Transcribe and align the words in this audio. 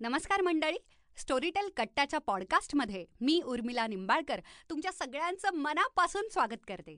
नमस्कार 0.00 0.40
मंडळी. 0.40 0.76
स्टोरीटेल 1.16 1.68
कट्ट्याच्या 1.76 2.18
पॉडकास्टमध्ये 2.18 3.04
मी 3.20 3.40
उर्मिला 3.44 3.86
निंबाळकर 3.86 4.40
तुमच्या 4.70 4.92
सगळ्यांचं 4.92 5.54
मनापासून 5.54 6.28
स्वागत 6.28 6.64
करते. 6.68 6.96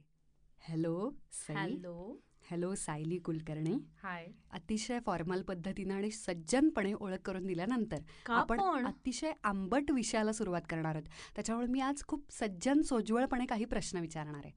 Hello 0.61 1.11
hello 1.49 2.21
hello 2.51 2.75
Sayali 2.75 3.19
Kulkarni. 3.19 3.75
Hi 4.03 4.27
अतिशय 4.51 4.99
फॉर्मल 5.07 5.43
पद्धतीनं 5.43 5.95
आणि 5.95 6.11
सज्जनपणे 6.11 6.93
ओळख 6.93 7.19
करून 7.25 7.46
दिल्यानंतर 7.46 8.30
आपण 8.32 8.61
पण? 8.61 8.86
अतिशय 8.86 9.32
आंबट 9.45 9.91
विषयाला 9.91 10.32
सुरुवात 10.32 10.62
करणार 10.71 10.95
आहोत. 10.95 11.09
त्याच्यामुळे 11.34 11.66
मी 11.66 11.80
आज 11.80 12.05
खूप 12.09 12.32
सज्जन 12.32 12.82
सोज्वळपणे 12.82 13.46
काही 13.46 13.64
प्रश्न 13.64 13.98
विचारणार 13.98 14.45
आहे. 14.45 14.53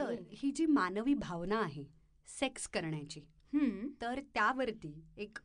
तर 0.00 0.14
ही 0.32 0.50
जी 0.50 0.66
मानवी 0.66 1.14
भावना 1.14 1.58
आहे 1.58 1.84
सेक्स 2.28 2.68
करण्याची 2.68 3.20
हम्म, 3.52 3.88
तर 4.02 4.20
त्यावरती 4.34 5.04
एक 5.16 5.38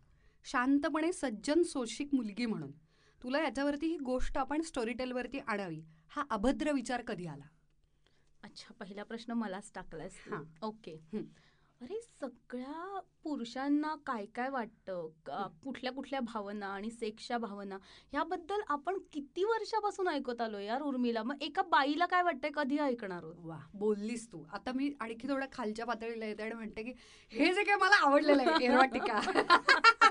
शांतपणे 0.46 1.14
सज्जन 1.14 1.62
सोशिक 1.64 2.14
मुलगी 2.14 2.46
म्हणून. 2.46 2.72
तुला 3.24 3.40
याच्यावरती 3.44 3.88
ही 3.88 3.98
गोष्ट 3.98 4.38
आपण 4.38 4.62
स्टोरी 4.62 4.94
टेलवरती 4.94 5.40
आणावी. 5.48 5.82
हा 6.10 6.24
अभद्र 6.30 6.72
विचार 6.72 7.02
कधी 7.02 7.28
आला? 7.28 7.44
अच्छा 8.44 8.74
पहिला 8.80 9.04
प्रश्न 9.04 9.32
मलाच 9.32 9.72
टाकलायस. 9.76 10.18
हां. 10.32 10.44
ओके. 10.62 11.00
अरे 11.82 12.02
सगळ्या 12.02 13.00
पुरुषांना 13.24 13.96
काय 14.06 14.26
काय 14.26 14.50
वाटतं? 14.50 15.08
कुठल्या 15.64 15.92
कुठल्या 15.92 16.20
भावना 16.20 16.68
आणि 16.68 16.92
सेक्सच्या 16.92 17.38
भावना? 17.38 17.78
ह्याबद्दल 18.12 18.62
आपण 18.68 18.98
किती 19.14 19.44
वर्षापासून 19.44 20.08
ऐकत 20.08 20.42
आलो 20.42 20.60
यार 20.60 20.82
उर्मिला? 20.82 21.24
मग 21.24 21.42
एका 21.42 21.62
बाईला 21.62 22.06
काय 22.06 22.24
वाटतंय 22.24 22.50
कधी 22.54 22.78
ऐकणार 22.78 23.26
वा 23.38 23.58
बोललीस 23.74 24.32
तू. 24.32 24.44
आता 24.54 24.72
मी 24.72 24.92
आणखी 25.00 25.28
थोडं 25.28 25.46
खालच्या 25.52 25.86
पातळीला 25.86 26.26
येते 26.26 26.44
आणि 26.44 26.54
म्हणते 26.54 26.84
की 26.84 26.94
हे 27.32 27.54
जे 27.54 27.64
काय 27.64 27.76
मला 27.76 27.96
आवडलेलं 27.96 28.52
आहे 28.52 28.70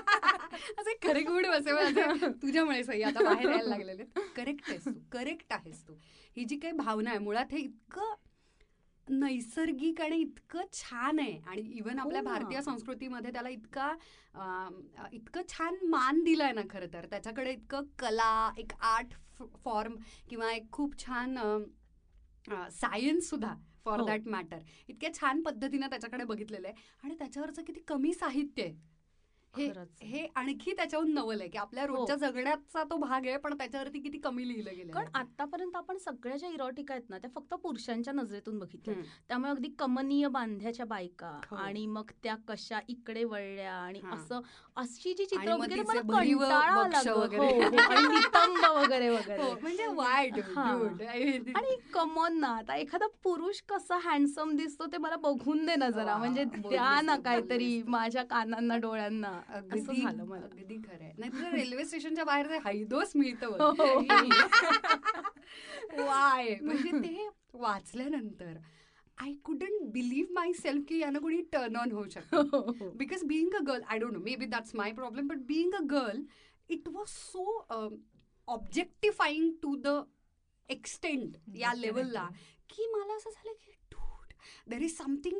असे 0.79 0.93
खरे 1.03 1.21
गुड 1.23 1.45
बसे 1.45 2.27
तुझ्यामुळे 2.41 2.83
सही 2.83 3.01
आता 3.03 3.23
बाहेर 3.23 3.49
यायला 3.49 3.69
लागलेले 3.75 4.03
करेक्ट 4.35 4.69
आहेस 4.69 4.85
तू 4.85 4.91
करेक्ट 5.11 5.53
आहेस 5.53 5.87
तू. 5.87 5.93
ही 6.37 6.43
जी 6.45 6.57
काही 6.57 6.73
भावना 6.73 7.09
आहे 7.09 7.19
मुळात 7.19 7.53
हे 7.53 7.59
इतकं 7.59 8.13
नैसर्गिक 9.07 10.01
आणि 10.01 10.17
इतकं 10.17 10.65
छान 10.73 11.19
आहे. 11.19 11.37
आणि 11.47 11.61
इवन 11.77 11.99
हो 11.99 12.05
आपल्या. 12.05 12.21
भारतीय 12.21 12.61
संस्कृतीमध्ये 12.61 13.31
त्याला 13.31 13.49
इतका 13.49 13.91
इतकं 15.13 15.41
छान 15.49 15.75
मान 15.89 16.23
दिलाय 16.23 16.51
ना 16.51 16.61
खरं 16.69 16.93
तर. 16.93 17.05
त्याच्याकडे 17.05 17.51
इतकं 17.51 17.85
कला 17.99 18.51
एक 18.57 18.73
आर्ट 18.81 19.13
फॉर्म 19.63 19.95
किंवा 20.29 20.51
एक 20.53 20.71
खूप 20.71 20.97
छान 20.99 21.37
सायन्स 22.71 23.29
सुद्धा 23.29 23.53
फॉर. 23.85 24.01
दॅट 24.05 24.27
मॅटर 24.27 24.59
इतक्या 24.89 25.13
छान 25.13 25.41
पद्धतीनं 25.41 25.87
त्याच्याकडे 25.89 26.23
बघितलेलं 26.23 26.67
आहे. 26.67 26.75
आणि 27.03 27.15
त्याच्यावरचं 27.19 27.63
किती 27.63 27.79
कमी 27.87 28.13
साहित्य 28.13 28.63
आहे. 28.63 28.73
हे. 29.57 29.71
हे 30.01 30.25
आणखी 30.35 30.71
त्याच्याहून 30.71 31.13
नवल 31.13 31.39
आहे 31.41 31.49
की 31.49 31.57
आपल्या 31.57 31.85
रोजच्या 31.85 32.15
जगण्याचा 32.15 32.83
तो 32.83 32.97
भाग 32.97 33.25
आहे 33.27 33.37
पण 33.37 33.53
त्याच्यावरती 33.53 33.99
किती 33.99 34.17
कमी 34.17 34.47
लिहिलं 34.47 34.75
गेलं 34.75 34.91
कारण 34.91 35.07
आतापर्यंत 35.13 35.75
आपण 35.75 35.97
सगळ्या 35.97 36.37
ज्या 36.37 36.49
इरोटिका 36.49 36.93
आहेत 36.93 37.09
ना 37.09 37.17
त्या 37.17 37.29
फक्त 37.35 37.53
पुरुषांच्या 37.53 38.13
नजरेतून 38.13 38.59
बघितल्या. 38.59 38.95
त्यामुळे 39.27 39.51
अगदी 39.51 39.67
कमनीय 39.79 40.27
बांध्याच्या 40.27 40.85
बायका 40.85 41.39
हो. 41.51 41.55
आणि 41.55 41.85
मग 41.85 42.11
त्या 42.23 42.35
कशा 42.47 42.79
इकडे 42.87 43.23
वळल्या 43.23 43.73
आणि 43.73 43.99
हा. 43.99 44.15
असं 44.15 44.41
अशी 44.75 45.13
जी 45.13 45.25
चित्र 45.25 45.53
वगैरे. 45.53 45.81
वगैरे. 45.81 46.33
हो, 46.33 47.13
हो. 47.13 48.79
वगैरे 48.81 49.09
वगैरे 49.09 49.41
हो, 49.43 49.51
म्हणजे 49.61 49.85
वाईट 49.87 50.39
हा. 50.55 50.71
आणि 51.55 51.75
कमॉन 51.93 52.39
ना 52.39 52.47
आता 52.47 52.75
एखादा 52.75 53.07
पुरुष 53.23 53.61
कसा 53.69 53.97
हँडसम 54.03 54.55
दिसतो 54.55 54.85
ते 54.85 54.97
मला 54.97 55.15
बघून 55.15 55.65
दे 55.65 55.75
ना 55.75 55.89
जरा 55.89 56.17
म्हणजे 56.17 56.43
द्या 56.43 57.01
ना 57.01 57.15
काहीतरी. 57.15 57.81
माझ्या 57.87 58.23
कानांना 58.23 58.77
डोळ्यांना 58.77 59.40
अगदी 59.49 59.79
अगदी 60.43 60.77
खरंय 60.87 61.11
नाही 61.17 61.51
रेल्वे 61.51 61.85
स्टेशनच्या 61.85 62.23
बाहेर 62.23 62.49
ते 62.49 62.57
हैदोस 62.65 63.11
मिळतं 63.15 63.47
हो. 63.47 63.71
वाय. 65.97 66.55
म्हणजे 66.61 66.91
ते 67.03 67.27
वाचल्यानंतर 67.53 68.57
I 69.17 69.33
couldn't 69.45 69.81
believe 69.91 70.33
my 70.33 70.51
self 70.53 70.83
की 70.87 70.99
यानं 70.99 71.19
कोणी 71.19 71.41
टर्न 71.53 71.75
ऑन 71.75 71.91
होऊ 71.91 72.05
शकतं. 72.11 72.93
because 72.97 73.25
being 73.31 73.51
a 73.59 73.63
girl 73.63 73.83
i 73.89 73.97
don't 73.99 74.15
know 74.17 74.23
maybe 74.29 74.47
that's 74.53 74.73
my 74.81 74.87
problem 75.01 75.27
but 75.27 75.43
being 75.51 75.73
a 75.81 75.83
girl 75.93 76.21
it 76.69 76.87
was 76.95 77.13
so 77.17 77.45
um, 77.69 77.97
objectifying 78.47 79.49
to 79.65 79.75
the 79.87 79.95
extent 80.69 81.37
या 81.55 81.73
लेवलला 81.73 82.27
की 82.69 82.87
मला 82.91 83.15
असं 83.15 83.29
झालं 83.29 83.53
की 83.53 83.70
there 84.67 84.81
is 84.81 84.97
something 84.97 85.39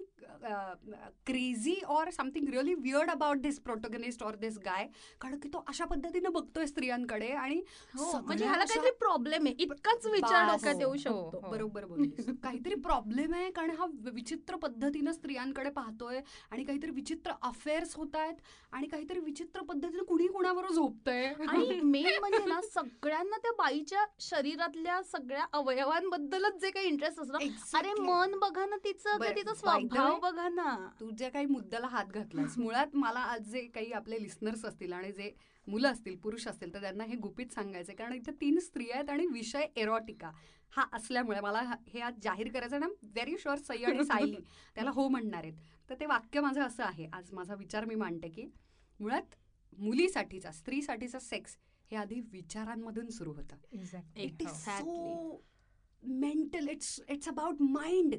crazy 1.26 1.76
or 1.90 2.10
something 2.12 2.48
really 2.50 2.74
weird 2.76 3.10
about 3.12 3.38
this 3.42 3.60
protagonist 3.62 4.24
or 4.24 4.36
this 4.38 4.58
guy 4.66 4.88
कारण 5.22 5.38
की 5.40 5.50
तो 5.50 5.64
अशा 5.68 5.86
पद्धतीनं 5.86 6.32
बघतोय 6.34 6.66
स्त्रियांकडे 6.66 7.28
आणि 7.34 7.62
हो, 7.94 8.12
म्हणजे 8.18 8.46
ह्याला 8.46 8.64
काहीतरी 8.66 8.92
प्रॉब्लेम 9.00 9.46
आहे 9.46 9.56
इतकाच 9.60 10.06
विचार 10.06 10.46
बास. 10.46 10.52
डोक्यात 10.54 10.76
येऊ 10.80 10.90
हो, 10.90 10.96
शकतो 10.98 11.40
हो. 11.40 11.50
बरोबर 11.52 11.86
बोललीस 11.86 12.26
काहीतरी 12.44 12.76
प्रॉब्लेम 12.82 13.34
आहे 13.34 13.50
कारण 13.52 13.76
हा 13.78 13.86
विचित्र 14.14 14.56
पद्धतीनं 14.58 15.12
स्त्रियांकडे 15.12 15.70
पाहतोय 15.72 16.20
आणि 16.52 16.64
काहीतरी 16.64 16.92
विचित्र 16.92 17.32
अफेअर्स 17.44 17.96
होत 17.96 18.16
आहेत 18.16 18.36
आणि 18.74 18.88
काहीतरी 18.88 19.20
विचित्र 19.20 19.62
पद्धतीनं 19.64 20.04
कुणी 20.04 20.28
कुणाबरोबर 20.28 20.74
झोपतंय 20.74 21.26
आणि 21.48 21.80
मेन 21.84 22.20
म्हणजे 22.20 22.46
ना 22.46 22.60
सगळ्यांना 22.64 23.38
त्या 23.38 23.52
बाईच्या 23.58 24.06
शरीरातल्या 24.22 25.02
सगळ्या 25.04 25.46
अवयवांबद्दलच 25.54 26.60
जे 26.62 26.70
काही 26.70 26.88
इंटरेस्ट 26.88 27.20
असतो 27.20 27.38
अरे. 27.78 27.94
मन 28.02 28.38
बघा 28.40 28.66
ना 28.66 28.76
तिचं 28.94 29.18
तिचा 29.36 29.54
स्वभाव 29.54 30.20
बघा 30.20 30.48
ना. 30.50 30.76
तू 31.00 31.10
ज्या 31.12 31.30
काही 31.30 31.46
मुद्द्याला 31.46 31.88
हात 31.88 32.06
घातलास 32.06 32.58
मुळात 32.58 32.96
मला 32.96 33.20
आज 33.20 33.50
जे 33.52 33.62
काही 33.68 33.92
आपले 33.92 34.22
लिस्नर्स 34.24 34.66
असतील 34.66 34.94
आणि 34.94 35.12
जे 35.12 35.32
मुलं 35.68 35.92
असतील 35.92 36.16
पुरुष 36.16 36.48
असतील 36.48 36.74
तर 36.74 36.82
त्यांना 36.82 37.04
हे 37.04 37.16
गुपित 37.16 37.54
सांगायचं 37.54 37.94
कारण 37.94 38.14
इथे 38.14 38.32
तीन 38.32 38.60
स्त्रिया 38.60 38.96
आहेत 38.96 39.10
आणि 39.10 39.26
विषय 39.26 39.66
एरोटिका 39.76 40.32
हा 40.74 40.86
असल्यामुळे 40.94 41.40
मला 41.40 41.62
हा- 41.62 42.02
आज 42.02 42.14
जाहीर 42.24 42.52
करायचं 42.52 42.80
ना. 42.80 42.88
व्हेरी 43.04 43.38
शुअर 43.38 43.58
सई 43.58 43.84
आणि 43.84 44.04
सायली 44.06 44.36
त्याला 44.76 44.92
हो 44.92 45.08
म्हणणार 45.08 45.44
आहेत. 45.44 45.54
तर 45.90 45.96
ते 46.00 46.06
वाक्य 46.06 46.42
माझं 46.42 46.62
असं 46.62 46.84
आहे. 46.84 47.08
आज 47.14 47.32
माझा 47.34 47.56
विचार 47.56 47.86
मी 47.86 47.96
मांडते 47.96 48.30
की 48.30 48.46
मुळात 49.00 49.36
मुलीसाठीचा 49.78 50.52
स्त्रीसाठीचा 50.52 51.20
सेक्स 51.20 51.58
हे 51.92 51.98
आधी 51.98 52.20
विचारांमधून 52.32 53.10
सुरू 53.10 53.34
होतं. 53.34 53.56
It 54.16 54.42
is 54.42 54.66
mental 56.04 56.68
it's 56.70 57.00
it's 57.10 57.28
about 57.30 57.62
mind 57.62 58.16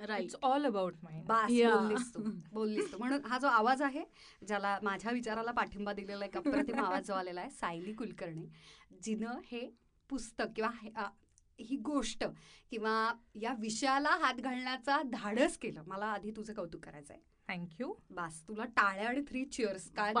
right 0.00 0.34
all 0.42 0.66
about. 0.66 0.94
बोललीस 1.02 2.14
तू 2.14 2.20
बोललीस 2.52 2.92
तू. 2.92 2.98
म्हणून 2.98 3.24
हा 3.24 3.38
जो 3.38 3.46
आवाज 3.46 3.82
आहे 3.82 4.04
ज्याला 4.48 4.78
माझ्या 4.82 5.12
विचाराला 5.12 5.50
पाठिंबा 5.52 5.92
दिलेला 5.92 6.24
एक 6.24 6.36
अप्रतिम 6.36 6.78
आवाज 6.84 7.06
जो 7.06 7.14
आलेला 7.14 7.40
आहे 7.40 7.50
सायली 7.50 7.92
कुलकर्णी 7.92 8.46
जिनं 9.02 9.40
हे 9.46 9.68
पुस्तक 10.10 10.52
किंवा 10.56 10.70
हे- 10.82 11.78
गोष्ट 11.84 12.24
किंवा 12.70 13.12
या 13.34 13.54
विषयाला 13.58 14.10
हात 14.10 14.34
घालण्याचा 14.34 15.02
धाडस 15.02 15.56
केलं. 15.58 15.82
मला 15.86 16.06
आधी 16.06 16.30
तुझं 16.30 16.54
कौतुक 16.54 16.84
करायचं 16.84 17.14
आहे 17.14 17.22
थँक्यू 17.48 17.94
बास 18.10 18.42
तुला 18.48 18.64
टाळ्या 18.64 19.08
आणि 19.08 19.20
थ्री 19.28 19.44
चिअर्स 19.44 19.90
काय. 19.90 20.12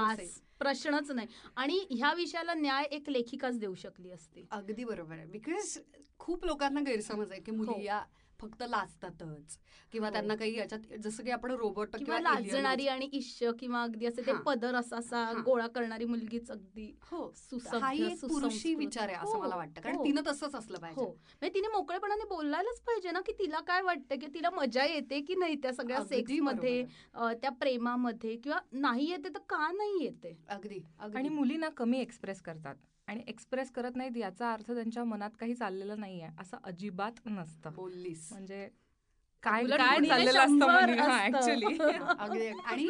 प्रश्नच 0.58 1.10
नाही. 1.10 1.26
आणि 1.56 1.86
ह्या 1.90 2.12
विषयाला 2.12 2.54
न्याय 2.54 2.84
एक 2.84 3.08
लेखिकाच 3.10 3.58
देऊ 3.58 3.74
शकली 3.74 4.10
असते. 4.10 4.46
अगदी 4.50 4.84
बरोबर 4.84 5.14
आहे. 5.14 5.26
बिकॉज 5.26 5.78
खूप 6.18 6.44
लोकांना 6.44 6.80
गैरसमज 6.80 7.32
आहे 7.32 7.40
की 7.40 7.50
मुली 7.50 7.70
हो. 7.70 7.80
या 7.80 8.02
फक्त 8.40 8.62
लाजतातच 8.62 9.58
किंवा 9.92 10.08
हो. 10.08 10.12
त्यांना 10.12 10.34
काही 10.34 10.56
याच्यात 10.56 10.80
जसं 10.98 11.24
की 11.24 11.30
आपण 11.30 11.50
रोबोट 11.50 11.96
किंवा 11.96 12.20
लाजणारी 12.20 12.86
आणि 12.86 13.08
इश्य 13.12 13.50
किंवा 13.58 13.82
अगदी 13.82 14.06
असे 14.06 14.22
ते. 14.26 14.32
पदर 14.46 14.74
असा 14.74 14.96
असा. 14.96 15.32
गोळा 15.44 15.66
करणारी 15.66 16.04
मुलगीच 16.04 16.50
अगदी 16.50 16.94
हो 17.02 17.32
सुसंस्कृत. 17.36 18.74
विचार 18.76 19.08
आहे 19.08 19.16
असं 19.16 19.36
हो, 19.36 19.42
मला 19.42 19.56
वाटतं 19.56 19.80
कारण 19.80 19.96
हो. 19.96 20.04
तिनं 20.04 20.20
तसंच 20.26 20.54
असलं 20.54 20.78
पाहिजे 20.78 21.00
म्हणजे 21.02 21.54
तिने 21.54 21.68
मोकळेपणाने 21.68 22.24
बोलायलाच 22.24 22.80
पाहिजे 22.80 23.10
ना 23.10 23.20
की 23.20 23.32
तिला 23.32 23.60
काय 23.60 23.82
वाटतं 23.82 24.18
की 24.18 24.26
तिला 24.26 24.50
मजा 24.50 24.84
येते 24.84 25.20
की 25.20 25.34
नाही 25.34 25.54
त्या 25.54 25.72
सगळ्या 25.72 25.98
अगदी 25.98 26.16
सेक्स 26.16 26.32
बरोबर 26.32 26.52
मध्ये 26.52 26.82
आहे. 26.82 26.86
अ, 27.14 27.32
त्या 27.32 27.50
प्रेमामध्ये 27.50 28.36
किंवा 28.36 28.58
नाही 28.72 29.10
येते 29.10 29.28
तर 29.28 29.38
का 29.38 29.70
नाही 29.72 30.04
येते 30.04 30.36
अगदी 30.48 30.80
अगदी 30.98 31.18
आणि 31.18 31.28
मुली 31.28 31.56
ना 31.56 31.68
कमी 31.68 31.98
एक्सप्रेस 32.00 32.40
करतात 32.42 32.74
आणि 33.10 33.22
एक्सप्रेस 33.26 33.70
करत 33.70 33.96
नाहीत 33.96 34.16
याचा 34.16 34.52
अर्थ 34.52 34.72
त्यांच्या 34.72 35.04
मनात 35.04 35.30
काही 35.40 35.54
चाललेलं 35.54 36.00
नाहीये 36.00 36.28
असं 36.38 36.56
अजिबात 36.64 37.12
नसतं. 37.26 37.74
बोललीस. 37.74 38.28
म्हणजे 38.32 38.68
काय 39.42 39.64
काय 39.64 40.08
चाललेलं 40.08 40.38
असतं 40.38 41.00
हा. 41.00 41.26
ऍक्च्युली 41.26 41.66
अगदी 42.18 42.48
आणि 42.64 42.88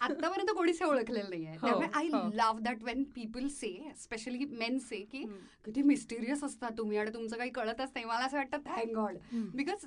आतापर्यंत 0.00 0.50
कोणीच 0.50 0.82
हे 0.82 0.88
ओळखलेलं 0.88 1.30
नाहीये. 1.30 1.50
हो, 1.50 1.66
त्यामुळे 1.66 1.88
आय 1.94 2.06
हो. 2.06 2.30
Love 2.34 2.60
that 2.60 2.82
when 2.82 3.02
people 3.04 3.48
say 3.48 3.92
specially 3.96 4.44
men 4.44 4.78
say 4.78 4.96
की. 4.96 5.24
किती 5.64 5.82
मिस्टिरियस 5.82 6.44
असतात 6.44 6.70
तुम्ही 6.78 6.98
आणि 6.98 7.14
तुमचं 7.14 7.36
काही 7.36 7.50
कळतच 7.50 7.90
नाही. 7.94 8.04
मला 8.04 8.24
असं 8.24 8.36
वाटतं 8.36 8.58
थँक 8.66 8.94
गॉड. 8.94 9.16
बिकॉज 9.32 9.86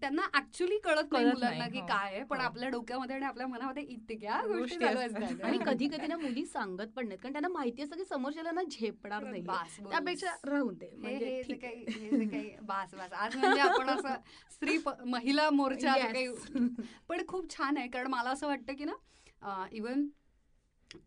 त्यांना 0.00 0.22
ऍक्च्युली 0.34 0.78
कळत 0.78 1.12
नाही 1.12 1.24
मुलांना 1.26 1.66
की 1.68 1.78
हो. 1.78 1.86
काय 1.86 2.14
आहे 2.14 2.22
पण 2.24 2.38
हो. 2.38 2.44
आपल्या 2.44 2.68
डोक्यामध्ये 2.68 3.16
आणि 3.16 3.24
आपल्या 3.24 3.46
मनामध्ये 3.46 3.82
इतक्या 3.84 4.40
गोष्टी 4.46 4.78
चालू 4.78 4.98
असतात. 4.98 5.42
आणि 5.44 5.58
कधी 5.66 5.88
कधी 5.88 6.06
ना 6.06 6.16
मुली 6.16 6.44
सांगत 6.46 6.92
पण 6.96 7.06
नाहीत 7.08 7.18
कारण 7.18 7.32
त्यांना 7.32 7.48
माहिती 7.48 7.82
असतं 7.82 7.96
की 7.96 8.04
समोरच्याला 8.04 8.50
ना 8.50 8.62
झेपणार 8.70 9.24
नाही. 9.24 9.42
त्यापेक्षा 9.44 10.34
राहू 10.44 10.70
दे 10.70 10.86
हे 10.86 10.96
म्हणजे 10.98 11.24
हे 11.26 11.42
जे 11.42 11.42
ठीक 11.44 11.64
आहे. 11.64 11.84
काही 11.84 12.00
हे 12.00 12.18
जे 12.18 12.24
काही 12.26 12.50
बास 12.62 12.94
बास 12.94 13.12
आज 13.14 13.36
म्हणजे 13.36 13.60
आपण 13.60 13.88
असं 13.90 14.14
स्त्री 14.50 14.78
महिला 15.06 15.48
मोर्चा. 15.50 15.94
काही 15.96 16.28
पण 17.08 17.26
खूप 17.28 17.50
छान 17.50 17.76
आहे 17.76 17.88
कारण 17.88 18.06
मला 18.06 18.30
असं 18.30 18.46
वाटतं 18.46 18.74
की 18.74 18.84
ना 18.84 19.64
इवन 19.72 20.06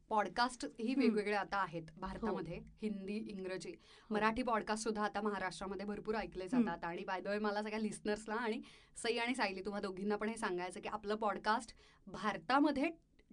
पॉडकास्ट 0.10 0.66
ही. 0.80 0.94
वेगवेगळे 0.96 1.36
आता 1.36 1.58
आहेत 1.58 1.84
भारतामध्ये. 1.98 2.60
हिंदी 2.82 3.18
इंग्रजी 3.18 3.74
मराठी 4.10 4.44
पॉडकास्ट 4.44 4.84
सुद्धा 4.84 5.04
आता 5.04 5.22
महाराष्ट्रामध्ये 5.22 5.86
भरपूर 5.86 6.16
ऐकले 6.16 6.48
जातात. 6.48 6.84
आणि 6.84 7.04
बाय 7.04 7.22
द 7.22 7.28
वे 7.28 7.40
मला 7.40 7.62
सगळ्या 7.62 7.80
लिस्नर्सला 7.80 8.36
आणि 8.36 8.62
सई 8.96 9.18
आणि 9.18 9.36
सायली 9.36 9.62
तुम्हा 9.66 9.82
दोघींना 9.82 10.16
पण 10.16 10.30
हे 10.30 10.38
सांगायचं 10.38 10.80
की 10.80 10.90
आपलं 10.90 11.16
पॉडकास्ट 11.16 11.74
भारतामध्ये 12.08 12.90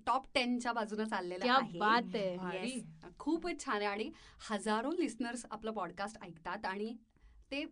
टॉप 0.07 0.27
टेनच्या 0.35 0.73
बाजूनं 0.73 1.05
चाललेलं 1.05 1.45
आहे. 1.53 1.79
खूपच 3.19 3.65
छान 3.65 3.77
आहे. 3.77 3.87
आणि 3.87 4.11
हजारो 4.51 4.91
लिस्नर्स 4.93 5.47
आपलं 5.51 5.71
पॉडकास्ट 5.71 6.23
ऐकतात. 6.23 6.65
आणि 6.65 6.97
ते 7.51 7.65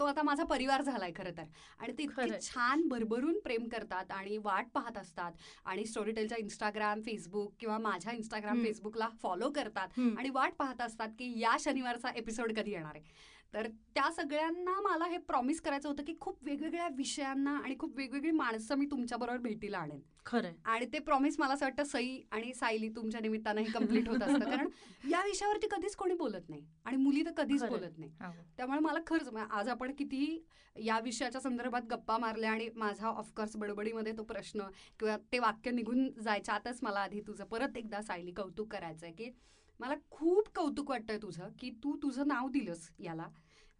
तो 0.00 0.04
आता 0.04 0.22
माझा 0.22 0.44
परिवार 0.44 0.82
झालाय 0.82 1.10
खरं 1.12 1.30
तर 1.36 1.42
आणि 1.80 1.92
ते 1.98 2.02
इतके. 2.02 2.38
छान 2.42 2.86
भरभरून 2.88 3.38
प्रेम 3.38 3.66
करतात 3.68 4.10
आणि 4.10 4.36
वाट 4.44 4.68
पाहत 4.74 4.98
असतात 4.98 5.32
आणि 5.64 5.84
स्टोरीटेलच्या 5.84 6.38
इंस्टाग्राम 6.38 7.00
फेसबुक 7.00 7.52
किंवा 7.60 7.76
माझ्या 7.78 8.12
इंस्टाग्राम. 8.12 8.62
फेसबुकला 8.62 9.08
फॉलो 9.22 9.50
करतात. 9.50 9.88
आणि 10.18 10.30
वाट 10.30 10.54
पाहत 10.58 10.80
असतात 10.80 11.08
की 11.18 11.32
या 11.40 11.56
शनिवारचा 11.60 12.10
एपिसोड 12.16 12.52
कधी 12.52 12.70
येणार 12.70 12.96
आहे 12.96 13.38
तर 13.54 13.66
त्या 13.94 14.10
सगळ्यांना 14.12 14.80
मला 14.80 15.04
हे 15.04 15.16
प्रॉमिस 15.18 15.60
करायचं 15.60 15.88
होतं 15.88 16.02
की 16.02 16.14
खूप 16.20 16.38
वेगवेगळ्या 16.42 16.88
विषयांना 16.88 17.56
आणि 17.56 17.74
खूप 17.78 17.96
वेगवेगळी 17.96 18.30
माणसं 18.30 18.74
मी 18.74 18.86
तुमच्याबरोबर 18.86 19.38
भेटीला 19.38 19.78
आणेन 19.78 20.00
खरंय 20.26 20.52
आणि 20.64 20.86
ते 20.86 20.98
प्रॉमिस 20.98 21.38
मला 21.38 21.54
असं 21.54 21.64
वाटतं 21.66 21.84
सई 21.84 22.20
आणि 22.32 22.52
सायली 22.54 22.88
तुमच्या 22.88 23.20
निमित्तानं 23.20 23.70
कंप्लीट 23.74 24.08
होत 24.08 24.22
असतं 24.22 24.50
कारण 24.50 24.68
या 25.10 25.22
विषयावरती 25.24 25.66
कधीच 25.70 25.96
कोणी 25.96 26.14
बोलत 26.14 26.48
नाही 26.48 26.62
आणि 26.84 26.96
मुली 26.96 27.24
तर 27.26 27.32
कधीच. 27.36 27.62
बोलत 27.64 27.98
नाही 27.98 28.10
हो. 28.22 28.32
त्यामुळे 28.56 28.78
मला 28.78 28.98
खरंच 29.06 29.34
आज 29.50 29.68
आपण 29.68 29.92
कितीही 29.92 30.40
या 30.76 30.98
विषयाच्या 31.00 31.40
संदर्भात 31.40 31.82
गप्पा 31.90 32.18
मारल्या 32.18 32.50
आणि 32.52 32.68
माझा 32.76 33.08
ऑफकोर्स 33.08 33.56
बडबडीमध्ये 33.56 34.12
तो 34.18 34.22
प्रश्न 34.22 34.68
किंवा 35.00 35.16
ते 35.32 35.38
वाक्य 35.38 35.70
निघून 35.70 36.08
जायच्या 36.20 36.54
आतच 36.54 36.78
मला 36.82 37.00
आधी 37.00 37.20
तुझं 37.20 37.44
परत 37.44 37.76
एकदा 37.76 38.02
सायली 38.02 38.32
कौतुक 38.32 38.72
करायचं 38.72 39.06
आहे 39.06 39.14
की 39.14 39.30
मला 39.80 39.94
खूप 40.10 40.48
कौतुक 40.54 40.90
वाटतंय 40.90 41.18
तुझं 41.18 41.48
की 41.58 41.70
तू 41.84 41.96
तुझं 41.96 42.28
नाव 42.28 42.48
दिलंस 42.48 42.88
याला. 42.98 43.28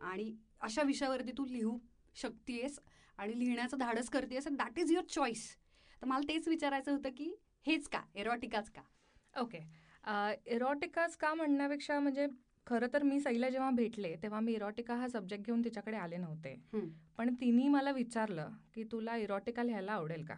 आणि 0.01 0.33
अशा 0.61 0.83
विषयावरती 0.83 1.33
तू 1.39 1.45
लिहू 1.45 1.79
शकतेस 2.17 2.79
आणि 3.19 3.39
लिहिण्याचं 3.39 3.79
धाडस 3.79 4.09
करतेस 4.11 4.49
दॅट 4.49 4.79
इज 4.79 4.93
युअर 4.93 5.05
चॉईस 5.05 5.49
तर 6.03 6.07
मला 6.07 6.29
तेच 6.29 6.49
विचारायचं 6.49 6.93
होतं 6.93 7.11
की 7.17 7.35
हेच 7.67 7.89
का? 7.89 8.01
एरोटिकाच 8.15 8.71
का? 8.71 8.83
ओके. 9.41 9.59
इरॉटिकाच 10.47 11.17
का 11.17 11.35
म्हणण्यापेक्षा 11.35 11.99
म्हणजे 12.01 12.27
खरं 12.67 12.87
तर 12.93 13.03
मी 13.03 13.21
सईला 13.21 13.49
जेव्हा 13.49 13.71
भेटले 13.71 14.15
तेव्हा 14.23 14.41
मी 14.41 14.53
इरॉटिका 14.53 14.95
हा 14.95 15.09
सब्जेक्ट 15.09 15.45
घेऊन 15.47 15.65
तिच्याकडे 15.65 15.97
आले 15.97 16.17
नव्हते. 16.17 16.55
पण 17.19 17.35
तिने 17.35 17.69
मला 17.69 17.91
विचारलं 17.91 18.51
की 18.75 18.85
तुला 18.85 19.17
इरॉटिका 19.17 19.63
लिहायला 19.63 19.93
आवडेल 19.93 20.25
का. 20.25 20.35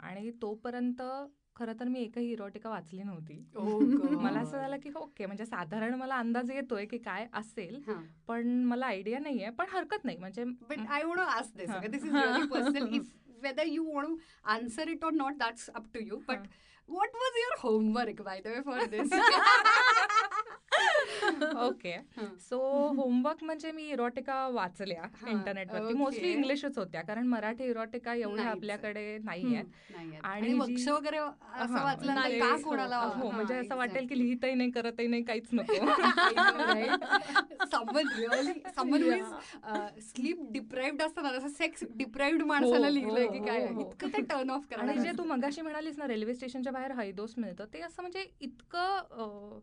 आणि 0.00 0.30
तोपर्यंत 0.42 1.02
खरं 1.56 1.72
तर 1.80 1.88
मी 1.88 2.00
एकही 2.00 2.30
इरोटिका 2.32 2.70
वाचली 2.70 3.02
नव्हती. 3.02 3.34
मला 4.22 4.40
असं 4.40 4.58
झालं 4.58 4.76
की 4.76 4.90
ओके 4.96 5.26
म्हणजे 5.26 5.46
साधारण 5.46 5.94
मला 5.94 6.16
अंदाज 6.16 6.50
येतोय 6.50 6.84
की 6.86 6.98
काय 6.98 7.26
असेल 7.32 7.80
पण 8.28 8.48
मला 8.64 8.86
आयडिया 8.86 9.18
नाहीये 9.18 9.50
पण 9.50 9.66
हरकत 9.70 10.04
नाही. 10.04 10.16
म्हणजे 10.16 10.44
but 10.44 10.86
I 10.88 11.02
would 11.04 11.20
whether 13.42 13.66
you 13.66 13.84
want 13.84 14.18
answer 14.44 14.88
it 14.88 15.04
or 15.04 15.12
not 15.12 15.36
that's 15.36 15.68
up 15.70 15.86
to 15.94 16.00
you 16.00 16.16
but 16.28 16.46
what 16.88 17.14
was 17.14 17.36
your 17.36 17.56
homework 17.58 18.22
by 18.22 18.40
the 18.40 18.46
way 18.46 18.60
for 18.60 18.84
this 18.86 19.12
okay 21.62 21.92
हं. 22.16 22.26
सो 22.40 22.58
होमवर्क 22.96 23.44
म्हणजे 23.44 23.72
मी 23.72 23.88
इरॉटिका 23.88 24.48
वाचल्या 24.48 25.02
हा, 25.02 25.30
इंटरनेटवरती. 25.30 25.94
मोस्टली 25.94 26.32
इंग्लिशच 26.32 26.78
होत्या 26.78 27.02
कारण 27.02 27.26
मराठी 27.26 27.64
इरॉटिका 27.64 28.14
एवढ्या. 28.14 28.46
आपल्याकडे 28.46 29.18
नाही 29.18 29.54
आहेत. 29.54 29.64
आणि 30.24 30.52
वक्ष 30.54 30.88
वगैरे 30.88 31.16
असं 31.16 31.74
हा, 31.74 31.84
वाचलं 31.84 32.14
नाही, 32.14 32.40
का 32.40 32.46
हो, 32.46 32.56
कोणाला 32.62 32.96
हो 32.96 33.28
हा, 33.28 33.36
म्हणजे 33.36 33.54
असं 33.54 33.76
वाटेल 33.76 34.06
की. 34.06 34.18
लिहितही 34.18 34.54
नाही 34.54 34.70
करतही 34.70 35.06
नाही 35.06 35.22
काहीच 35.22 35.48
नको 35.52 35.84
स्लीप 40.00 40.40
डिप्राईव्ड 40.50 41.02
असतं 41.02 41.22
ना 41.22 41.32
जसं 41.32 41.48
सेक्स 41.48 41.84
डिप्राईव्ड 41.90 42.42
माणसाला 42.42 42.86
हो, 42.86 42.92
लिहिलंय 42.92 43.26
हो, 43.26 43.32
की 43.32 43.38
काय 43.38 43.66
हो, 43.66 43.74
हो. 43.74 43.80
इतकं 43.80 44.08
ते 44.08 44.22
टर्न 44.22 44.50
ऑफ 44.50 44.72
आणि 44.78 44.98
जे 44.98 45.12
तू 45.18 45.24
मगाशी 45.24 45.60
म्हणालीस 45.60 45.98
ना 45.98 46.08
रेल्वे 46.08 46.34
स्टेशनच्या 46.34 46.72
बाहेर 46.72 46.92
हैदोस 46.92 47.34
मिळतं 47.36 47.64
ते 47.74 47.80
असं 47.80 48.02
म्हणजे 48.02 48.24
इतकं 48.40 49.58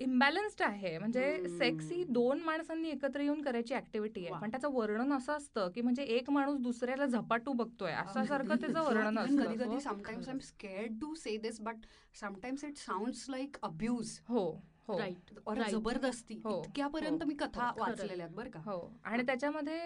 इम्बॅलन्स्ड 0.00 0.62
आहे. 0.62 0.98
म्हणजे. 0.98 1.48
सेक्स 1.48 1.90
ही 1.92 2.04
दोन 2.04 2.40
माणसांनी 2.40 2.88
एकत्र 2.88 3.20
येऊन 3.20 3.42
करायची 3.42 3.74
ऍक्टिव्हिटी 3.74 4.26
आहे. 4.26 4.40
पण 4.40 4.50
त्याचं 4.50 4.72
वर्णन 4.72 5.12
असं 5.12 5.32
असतं 5.32 5.70
की 5.74 5.80
म्हणजे 5.80 6.02
एक 6.02 6.30
माणूस 6.30 6.58
दुसऱ्याला 6.58 7.06
झपाटू 7.06 7.52
बघतोय. 7.52 7.92
अशा 7.92 8.24
सारखं 8.24 8.54
त्याचं 8.54 8.82
वर्णन 8.82 9.18
कधी 9.18 9.56
कधी 9.56 9.76
असतं 9.76 9.78
sometimes 9.78 10.28
I 10.28 10.34
am 10.34 10.38
scared 10.38 11.00
to 11.00 11.14
say 11.14 11.36
this 11.36 11.60
but 11.60 11.76
sometimes 12.20 12.64
it 12.64 12.76
sounds 12.76 13.26
like 13.28 13.56
abuse 13.62 14.18
हो. 14.28 14.73
Right 14.88 15.38
or 15.46 15.56
Right. 15.56 15.70
जबरदस्ती. 15.70 16.34
हो, 16.44 16.62
इतक्यापर्यंत 16.64 17.22
हो, 17.22 17.28
मी 17.28 17.34
कथा 17.34 17.66
हो, 17.68 17.80
वाचलेल्या 17.80 18.24
आहेत 18.26 18.36
बरं 18.36 18.50
का. 18.50 18.60
हो. 18.64 18.78
आणि 19.04 19.22
त्याच्यामध्ये 19.26 19.78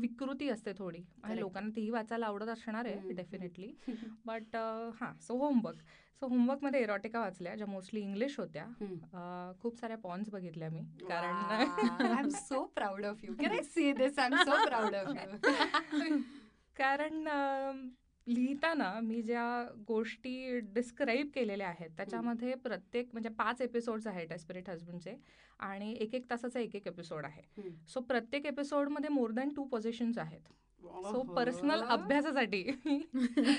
विकृती 0.00 0.48
असते 0.48 0.72
थोडी. 0.78 1.02
आणि. 1.22 1.40
लोकांना 1.40 1.70
तीही 1.76 1.90
वाचायला 1.90 2.26
आवडत 2.26 2.48
असणार 2.48 2.84
आहे. 2.84 3.12
डेफिनेटली 3.12 3.72
बट 4.26 4.56
हां 5.00 5.12
सो 5.20 5.36
होमवर्क 5.38 5.80
सो 6.22 6.26
होमवर्कमध्ये 6.26 6.80
एरोटिका 6.82 7.20
वाचल्या 7.20 7.54
ज्या 7.54 7.66
मोस्टली 7.66 8.00
इंग्लिश 8.00 8.38
होत्या. 8.40 8.64
खूप 9.62 9.76
साऱ्या 9.78 9.96
पॉन्स 9.96 10.30
बघितल्या 10.30 10.68
मी 10.70 10.80
आय 11.10 11.28
एम 11.62 11.72
कारण 11.98 12.28
so 12.28 12.62
proud 12.74 13.04
of 13.04 13.24
you 13.24 13.34
can 13.34 13.50
I 13.50 13.62
say 13.64 13.92
this 13.92 14.18
I 14.18 14.26
am 14.26 14.36
so 14.42 14.64
proud 14.66 14.94
of 14.94 15.14
you 15.94 16.18
कारण 16.76 17.26
लिहिताना 18.26 19.00
मी 19.00 19.22
ज्या 19.22 19.68
गोष्टी 19.88 20.60
डिस्क्राईब 20.60 21.28
केलेल्या 21.34 21.68
आहेत 21.68 21.90
त्याच्यामध्ये 21.96 22.54
प्रत्येक 22.54 23.08
म्हणजे 23.12 23.28
पाच 23.28 23.60
एपिसोड्स 23.62 24.06
आहेत 24.06 24.28
डेस्परेट 24.28 24.70
हजबंडचे 24.70 25.16
आणि 25.58 25.92
एक 26.00 26.14
एक 26.14 26.30
तासाचा 26.30 26.60
एक 26.60 26.76
एक 26.76 26.86
एपिसोड 26.86 27.24
आहे. 27.24 27.42
सो 27.88 28.00
प्रत्येक 28.00 28.46
एपिसोडमध्ये 28.46 29.08
मोर 29.08 29.30
दॅन 29.30 29.48
टू 29.48 29.64
पोझिशन्स 29.64 30.18
आहेत. 30.18 30.52
सो 31.06 31.22
पर्सनल 31.34 31.80
अभ्यासासाठी. 31.88 32.62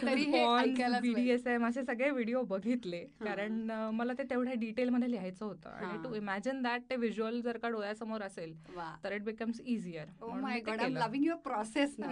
तरी 0.01 0.23
हे. 0.23 0.99
बीडीएसएम 1.01 1.65
असे 1.67 1.83
सगळे 1.83 2.09
व्हिडिओ 2.09 2.41
बघितले. 2.43 2.99
कारण 3.23 3.69
मला 3.93 4.13
ते 4.17 4.23
तेवढ्या 4.29 4.53
डिटेलमध्ये 4.59 5.11
लिहायचं 5.11 5.45
होतं. 5.45 5.69
आणि 5.69 5.85
हा. 5.87 6.03
टू 6.03 6.13
इमॅजिन 6.15 6.61
दॅट 6.61 6.89
ते 6.89 6.95
व्हिज्युअल 6.95 7.39
जर 7.41 7.57
का 7.57 7.69
डोळ्यासमोर 7.69 8.21
असेल 8.21 8.55
तर 9.03 9.11
it 9.11 9.23
becomes 9.23 9.61
easier 9.65 10.07
oh 10.21 10.31
my 10.31 10.59
God 10.59 10.79
I 10.79 10.85
am 10.85 10.97
loving 10.97 11.25
your 11.25 11.37
process 11.43 11.95
ना 11.99 12.07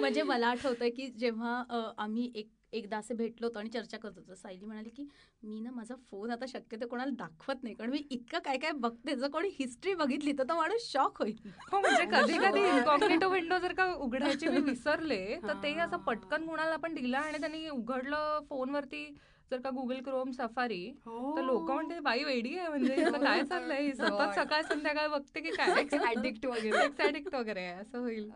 म्हणजे 0.00 0.22
मला 0.22 0.46
आठवतंय 0.46 0.90
की 0.90 1.06
जेव्हा 1.18 1.92
आम्ही 1.98 2.30
एक 2.34 2.50
एकदा 2.72 2.96
असे 2.96 3.14
भेटलो 3.14 3.46
होतो 3.46 3.58
आणि 3.58 3.68
चर्चा 3.68 3.98
करत 3.98 4.12
होतो 4.16 4.34
सायली 4.34 4.64
म्हणाली 4.64 4.88
की 4.88 5.06
मी 5.42 5.60
ना 5.60 5.70
माझा 5.70 5.94
फोन 6.10 6.30
आता 6.30 6.46
शक्यतो 6.48 6.86
कोणाला 6.86 7.10
दाखवत 7.18 7.62
नाही 7.62 7.74
कारण 7.74 7.90
मी 7.90 7.98
इतकं 8.10 8.38
काय 8.38 8.56
काय 8.58 8.72
बघते 8.76 9.14
जर 9.14 9.28
कोणी 9.28 9.48
हिस्ट्री 9.58 9.94
बघितली 9.94 10.32
तर 10.32 10.42
तो 10.42 10.56
माणूस 10.56 10.90
शॉक 10.92 11.22
होईल 11.22 11.36
हो 11.72 11.80
म्हणजे 11.80 12.04
कधी 12.12 12.38
कधी. 12.38 12.60
इन्कॉग्नेटो 12.68 13.28
विंडो 13.28 13.58
जर 13.58 13.72
का 13.72 13.92
उघडायची 13.94 14.48
मी 14.48 14.60
विसरले 14.60 15.24
तर 15.42 15.62
ते. 15.62 15.74
असं 15.74 15.96
पटकन 15.96 16.46
कुणाला 16.46 16.74
आपण 16.74 16.94
दिलं 16.94 17.16
आणि 17.18 17.38
त्यांनी 17.38 17.68
उघडलं 17.68 18.38
फोनवरती 18.48 19.04
जर 19.52 19.60
का 19.60 19.70
गुगल 19.70 20.00
क्रोम 20.00 20.30
सफारी 20.30 20.82
तर 21.06 21.42
लोक 21.42 21.70
म्हणते 21.70 21.98
बाई 22.00 22.24
वेडी 22.24 22.56
आहे 22.58 22.68
म्हणजे 22.68 22.94
काय 22.96 23.42
चाललंय? 23.44 23.80
ही 23.80 23.92
सतत. 23.92 24.32
सकाळ 24.36 24.62
संध्याकाळ 24.62 25.08
बघते 25.08 25.40
की 25.40 25.50
काय? 25.50 25.70
ऍडिक्ट 26.10 26.46
वगैरे. 26.46 27.06
ऍडिक्ट 27.06 27.34
वगैरे 27.34 27.66
असं 27.66 27.98
होईल. 27.98 28.30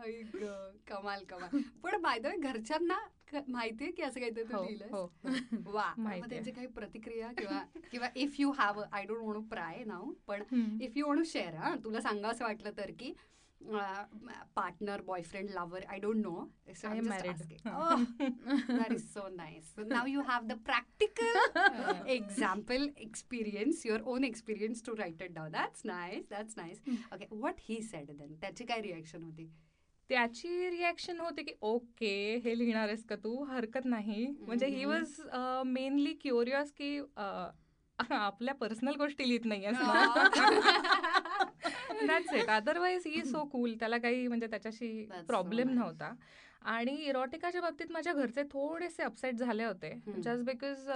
कमाल 0.87 1.25
कमाल. 1.25 1.59
पण 1.83 2.01
बाय 2.03 2.19
द 2.19 2.27
वे 2.27 2.37
घरच्यांना 2.37 2.99
माहितीये 3.49 3.91
की 3.91 4.03
असं 4.03 4.21
काहीतरी 4.21 4.43
तू 4.43 4.57
हो 4.57 4.65
लिहिलंयस 4.65 4.93
हो. 4.93 5.73
वा. 5.73 5.93
त्यांची 6.31 6.51
काही 6.51 6.67
प्रतिक्रिया 6.67 7.29
किंवा 7.39 7.61
किंवा 7.93 8.09
if 8.17 8.37
you 8.39 8.51
have 8.51 8.83
I 8.93 9.05
don't 9.05 9.21
want 9.21 9.49
प्राय 9.49 9.85
नाव 9.85 10.11
पण. 10.27 10.43
इफ 10.81 10.97
यू 10.97 11.07
वॉन्ट 11.07 11.27
शेअर 11.27 11.55
हा 11.55 11.75
तुला 11.85 12.01
सांगा 12.01 12.29
असं 12.29 12.45
वाटलं 12.45 12.71
तर 12.77 12.91
की 12.91 13.13
partner 14.57 15.01
boyfriend 15.07 15.51
lover 15.51 15.85
I 15.85 15.99
don't 15.99 16.17
know 16.17 16.49
I 16.69 16.93
am 16.93 17.09
married. 17.09 17.43
That 17.67 18.93
is 18.93 19.05
so 19.05 19.27
nice 19.37 19.75
now 19.79 20.07
you 20.07 20.21
have 20.29 20.47
the 20.47 20.53
practical 20.67 22.07
example 22.09 22.89
experience 22.99 23.85
your 23.87 24.01
own 24.07 24.25
experience 24.25 24.83
to 24.87 24.97
write 24.97 25.23
it 25.23 25.33
down 25.35 25.51
that's 25.53 25.83
nice 25.85 26.29
that's 26.31 26.55
nice 26.57 26.81
okay 27.13 27.27
what 27.31 27.61
he 27.61 27.81
said 27.83 28.11
then 28.11 28.35
त्याची 28.41 28.65
काय 28.65 28.81
reaction 28.83 29.23
होती? 29.23 29.51
त्याची 30.11 30.71
reaction 30.71 31.21
होते 31.21 31.43
की 31.43 31.53
okay 31.61 32.37
हे 32.45 32.59
लिहिणार 32.59 32.89
आहेस 32.89 33.05
का 33.05 33.17
तू? 33.17 33.43
हरकत 33.45 33.85
नाही. 33.85 34.27
म्हणजे 34.41 34.67
ही. 34.67 34.85
वॉज 34.85 35.21
मेनली 35.67 36.13
क्युरियस 36.21 36.73
की 36.73 36.99
आपल्या 37.99 38.55
पर्सनल 38.55 38.95
गोष्टी 38.95 39.29
लिहित 39.29 39.45
नाही 39.45 39.67
that's 42.07 42.35
it 42.35 42.47
otherwise 42.47 43.03
he 43.07 43.25
so 43.25 43.45
cool 43.45 43.75
त्याला 43.75 43.99
काही 43.99 44.29
म्हणजे 44.29 44.47
त्याच्याशी 44.47 45.09
प्रॉब्लेम. 45.27 45.69
नव्हता. 45.69 46.15
आणि 46.63 46.93
इरोटिकाच्या 47.07 47.61
बाबतीत 47.61 47.91
माझ्या 47.93 48.13
घरचे 48.13 48.43
थोडेसे 48.43 49.03
अपसेट 49.03 49.35
झाले 49.37 49.65
होते. 49.65 49.91
जस्ट 50.17 50.45
बिकॉज 50.45 50.87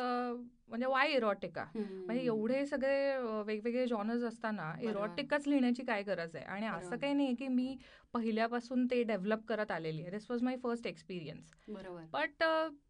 म्हणजे 0.69 0.87
वाय 0.87 1.13
इरोटिका 1.13 1.65
म्हणजे 1.75 2.23
एवढे 2.25 2.65
सगळे 2.67 3.17
वेगवेगळे 3.47 3.87
जॉनर्स 3.87 4.23
असताना. 4.23 4.73
इरोटिकच 4.83 5.47
लिहिण्याची 5.49 5.83
काय 5.85 6.03
गरज 6.03 6.37
आहे? 6.37 6.45
आणि 6.45 6.67
असं. 6.67 6.97
काही 6.97 7.13
नाही 7.15 7.35
की 7.35 7.49
मी 7.49 7.77
पहिल्यापासून 8.13 8.87
ते 8.87 9.03
डेव्हलप 9.03 9.45
करत 9.49 9.71
आलेली 9.71 10.03
आहे. 10.03 10.11
This 10.11 10.31
was 10.31 10.43
my 10.43 10.57
first 10.57 10.87
experience 10.87 11.53
बरोबर. 11.69 12.05
बट 12.13 12.43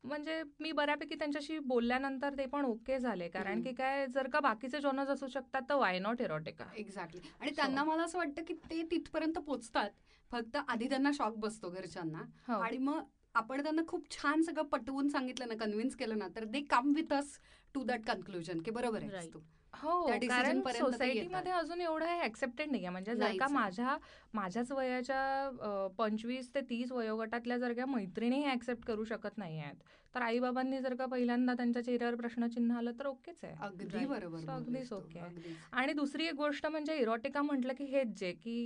म्हणजे 0.04 0.42
मी 0.60 0.72
बऱ्यापैकी 0.72 1.14
त्यांच्याशी 1.14 1.58
बोलल्यानंतर 1.58 2.38
ते 2.38 2.46
पण 2.46 2.64
ओके 2.64 2.98
झाले. 2.98 3.28
कारण. 3.28 3.62
की 3.62 3.72
काय 3.72 4.06
जर 4.06 4.28
का 4.28 4.40
बाकीचे 4.40 4.80
जॉनर्स 4.80 5.08
असू 5.08 5.26
शकतात 5.28 5.62
तर 5.68 5.74
वाय 5.74 5.98
नॉट 5.98 6.20
इरोटिका 6.20 6.64
एक्झॅक्टली 6.76 7.20
आणि 7.40 7.50
त्यांना 7.56 7.84
मला 7.84 8.02
असं 8.02 8.18
वाटतं 8.18 8.42
की 8.42 8.54
ते 8.70 8.82
तिथपर्यंत 8.90 9.38
पोचतात. 9.38 9.90
फक्त 10.30 10.56
आधी 10.68 10.88
त्यांना 10.88 11.10
शॉक 11.14 11.36
बसतो 11.36 11.70
घरच्यांना 11.70 12.22
हो. 12.48 12.60
आणि 12.60 12.78
मग 12.78 13.00
आपण 13.34 13.62
त्यांना 13.62 13.82
खूप 13.88 14.10
छान 14.10 14.42
सगळं 14.42 14.64
पटवून 14.66 15.08
सांगितलं 15.08 15.48
ना 15.48 15.54
कन्व्हिन्स 15.60 15.96
केलं 15.96 16.18
ना 16.18 16.28
तर 16.36 16.44
they 16.44 16.60
come 16.70 16.92
with 16.96 17.12
us 17.12 17.38
to 17.74 17.82
that 17.84 18.04
conclusion 18.06 18.60
की 18.62 18.70
बरोबर 18.70 19.02
आहे. 19.04 19.28
तू 19.34 19.38
हो 19.74 19.90
कारण 20.28 20.60
सोसायटीमध्ये 20.68 21.52
अजून 21.52 21.80
एवढं 21.80 22.06
हे 22.06 22.20
ऍक्सेप्टेड 22.22 22.70
नाहीये 22.70 22.88
म्हणजे 22.88 23.14
जर 23.14 23.36
का 23.38 23.44
आहे. 23.44 23.54
माझ्या 23.54 23.96
माझ्याच 24.34 24.72
वयाच्या 24.72 25.88
पंचवीस 25.98 26.48
ते 26.54 26.60
तीस 26.70 26.92
वयोगटातल्या 26.92 27.58
जर 27.58 27.72
का 27.72 27.86
मैत्रिणी 27.86 28.38
हे 28.38 28.50
ऍक्सेप्ट 28.52 28.84
करू 28.86 29.04
शकत 29.04 29.38
नाही 29.38 29.58
आहेत 29.58 29.82
तर 30.14 30.22
आई 30.22 30.38
बाबांनी 30.38 30.80
जर 30.80 30.94
का 30.94 31.06
पहिल्यांदा 31.06 31.54
त्यांच्या 31.54 31.84
चेहऱ्यावर 31.84 32.14
प्रश्नचिन्ह 32.14 32.76
आलं 32.78 32.98
तर 32.98 33.06
ओकेच 33.06 33.44
आहे 33.44 33.54
अगदी. 33.60 34.04
बरोबर 34.06 34.50
अगदीच 34.50 34.92
आहे. 34.92 35.20
अगदीच. 35.20 35.56
आणि 35.72 35.92
दुसरी 35.92 36.26
एक 36.26 36.34
गोष्ट 36.34 36.66
म्हणजे 36.66 36.96
इरोटिका 36.96 37.42
म्हटलं 37.42 37.72
की 37.72 37.84
हेच 37.86 38.18
जे 38.20 38.32
की 38.32 38.58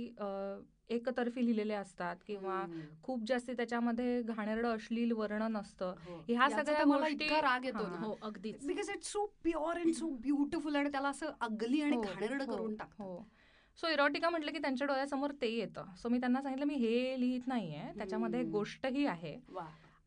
एकतर्फी 0.89 1.41
लिहिलेले 1.41 1.73
असतात 1.73 2.15
किंवा. 2.27 2.65
खूप 3.03 3.21
जास्ती 3.27 3.53
त्याच्यामध्ये 3.53 4.21
घाणेरडं 4.21 4.73
अश्लील 4.73 5.11
वर्णन 5.11 5.57
असतं 5.57 5.95
हो. 6.05 6.25
ह्या 6.27 6.49
सगळ्या 6.49 6.85
मला 6.85 6.99
गोष्टी- 6.99 7.21
इतका 7.21 7.41
राग 7.41 7.65
येतो 7.65 7.83
हां. 7.83 8.01
ना. 8.01 8.13
अगदीच. 8.21 8.67
Because 8.67 8.89
it's 8.89 9.07
so 9.07 9.25
pure 9.25 9.77
and 9.77 9.93
so 9.93 10.07
beautiful 10.07 10.75
आणि 10.75 10.91
त्याला 10.91 11.09
असं 11.09 11.25
अगली 11.41 11.81
आणि 11.81 11.95
हो, 11.95 12.01
घाणेरडं 12.01 12.45
हो, 12.45 12.55
करून 12.55 12.75
टाकतात. 12.75 13.01
हो 13.01 13.29
सो 13.81 13.87
इरोटिका 13.87 14.29
म्हटलं 14.29 14.51
की 14.51 14.57
त्यांच्या 14.57 14.87
डोळ्यासमोर 14.87 15.31
ते 15.41 15.49
येतं. 15.49 15.85
सो 15.97 16.09
मी 16.09 16.19
त्यांना 16.19 16.41
सांगितलं 16.41 16.65
मी 16.65 16.73
हे 16.73 17.19
लिहित 17.19 17.47
नाहीये. 17.47 17.97
त्याच्यामध्ये. 17.97 18.43
गोष्टही 18.43 19.05
आहे. 19.05 19.37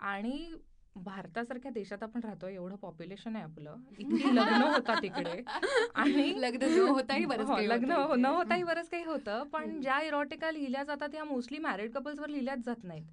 आणि 0.00 0.50
भारतासारख्या 0.96 1.70
देशात 1.72 2.02
आपण 2.02 2.20
राहतो 2.24 2.48
एवढं 2.48 2.76
पॉप्युलेशन 2.76 3.36
आहे 3.36 3.44
आपलं 3.44 3.76
इतकी 3.98 4.36
लग्न 4.36 4.62
होतात 4.62 5.02
तिकडे 5.02 5.42
आणि 5.94 6.34
लग्न 6.40 6.62
न 6.62 6.88
होताही 6.88 7.24
बरंच 7.24 7.46
हो, 7.46 7.58
लग्न 7.58 7.90
हो-. 7.90 8.16
न 8.16 8.24
होताही 8.24 8.62
बरंच 8.62 8.88
काही 8.88 9.04
होतं 9.04 9.42
पण. 9.42 9.80
ज्या 9.80 10.00
इरोटिका 10.00 10.50
लिहिल्या 10.50 10.82
जातात 10.82 11.08
त्या 11.08 11.24
मोस्टली 11.24 11.58
मॅरिड 11.58 11.92
कपल्सवर 11.92 12.28
लिहिल्याच 12.28 12.58
जात 12.58 12.84
नाहीत. 12.84 13.04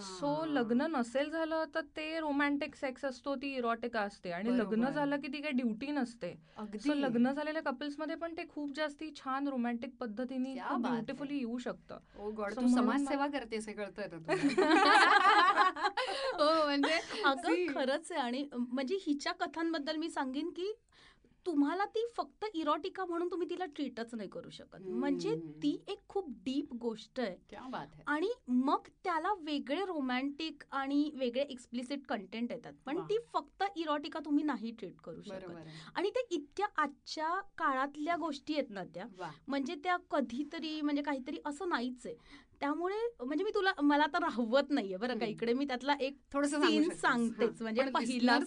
सो 0.00 0.44
लग्न 0.44 0.82
नसेल 0.82 1.30
झालं 1.30 1.64
तर 1.74 1.80
ते 1.80 2.20
रोमॅन्टिक 2.20 2.74
सेक्स 2.74 3.04
असतो 3.04 3.34
ती 3.34 3.54
इरोटिका 3.54 4.00
असते. 4.00 4.30
आणि 4.30 4.58
लग्न. 4.58 4.90
झालं 4.90 5.16
की 5.16 5.28
ती 5.28 5.40
काही 5.40 5.54
ड्युटी 5.54 5.90
नसते. 5.90 6.34
सो 6.78 6.94
लग्न 6.94 7.32
झालेल्या 7.32 7.62
कपल्समध्ये 7.62 8.16
पण 8.16 8.34
ते 8.36 8.42
खूप 8.48 8.72
जास्ती 8.76 9.10
छान 9.16 9.48
रोमॅन्टिक 9.48 9.96
पद्धतीने. 10.00 10.54
ब्युटिफुली 10.70 11.38
येऊ 11.38 11.58
शकतं. 11.58 11.98
ओ 12.18 12.30
गॉड 12.30 12.52
So 12.52 12.56
तू 12.56 12.60
म्हणून 12.60 12.74
समाजसेवा 12.74 13.26
करतेस 13.26 13.68
हे 13.68 13.74
कळतंय 13.74 14.06
ना 14.12 14.18
तुला. 14.18 14.34
हो 16.34 16.64
म्हणजे 16.64 16.94
अगं 17.24 17.74
खरंच 17.74 18.12
आहे. 18.12 18.20
आणि 18.20 18.48
म्हणजे 18.52 18.96
हिच्या 19.00 19.32
कथांबद्दल 19.32 19.96
मी 19.96 20.10
सांगेन 20.10 20.50
की 20.50 20.72
तुम्हाला 21.46 21.84
ती 21.84 22.06
फक्त 22.16 22.44
इरोटिका 22.54 23.04
म्हणून 23.04 23.30
तुम्ही 23.30 23.50
तिला 23.50 23.64
ट्रीटच 23.64 24.14
नाही 24.14 24.28
करू 24.28 24.50
शकत. 24.50 24.78
म्हणजे 24.80 25.30
हम्म. 25.30 25.50
ती 25.50 25.84
एक 25.88 25.98
खूप 26.08 26.28
डीप 26.28 26.72
गोष्ट 26.74 27.20
आहे. 27.20 27.36
क्या 27.50 27.60
बात 27.60 27.86
आहे 27.92 28.02
आणि 28.06 28.28
मग 28.48 28.88
त्याला 29.04 29.32
वेगळे 29.32 29.84
रोमॅन्टिक 29.84 30.62
आणि 30.70 31.10
वेगळे 31.14 31.42
एक्सप्लिसिट 31.42 32.06
कंटेंट 32.06 32.52
येतात. 32.52 32.72
पण. 32.86 33.00
ती 33.00 33.18
फक्त 33.32 33.64
इरोटिका 33.76 34.20
तुम्ही 34.24 34.44
नाही 34.44 34.70
ट्रीट 34.70 34.96
करू 34.96 35.22
शकत. 35.22 35.68
आणि 35.94 36.10
ते 36.10 36.26
इतक्या 36.30 36.66
आजच्या 36.76 37.40
काळातल्या 37.58 38.16
गोष्टी 38.16 38.54
आहेत 38.54 38.70
ना 38.70 38.84
त्या. 38.84 39.32
म्हणजे 39.48 39.74
त्या 39.74 39.96
कधीतरी 39.96 40.80
म्हणजे 40.80 41.02
काहीतरी 41.02 41.38
असं 41.44 41.68
नाहीच 41.68 42.06
आहे. 42.06 42.14
त्यामुळे 42.60 43.24
म्हणजे 43.24 43.44
मी 43.44 43.50
तुला 43.54 43.72
मला 43.82 44.06
तर 44.06 44.18
राहवत 44.18 44.70
नाहीये 44.70 44.96
बरं 44.96 45.18
का. 45.18 45.26
इकडे 45.26 45.52
मी 45.52 45.64
त्यातला 45.64 45.94
एक 46.00 46.18
थोडस 46.32 46.54
सांगतेच. 47.00 47.62
म्हणजे 47.62 47.82
पहिला 47.90 48.38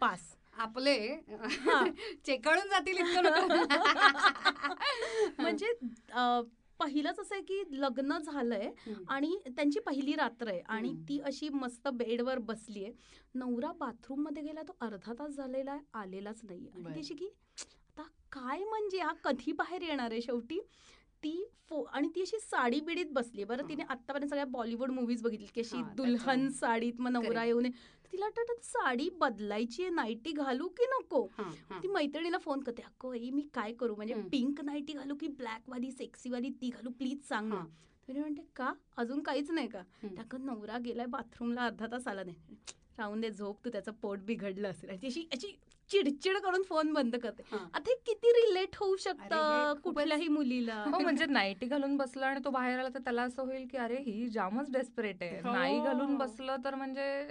पास 0.00 0.36
आपले. 0.58 1.16
चेकाळून 2.26 2.68
जातील 2.68 2.98
इतकं. 2.98 3.64
म्हणजे 5.38 5.72
पहिलंच 6.80 7.20
असं 7.20 7.34
आहे 7.34 7.42
की 7.42 7.62
लग्न 7.70 8.18
झालंय. 8.18 8.72
आणि 9.08 9.38
त्यांची 9.46 9.80
पहिली 9.80 10.14
रात्र 10.14 10.48
आहे 10.48 10.60
आणि. 10.68 10.94
ती 11.08 11.20
अशी 11.20 11.48
मस्त 11.48 11.88
बेडवर 11.88 12.38
बसलीये 12.38 12.92
नवरा 13.34 13.72
बाथरूममध्ये 13.72 14.42
गेला 14.42 14.62
तो 14.62 14.76
अर्धा 14.80 15.12
तास 15.12 15.32
झालेला 15.32 15.72
आहे 15.72 15.80
आलेलाच 15.94 16.40
नाही 16.44 16.68
आणि. 16.68 16.94
त्याची 16.94 17.14
की 17.14 17.28
आता 17.60 18.02
काय 18.32 18.64
म्हणजे 18.64 18.98
हा 18.98 19.12
कधी 19.24 19.52
बाहेर 19.52 19.82
येणार 19.82 20.10
आहे 20.10 20.22
शेवटी 20.22 20.60
ती 21.22 21.50
फो 21.68 21.84
आणि 21.84 22.08
ती 22.08 22.20
अशी 22.20 22.38
साडी 22.38 22.80
बिडीत 22.80 23.06
बसली 23.12 23.44
बरं 23.44 23.68
तिने 23.68 23.82
आतापर्यंत 23.88 24.28
सगळ्या 24.28 24.44
बॉलिवूड 24.44 24.90
मूवीज 24.90 25.22
बघितली 25.22 25.46
की 25.54 25.60
अशी 25.60 25.82
दुल्हन. 25.96 26.50
साडीत 26.50 27.00
मग 27.00 27.10
नवरा 27.10 27.44
Correct. 27.44 27.66
तिला 28.14 28.26
वाटत 28.26 28.64
साडी 28.64 29.08
बदलायची 29.18 29.82
आहे 29.82 29.90
नाईटी 29.90 30.32
घालू 30.32 30.66
की 30.76 30.86
नको. 30.90 31.26
ती 31.82 31.88
मैत्रिणीला 31.88 32.38
फोन 32.38 32.60
करते 32.62 32.82
अगं 32.82 33.12
आई 33.12 33.30
मी 33.30 33.42
काय 33.54 33.72
करू 33.72 33.94
म्हणजे. 33.96 34.14
पिंक 34.32 34.60
नाईटी 34.60 34.92
घालू 34.92 35.14
की 35.20 35.28
ब्लॅक 35.38 35.68
वाली 35.68 35.90
सेक्सी 35.92 36.30
वाली 36.30 36.50
ती 36.60 36.68
घालू 36.70 36.90
प्लीज 36.98 37.26
सांग 37.28 37.48
ना. 37.48 37.64
तिने 38.08 38.20
म्हणते 38.20 38.42
का 38.56 38.72
अजून 38.96 39.22
काहीच 39.22 39.50
नाही 39.50 39.68
का. 39.68 39.82
अगं 40.18 40.44
नवरा 40.46 40.78
गेलाय 40.78 41.06
बाथरूमला 41.06 41.64
अर्धा 41.64 41.86
तास 41.92 42.08
आला 42.08 42.22
नाही 42.22 42.56
राहून 42.98 43.20
दे 43.20 43.30
झोप 43.30 43.64
तू 43.64 43.70
त्याचं 43.70 43.92
पोट 43.92 44.18
बिघडलं 44.18 44.68
असेल 44.68 44.90
अशी 44.90 45.26
अशी 45.32 45.56
चिडचिड 45.90 46.36
करून 46.36 46.62
फोन 46.62 46.92
बंद 46.92 47.16
करते. 47.16 47.42
आता 47.52 47.80
हे 47.88 47.94
किती 48.06 48.30
रिलेट 48.32 48.76
होऊ 48.76 48.96
शकतं 48.96 49.34
हे 49.36 49.80
कुठल्याही 49.80 50.28
मुलीला 50.28 50.82
हो 50.84 50.98
म्हणजे 50.98 51.26
नाईटी 51.26 51.66
घालून 51.66 51.96
बसला 51.96 52.26
आणि 52.26 52.40
तो 52.44 52.50
बाहेर 52.50 52.78
आला 52.78 52.88
तर 52.88 52.98
त्याला 52.98 53.22
असं 53.22 53.42
होईल 53.42 53.66
की 53.70 53.76
अरे 53.76 53.96
ही 54.00 54.26
जामच 54.28 54.70
डेस्परेट 54.72 55.22
आहे 55.22 55.40
हो. 55.40 55.52
नाही 55.52 55.80
घालून 55.80 56.16
बसलं 56.16 56.56
तर 56.64 56.74
म्हणजे 56.74 57.26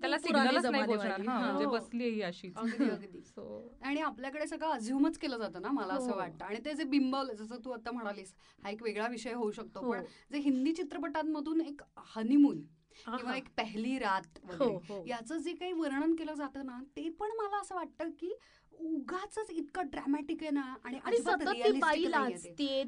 त्याला 0.00 0.18
सिग्नलच 0.18 0.66
नाही. 0.66 0.84
म्हणजे 0.86 1.64
हो. 1.64 1.70
बसली 1.70 2.08
ही 2.08 2.22
अशीच 2.22 2.56
अगदी 2.56 2.90
अगदी 2.90 3.20
सो 3.22 3.46
आणि 3.82 4.00
आपल्याकडे 4.00 4.46
सगळं 4.46 4.70
अझ्युमच 4.70 5.18
केलं 5.18 5.38
जातं 5.38 5.62
ना 5.62 5.70
मला 5.70 5.94
असं 5.94 6.10
हो. 6.12 6.16
वाटतं 6.18 6.44
आणि 6.44 6.58
ते 6.64 6.74
जे 6.74 6.84
बिंबवलं 6.84 7.32
जसं 7.34 7.64
तू 7.64 7.70
आता 7.70 7.90
म्हणालीस 7.90 8.34
हा 8.64 8.70
एक 8.70 8.82
वेगळा 8.82 9.06
विषय 9.08 9.32
होऊ 9.32 9.50
शकतो. 9.50 9.90
पण 9.90 10.04
जे 10.32 10.38
हिंदी 10.38 10.72
चित्रपटांमधून 10.72 11.60
एक 11.60 11.82
हनीमून 12.16 12.60
किंवा. 13.06 13.36
एक 13.36 13.48
पहिली 13.56 13.98
रात 13.98 14.38
हो 14.44 14.64
वगैरे 14.64 14.94
हो 14.94 15.04
याचं 15.06 15.38
जे 15.38 15.52
काही 15.52 15.72
वर्णन 15.72 16.14
केलं 16.14 16.34
जातं 16.34 16.66
ना 16.66 16.80
ते 16.96 17.08
पण 17.08 17.28
मला 17.38 17.60
असं 17.60 17.74
वाटतं 17.74 18.10
की 18.10 18.34
उगाच 18.72 19.38
इतकं 19.50 19.82
ड्रॅमॅटिक 19.86 20.42
आहे 20.42 20.50
ना 20.50 20.74
आणि 20.84 21.16
सतत 21.16 21.48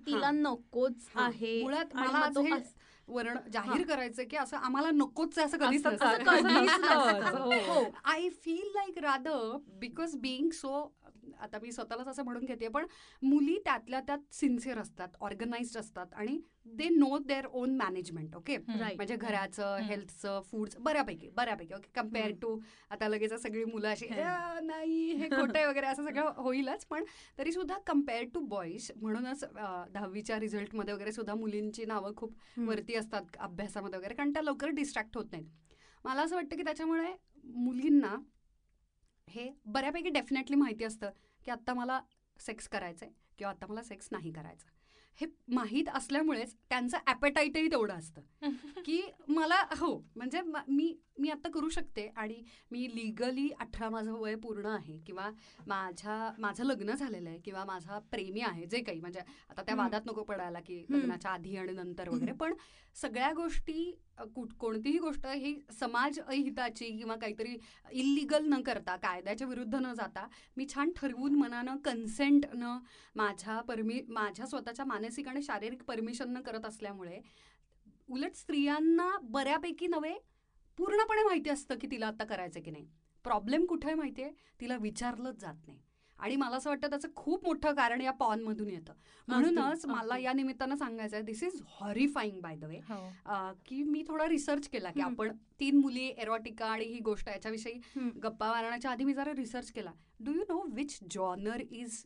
तिला 0.07 0.25
हा. 0.25 0.31
नकोच 0.31 1.09
हा. 1.15 1.25
आहे 1.25 1.63
मुळात 1.63 1.97
मला 1.97 2.29
हे 2.43 2.51
वर्ण 3.09 3.39
जाहीर 3.53 3.87
करायचं 3.87 4.23
की 4.31 4.37
असं 4.37 4.57
आम्हाला 4.57 4.91
नकोच 4.91 5.39
आहे 5.39 5.47
असं 5.47 5.59
कधीच. 5.59 5.87
हो. 7.69 7.83
I 8.05 8.29
feel 8.29 8.71
like 8.75 8.99
rather 8.99 9.57
because 9.69 10.17
being 10.17 10.51
so 10.51 10.95
आता 11.43 11.59
मी 11.63 11.73
स्वतःलाच 11.73 12.09
असं 12.09 12.25
म्हणून 12.25 12.45
घेते 12.45 12.69
पण 12.69 12.87
मुली 13.23 13.57
त्यातल्या 13.65 14.01
त्यात 14.01 14.35
सिन्सिअर 14.35 14.79
असतात 14.79 15.17
ऑर्गनाइज्ड 15.21 15.79
असतात 15.79 16.15
आणि 16.15 16.39
they 16.67 16.89
know 16.89 17.19
their 17.19 17.47
own 17.53 17.75
management 17.77 18.35
okay. 18.37 18.57
म्हणजे 18.59 19.17
घराचं. 19.17 19.77
हेल्थचं 19.79 20.41
फूडचं 20.43 20.83
बऱ्यापैकी 20.83 21.29
बऱ्यापैकी 21.31 21.75
ओके 21.75 21.91
कंपेअर. 21.95 22.31
टू 22.43 22.59
आता 22.91 23.09
लगेच 23.09 23.33
सगळी 23.33 23.65
मुलं 23.65 23.89
अशी 23.89 24.07
हम्म. 24.07 24.23
"आ, 24.23 24.61
नाही 24.61 25.11
हे 25.13 25.29
खोटं 25.29 25.59
आहे 25.59 25.67
वगैरे 25.67 25.87
असं 25.87 26.05
सगळं 26.05 26.33
होईलच 26.37 26.85
पण 26.85 27.05
तरी 27.39 27.53
सुद्धा 27.53 27.79
कंपेअर 27.87 28.25
टू 28.35 28.41
बॉईज 28.47 28.91
म्हणूनच 28.97 29.45
दहावीच्या 29.91 30.39
रिझल्टमध्ये 30.41 30.95
वगैरे 30.95 31.13
सुद्धा 31.13 31.35
मुलींची 31.35 31.85
नावं 31.85 32.15
खूप. 32.17 32.35
वरती 32.59 32.95
असतात 32.95 33.37
अभ्यासामध्ये 33.39 33.99
वगैरे 33.99 34.15
कारण 34.15 34.33
त्या 34.33 34.43
लवकर 34.43 34.69
डिस्ट्रॅक्ट 34.73 35.17
होत 35.17 35.27
नाहीत 35.33 35.75
मला 36.05 36.23
असं 36.23 36.37
वाटतं 36.37 36.57
की 36.57 36.63
त्याच्यामुळे 36.63 37.13
मुलींना 37.45 38.17
हे 39.29 39.49
बऱ्यापैकी 39.67 40.09
डेफिनेटली 40.09 40.57
माहिती 40.57 40.85
असतं 40.85 41.11
की 41.45 41.51
आत्ता 41.51 41.75
मला 41.75 42.01
सेक्स 42.41 42.69
करायचं 42.69 43.07
आहे 43.07 43.15
किंवा 43.39 43.51
आत्ता 43.51 43.67
मला 43.67 43.83
सेक्स 43.83 44.09
नाही 44.13 44.33
करायचं 44.33 44.71
हे 45.19 45.27
माहीत 45.49 45.89
असल्यामुळेच 45.89 46.55
त्यांचं 46.69 46.99
ॲपेटाईटही 47.07 47.71
तेवढं 47.71 47.95
असतं 47.95 48.21
की 48.85 49.01
मला 49.29 49.61
हो 49.79 49.93
म्हणजे 50.17 50.41
म- 50.41 50.63
मी 50.69 50.95
मी 51.19 51.31
आता 51.31 51.49
करू 51.51 51.69
शकते 51.69 52.07
आणि 52.17 52.43
मी 52.71 52.87
लिगली 52.95 53.49
अठरा 53.61 53.89
माझं 53.91 54.13
वय 54.13 54.35
पूर्ण 54.35 54.67
आहे 54.67 54.97
किंवा 54.99 55.29
माझ्या 55.67 56.31
माझं 56.39 56.65
लग्न 56.65 56.95
झालेलं 56.95 57.29
आहे 57.29 57.39
किंवा 57.39 57.65
माझा 57.65 57.99
प्रेमी 58.11 58.41
आहे 58.41 58.67
जे 58.67 58.81
काही 58.81 59.01
म्हणजे 59.01 59.21
आता 59.51 59.63
त्या. 59.63 59.75
वादात 59.75 60.07
नको 60.07 60.23
पडायला 60.23 60.61
की. 60.61 60.85
लग्नाच्या 60.91 61.31
आधी 61.31 61.57
आणि 61.57 61.73
नंतर 61.73 62.09
वगैरे 62.09 62.33
पण 62.33 62.55
सगळ्या 62.97 63.33
गोष्टी 63.33 63.93
कुठ- 64.19 64.55
कोणतीही 64.55 64.99
गोष्ट 64.99 65.27
ही 65.27 65.61
समाज 65.81 66.21
अहिताची 66.21 66.85
किंवा 66.85 67.17
काहीतरी 67.17 67.59
इलिगल 67.93 68.45
न 68.45 68.63
करता 68.63 68.97
कायद्याच्या 68.97 69.47
विरुद्ध 69.47 69.75
न 69.75 69.93
जाता 69.93 70.29
मी 70.57 70.67
छान 70.75 70.91
ठरवून 70.97 71.35
मनानं 71.35 71.77
कन्सेंट 71.77 72.47
न 72.55 72.79
माझ्या 73.15 73.61
परमि 73.61 74.01
माझ्या 74.09 74.47
स्वतःच्या 74.47 74.85
मानसिक 74.85 75.29
आणि 75.29 75.43
शारीरिक 75.43 75.83
परमिशन 75.83 76.31
न 76.31 76.41
करत 76.41 76.67
असल्यामुळे 76.67 77.21
उलट 78.11 78.35
स्त्रियांना 78.35 79.19
बऱ्यापैकी 79.23 79.87
नव्हे 79.87 80.15
पूर्णपणे 80.79 81.23
माहिती 81.23 81.51
असतं 81.51 81.79
की 81.79 81.87
तिला 81.91 82.07
आता 82.07 82.25
करायचं 82.25 82.61
की 82.61 82.71
नाही. 82.71 82.89
प्रॉब्लेम 83.25 83.67
कुठे 83.67 83.87
आहे 83.87 83.95
माहितीये? 83.95 84.31
तिला 84.61 84.77
विचारलंच 84.77 85.41
जात 85.41 85.55
नाही. 85.67 85.79
आणि 86.23 86.37
मला 86.37 86.57
असं 86.57 86.71
वाटतं 86.71 86.91
त्याचं 86.91 87.09
खूप 87.17 87.45
मोठं 87.45 87.75
कारण 87.75 88.01
या 88.01 88.11
पॉनमधून 88.13 88.69
येतं 88.69 88.93
म्हणूनच 89.29 89.87
मला. 89.87 90.19
या 90.19 90.33
निमित्तानं 90.33 90.75
सांगायचं 90.77 91.17
आहे 91.17 91.25
this 91.25 91.43
is 91.43 91.61
horrifying 91.71 92.41
by 92.41 92.57
the 92.57 92.65
way 92.65 92.81
की 93.67 93.83
मी 93.83 94.03
थोडा 94.09 94.29
रिसर्च 94.29 94.69
केला 94.69 94.91
की. 94.91 95.01
आपण 95.01 95.33
तीन 95.61 95.81
मुली 95.81 96.07
एरोटिका 96.09 96.67
आणि 96.67 96.85
ही 96.85 96.99
गोष्ट 97.01 97.29
याच्याविषयी. 97.29 97.81
गप्पा 98.23 98.51
मारण्याच्या 98.51 98.91
आधी 98.91 99.05
मी 99.05 99.15
जरा 99.15 99.33
रिसर्च 99.37 99.71
केला 99.73 99.93
do 100.21 100.33
you 100.33 100.43
know 100.49 100.63
which 100.75 100.99
genre 101.11 101.61
is 101.61 102.05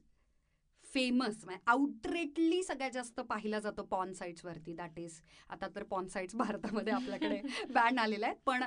famous 0.97 1.45
outrightly 1.67 2.63
सगळ्यात 2.63 2.91
जास्त 2.91 3.21
पाहिला 3.21 3.61
जातो 3.61 3.83
पॉन 3.83 4.13
साईट्सवरती 4.13 4.73
दॅट 4.73 4.99
इज 4.99 5.21
आता 5.49 5.69
तर 5.77 5.83
पॉन 5.83 6.09
साईट्स 6.09 6.37
भारतामध्ये 6.37 6.93
आपल्याकडे 6.93 7.41
बॅन 7.71 7.99
आलेल्या 7.99 8.29
आहेत 8.29 8.41
पण 8.47 8.63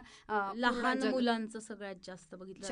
लहान 0.56 1.08
मुलांचं 1.08 1.60
सगळ्यात 1.60 1.96
जास्त 2.04 2.36
बघितलं 2.36 2.68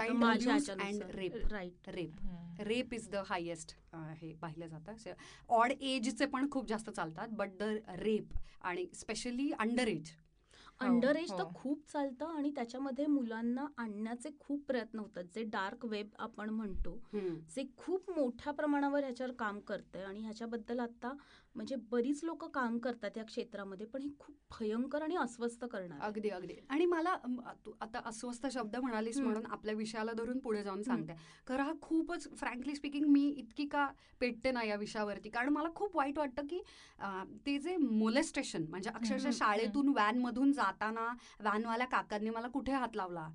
and 0.77 1.01
rape. 1.15 1.37
Right. 1.51 1.87
Rape. 1.87 2.19
Rape 2.59 2.93
is 2.93 3.09
the 3.09 3.15
highest 3.15 3.75
हे 3.95 4.33
पाहिलं 4.33 4.67
जातं 4.67 5.11
ऑड 5.49 5.71
एजचे 5.81 6.25
पण 6.25 6.49
खूप 6.51 6.67
जास्त 6.67 6.89
चालतात 6.89 7.27
बट 7.27 7.49
द 7.59 7.63
रेप 7.89 8.33
आणि 8.61 8.85
specially 8.93 9.51
under 9.59 9.87
age 9.87 10.11
under 10.79 11.15
age 11.15 11.29
तर 11.29 11.41
हो. 11.41 11.51
खूप 11.55 11.86
चालतं 11.88 12.25
आणि 12.27 12.51
त्याच्यामध्ये 12.55 13.05
मुलांना 13.05 13.65
आणण्याचे 13.77 14.29
खूप 14.39 14.63
प्रयत्न 14.67 15.00
होतात 15.00 15.24
जे 15.36 15.43
डार्क 15.43 15.86
वेब 15.86 16.10
आपण 16.19 16.50
म्हणतो 16.50 16.98
जे 17.55 17.63
खूप 17.77 18.10
मोठ्या 18.10 18.53
प्रमाणावर 18.53 19.03
ह्याच्यावर 19.03 19.34
काम 19.34 19.60
करतंय 19.60 20.03
आणि 20.03 20.19
ह्याच्याबद्दल 20.19 20.79
आता 20.79 21.13
म्हणजे 21.57 21.75
बरीच 21.91 22.19
लोक 22.23 22.43
काम 22.45 22.77
करतात 22.77 23.17
या 23.17 23.23
क्षेत्रामध्ये 23.25 23.85
पण 23.85 24.01
हे 24.01 24.09
खूप 24.19 24.35
भयंकर 24.51 25.01
आणि 25.01 25.15
अस्वस्थ 25.15 25.65
करणार. 25.65 25.99
अगदी 25.99 26.29
अगदी. 26.29 26.55
आणि 26.69 26.85
मला 26.85 27.15
आता 27.81 28.01
अस्वस्थ 28.05 28.47
शब्द 28.47 28.75
म्हणालीस. 28.75 29.19
म्हणून 29.19 29.45
आपल्या 29.45 29.75
विषयाला 29.75 30.13
धरून 30.13 30.39
पुढे 30.39 30.63
जाऊन 30.63 30.81
सांगते. 30.83 31.13
खरं 31.47 31.63
हा 31.63 31.73
खूपच 31.81 32.27
फ्रँकली 32.37 32.75
स्पीकिंग 32.75 33.07
मी 33.07 33.27
इतकी 33.29 33.65
का 33.65 33.87
पेटते 34.19 34.51
ना 34.51 34.63
या 34.63 34.75
विषयावरती? 34.75 35.29
कारण 35.29 35.49
मला 35.49 35.69
खूप 35.75 35.95
वाईट 35.97 36.17
वाटतं 36.17 36.47
की 36.47 36.61
ते 37.45 37.57
जे 37.59 37.75
मोलेस्टेशन 37.77 38.65
म्हणजे 38.69 38.89
अक्षरशः 38.89 39.31
शाळेतून 39.33 39.89
व्हॅनमधून 39.89 40.51
जाताना 40.51 41.07
व्हॅनवाल्या 41.39 41.87
काकांनी 41.87 42.29
मला 42.29 42.47
कुठे 42.47 42.71
हात 42.71 42.95
लावला? 42.95 43.27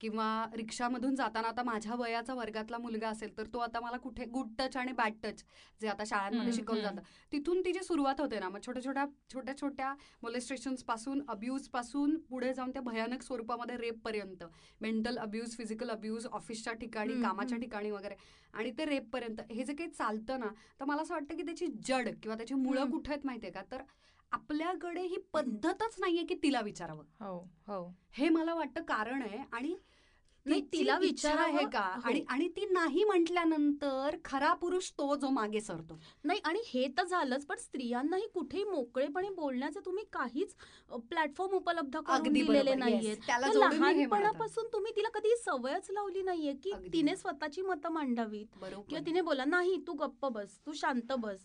किंवा 0.00 0.26
रिक्षामधून 0.54 1.14
जाताना 1.14 1.48
आता 1.48 1.62
माझ्या 1.62 1.94
वयाचा 1.94 2.34
वर्गातला 2.34 2.78
मुलगा 2.78 3.08
असेल 3.08 3.36
तर 3.38 3.46
तो 3.52 3.58
आता 3.58 3.80
मला 3.80 3.96
कुठे 3.96 4.24
गुड 4.24 4.48
टच 4.58 4.76
आणि 4.76 4.92
बॅड 4.92 5.14
टच 5.22 5.44
जे 5.80 5.88
आता 5.88 6.04
शाळांमध्ये 6.06 6.52
शिकवलं. 6.52 6.82
जातं 6.82 7.02
तिथून 7.32 7.60
ती 7.64 7.72
जी 7.72 7.82
सुरुवात 7.82 8.20
होते 8.20 8.38
ना 8.40 8.48
मग 8.48 8.60
छोट्या 8.66 8.84
छोट्या 8.84 9.04
छोट्या 9.32 9.56
छोट्या 9.56 9.94
मोलेस्ट्रेशन्सपासून 10.22 11.22
अब्यूजपासून 11.28 12.16
पुढे 12.30 12.52
जाऊन 12.54 12.70
त्या 12.70 12.82
भयानक 12.82 13.22
स्वरूपामध्ये 13.22 13.76
रेप 13.76 14.00
पर्यंत 14.04 14.44
मेंटल 14.80 15.18
अब्यूज 15.18 15.56
फिजिकल 15.56 15.90
अब्यूज 15.90 16.26
ऑफिसच्या 16.26 16.72
ठिकाणी 16.72 17.20
कामाच्या. 17.22 17.58
ठिकाणी 17.58 17.90
वगैरे 17.90 18.14
आणि 18.54 18.70
ते 18.78 18.84
रेप 18.84 19.08
पर्यंत 19.12 19.40
हे 19.50 19.64
जे 19.64 19.74
काही 19.74 19.90
चालतं 19.90 20.40
ना 20.40 20.46
तर 20.80 20.84
मला 20.84 21.02
असं 21.02 21.14
वाटतं 21.14 21.36
की 21.36 21.42
त्याची 21.42 21.66
जड 21.86 22.08
किंवा 22.22 22.36
त्याची 22.36 22.54
मुळं. 22.54 22.90
कुठे 22.90 23.12
आहेत 23.12 23.26
माहितीये 23.26 23.52
का 23.52 23.62
तर 23.70 23.82
आपल्याकडे 24.32 25.02
ही 25.02 25.16
पद्धतच 25.32 25.96
नाहीये 26.00 26.24
की 26.24 26.34
तिला 26.34 26.60
विचारावं. 26.60 27.04
हो 27.20 27.38
हो. 27.68 27.94
हे 28.12 28.28
मला 28.28 28.54
वाटतं 28.54 28.82
कारण 28.82 29.22
आहे 29.22 29.38
आणि 29.52 29.76
नाही, 30.46 30.60
तिला 30.72 30.98
इच्छा 31.02 31.32
आहे 31.34 31.64
का? 31.72 31.80
हो. 31.80 32.00
आणि 32.04 32.24
आणि 32.28 32.48
ती 32.48 32.66
नाही 32.70 33.04
म्हटल्यानंतर 33.04 34.16
खरा 34.24 34.52
पुरुष 34.54 34.90
तो 34.90 35.14
जो 35.16 35.28
मागे 35.30 35.60
सरतो. 35.60 35.98
नाही 36.24 36.40
आणि 36.44 36.62
हे 36.66 36.86
तर 36.98 37.04
झालंच 37.04 37.46
पण 37.46 37.56
स्त्रियांनाही 37.56 38.26
कुठेही 38.28 38.64
मोकळेपणे 38.64 39.28
बोलण्याचे 39.30 39.80
तुम्ही 39.86 40.04
काहीच 40.12 40.54
प्लॅटफॉर्म 41.10 41.54
उपलब्ध 41.54 41.98
करून 41.98 42.32
दिलेले 42.32 42.70
आहे. 42.84 43.14
लहानपणापासून 43.58 44.66
तुम्ही 44.72 44.92
तिला 44.96 45.08
कधी 45.08 45.36
सवयच 45.36 45.90
लावली 45.90 46.22
नाहीये 46.22 46.52
की. 46.52 46.72
तिने 46.92 47.16
स्वतःची 47.16 47.62
मतं 47.62 47.88
मांडावीत. 47.88 48.46
किंवा 48.88 49.06
तिने 49.06 49.20
बोला 49.20 49.44
नाही 49.44 49.76
तू 49.86 49.92
गप्प 49.92 50.26
बस 50.26 50.58
तू 50.66 50.72
शांत 50.72 51.12
बस. 51.18 51.40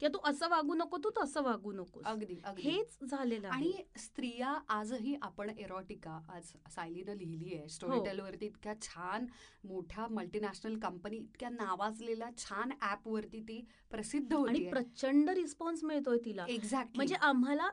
किंवा 0.00 0.12
तू 0.14 0.18
असं 0.30 0.48
वागू 0.48 0.74
नको 0.74 0.96
तू 1.04 1.10
तसं 1.16 1.42
वागू 1.42 1.72
नकोस. 1.72 2.04
अगदी 2.06 2.34
हेच 2.58 2.98
झालेलं 3.10 3.48
आणि 3.48 3.72
स्त्रिया 3.98 4.52
आजही 4.68 5.14
आपण 5.22 5.50
एरोटिका 5.58 6.18
आज 6.34 6.52
सायलीनं 6.74 7.14
लिहिली 7.14 7.54
आहे 7.54 7.68
स्टोरी 7.68 7.96
हो. 7.98 8.04
टेलवरती 8.04 8.46
इतक्या 8.46 8.74
छान 8.82 9.26
मोठ्या 9.64 10.06
मल्टीनॅशनल 10.10 10.78
कंपनी 10.80 11.16
इतक्या 11.16 11.48
नावाजलेल्या 11.50 12.28
छान 12.38 12.72
ऍप 12.82 13.08
वरती 13.08 13.40
ती 13.48 13.60
प्रसिद्ध 13.90 14.32
होती. 14.32 14.68
प्रचंड 14.70 15.30
रिस्पॉन्स 15.30 15.84
मिळतोय 15.84 16.18
तिला. 16.24 16.46
एक्झॅक्टली 16.48 16.96
म्हणजे 16.96 17.14
आम्हाला 17.22 17.68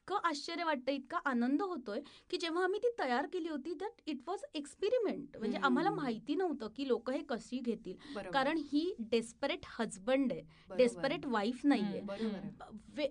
इतकं 0.00 0.28
आश्चर्य 0.28 0.64
वाटतं 0.64 0.92
इतका 0.92 1.18
आनंद 1.26 1.62
होतोय 1.62 2.00
की 2.30 2.36
जेव्हा 2.36 2.62
आम्ही 2.64 2.78
ती 2.82 2.88
तयार 2.98 3.26
केली 3.32 3.48
होती 3.48 3.74
दॅट 3.80 4.00
इट 4.06 4.20
वॉज 4.26 4.44
एक्सपेरिमेंट 4.54 5.36
म्हणजे. 5.38 5.58
आम्हाला 5.58 5.90
माहिती 5.90 6.34
नव्हतं 6.34 6.68
की 6.76 6.86
लोक 6.88 7.10
हे 7.10 7.18
कशी 7.28 7.58
घेतील. 7.58 8.20
कारण 8.32 8.58
ही 8.72 8.84
डेस्परेट 9.10 9.66
हजबंड 9.78 10.32
आहे. 10.32 10.42
डेस्परेट 10.76 11.26
वाईफ 11.26 11.60
नाहीये. 11.64 12.00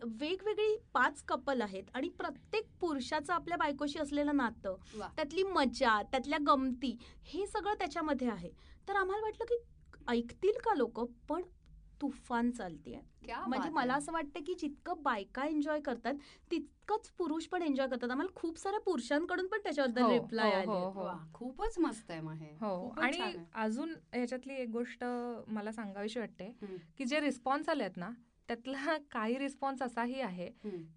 वेगवेगळी 0.03 0.75
पाच 0.93 1.23
कपल 1.27 1.61
आहेत 1.61 1.95
आणि 1.95 2.09
प्रत्येक 2.17 2.67
पुरुषाचं 2.81 3.33
आपल्या 3.33 3.57
बायकोशी 3.57 3.99
असलेलं 3.99 4.35
नातं. 4.35 4.75
त्यातली 5.15 5.43
मजा 5.43 6.01
त्यातल्या 6.11 6.39
गमती 6.47 6.95
हे 7.23 7.45
सगळं 7.47 7.73
त्याच्यामध्ये 7.73 8.29
आहे. 8.29 8.51
तर 8.87 8.95
आम्हाला 8.95 9.25
वाटलं 9.25 9.45
की 9.45 9.63
ऐकतील 10.07 10.57
का 10.63 10.73
लोक? 10.75 10.99
पण 11.29 11.41
तुफान 12.01 12.51
चालतीये 12.51 12.99
क्या 13.25 13.39
म्हणजे 13.47 13.69
मला. 13.69 13.93
असं 13.93 14.11
वाटतं 14.11 14.39
की 14.39 14.55
जितकं 14.55 14.93
बायका 15.03 15.45
एन्जॉय 15.45 15.79
करतात 15.79 16.13
तितकंच 16.51 17.09
पुरुष 17.09 17.45
पण 17.45 17.61
एन्जॉय 17.61 17.87
करतात 17.87 18.11
आम्हाला 18.11 18.35
खूप 18.35 18.57
साऱ्या 18.57 18.79
पुरुषांकडून 18.79 19.47
पण 19.47 19.59
त्याच्याबद्दल 19.63 20.01
हो, 20.01 20.09
रिप्लाय 20.09 20.51
हो, 20.51 20.57
आले 20.57 20.85
हो, 20.85 20.89
हो. 20.89 21.03
वा, 21.03 21.17
खूपच 21.33 21.79
मस्त 21.79 22.11
आहे 22.11 22.21
मग 22.21 22.33
हे 22.33 22.55
हो 22.61 22.89
आणि. 22.89 23.35
अजून 23.55 23.95
ह्याच्यातली 24.13 24.53
एक 24.53 24.69
गोष्ट 24.69 25.03
मला 25.47 25.71
सांगावीशी 25.71 26.19
वाटते. 26.19 26.55
की 26.97 27.05
जे 27.05 27.19
रिस्पॉन्स 27.19 27.69
आले 27.69 27.83
आहेत 27.83 27.97
ना 27.97 28.09
त्यातला 28.47 28.97
काही 29.11 29.37
रिस्पॉन्स 29.37 29.81
असाही 29.81 30.21
आहे. 30.21 30.49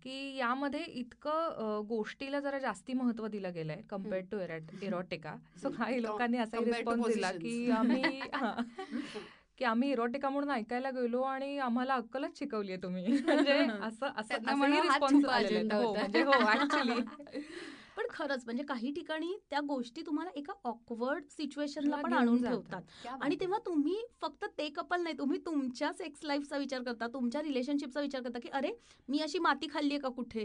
की 0.03 0.37
यामध्ये 0.37 0.85
इतकं 0.85 1.83
गोष्टीला 1.89 2.41
जरा 2.41 2.59
जास्ती 2.59 2.93
महत्त्व 2.93 3.27
दिलं 3.27 3.53
गेलंय 3.55 3.83
कम्पेअर्ड 3.91 4.27
टू 4.31 4.39
इरोटिका 4.83 5.37
सो. 5.63 5.71
काही 5.71 6.03
लोकांनी 6.03 6.39
to 6.39 6.65
रिस्पॉन्स 6.65 7.07
दिला 7.07 7.33
की. 7.33 7.71
आम्ही 7.71 8.21
हा, 8.35 8.55
की 9.59 9.65
आम्ही 9.65 9.91
इरोटिका 9.93 10.29
म्हणून 10.29 10.51
ऐकायला 10.51 10.91
गेलो 10.91 11.23
आणि 11.23 11.59
आम्हाला 11.59 11.95
अक्कलच 11.95 12.39
शिकवली 12.39 12.77
तुम्ही 12.77 13.05
म्हणजे 13.27 13.53
असं 13.83 14.07
असं 14.17 14.35
हा 14.35 14.53
हो. 14.53 15.95
म्हणजे 15.95 16.23
हो 16.23 16.33
पण 17.97 18.07
खरंच 18.11 18.45
म्हणजे 18.45 18.63
काही 18.65 18.93
ठिकाणी 18.93 19.37
त्या 19.51 19.61
गोष्टी 19.61 20.03
तुम्हाला 20.07 20.31
एका 20.37 20.53
ऑकवर्ड 20.65 21.25
सिच्युएशनला 21.29 21.97
ला 21.97 22.03
पण 22.03 22.13
आणून. 22.13 22.43
ठेवतात 22.43 22.83
आणि 23.07 23.21
आहे. 23.23 23.41
तेव्हा 23.41 23.59
तुम्ही 23.67 23.97
फक्त 24.21 24.45
ते 24.59 24.69
कपल 24.69 25.03
नाही 25.03 25.19
तुम्ही 25.19 25.39
तुमच्या 25.47 25.93
सेक्स 25.93 26.25
लाईफचा 26.25 26.57
विचार 26.57 26.83
करता 26.83 27.07
तुमच्या 27.07 27.43
रिलेशनशिपचा 27.43 28.01
विचार 28.01 28.23
करता 28.23 28.39
की 28.39 28.49
अरे 28.49 28.73
मी 29.09 29.21
अशी 29.21 29.39
माती 29.39 29.67
खाल्ली 29.71 29.99
का 29.99 30.09
कुठे 30.09 30.45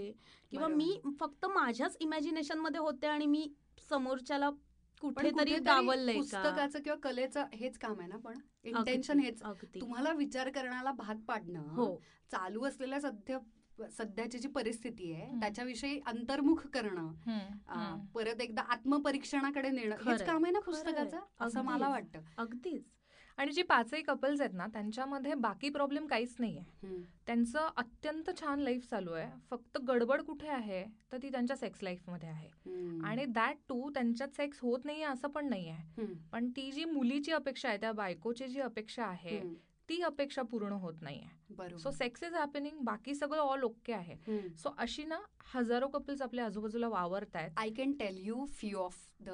किंवा. 0.51 0.67
मी 0.67 0.99
फक्त 1.19 1.45
माझ्याच 1.45 1.97
इमॅजिनेशनमध्ये 1.99 2.79
होते 2.79 3.07
आणि 3.07 3.25
मी 3.25 3.47
समोरच्याला 3.89 4.49
कुठेतरी 5.01 5.57
डावललंय 5.57 6.15
पुस्तकाचं 6.15 6.79
किंवा 6.79 6.97
कलेचं 7.03 7.45
हेच 7.53 7.77
काम 7.77 7.99
आहे 7.99 8.07
ना 8.09 8.17
पण 8.17 8.39
इंटेन्शन 8.63 9.19
हेच. 9.19 9.41
तुम्हाला 9.81 10.11
विचार 10.11 10.49
करण्याला 10.49 10.91
भाग 10.91 11.15
पाडणं 11.27 11.67
हो. 11.75 11.95
चालू 12.31 12.63
असलेल्या 12.65 12.99
सध्या 12.99 13.39
सध्याची 13.91 14.39
जी 14.39 14.47
परिस्थिती 14.47 15.11
आहे. 15.13 15.39
त्याच्याविषयी 15.39 15.99
अंतर्मुख 16.05 16.65
करणं 16.67 18.05
परत 18.13 18.41
एकदा 18.41 18.61
आत्मपरीक्षणाकडे 18.61 19.69
नेणं 19.69 19.95
हेच 20.05 20.23
काम 20.25 20.45
आहे 20.45 20.51
ना. 20.53 20.59
पुस्तकाचं? 20.59 21.19
असं 21.39 21.61
मला. 21.61 21.89
वाटतं. 21.89 22.21
अगदीच. 22.37 22.83
आणि 23.37 23.51
जी 23.51 23.61
पाचही 23.61 24.01
कपल्स 24.01 24.41
आहेत 24.41 24.53
ना 24.53 24.65
त्यांच्यामध्ये 24.67 25.33
बाकी 25.33 25.69
प्रॉब्लेम 25.69 26.05
काहीच 26.07 26.35
नाहीये 26.39 26.61
हम्म. 26.83 27.01
त्यांचं 27.27 27.67
अत्यंत 27.77 28.29
छान 28.39 28.59
लाईफ 28.59 28.89
चालू 28.89 29.11
आहे 29.11 29.29
फक्त 29.51 29.77
गडबड 29.87 30.21
कुठे 30.21 30.47
आहे 30.47 30.83
तर 31.11 31.17
ती 31.23 31.29
त्यांच्या 31.31 31.55
सेक्स 31.55 31.83
लाईफमध्ये 31.83 32.29
आहे. 32.29 32.49
आणि 33.05 33.25
दॅट 33.25 33.57
टू 33.69 33.89
त्यांच्यात 33.89 34.35
सेक्स 34.37 34.59
होत 34.61 34.85
नाहीये 34.85 35.03
असं 35.03 35.27
पण 35.27 35.49
नाही 35.49 35.69
आहे. 35.69 36.05
पण 36.31 36.49
ती 36.49 36.71
जी 36.71 36.85
मुलीची 36.85 37.31
अपेक्षा 37.31 37.69
आहे 37.69 37.77
त्या 37.77 37.91
बायकोची 37.91 38.47
जी 38.47 38.59
अपेक्षा 38.61 39.05
आहे. 39.05 39.39
ती 39.89 40.01
अपेक्षा 40.01 40.41
पूर्ण 40.41 40.71
होत 40.73 40.93
नाहीये 41.01 41.77
सो 41.79 41.91
सेक्स 41.91 42.23
इज 42.23 42.33
हॅपनिंग 42.33 42.79
बाकी 42.81 43.13
सगळं 43.15 43.39
ऑल 43.39 43.63
ओके 43.63 43.93
आहे. 43.93 44.15
सो 44.57 44.73
अशी 44.77 45.03
ना 45.05 45.19
हजारो 45.53 45.87
कपल्स 45.87 46.21
आपल्या 46.21 46.45
आजूबाजूला 46.45 46.87
वावरत 46.87 47.35
आहेत 47.35 47.51
I 47.57 47.69
can 47.69 47.91
tell 47.91 48.17
you 48.17 48.45
few 48.51 48.77
of 48.79 48.97
the 49.21 49.29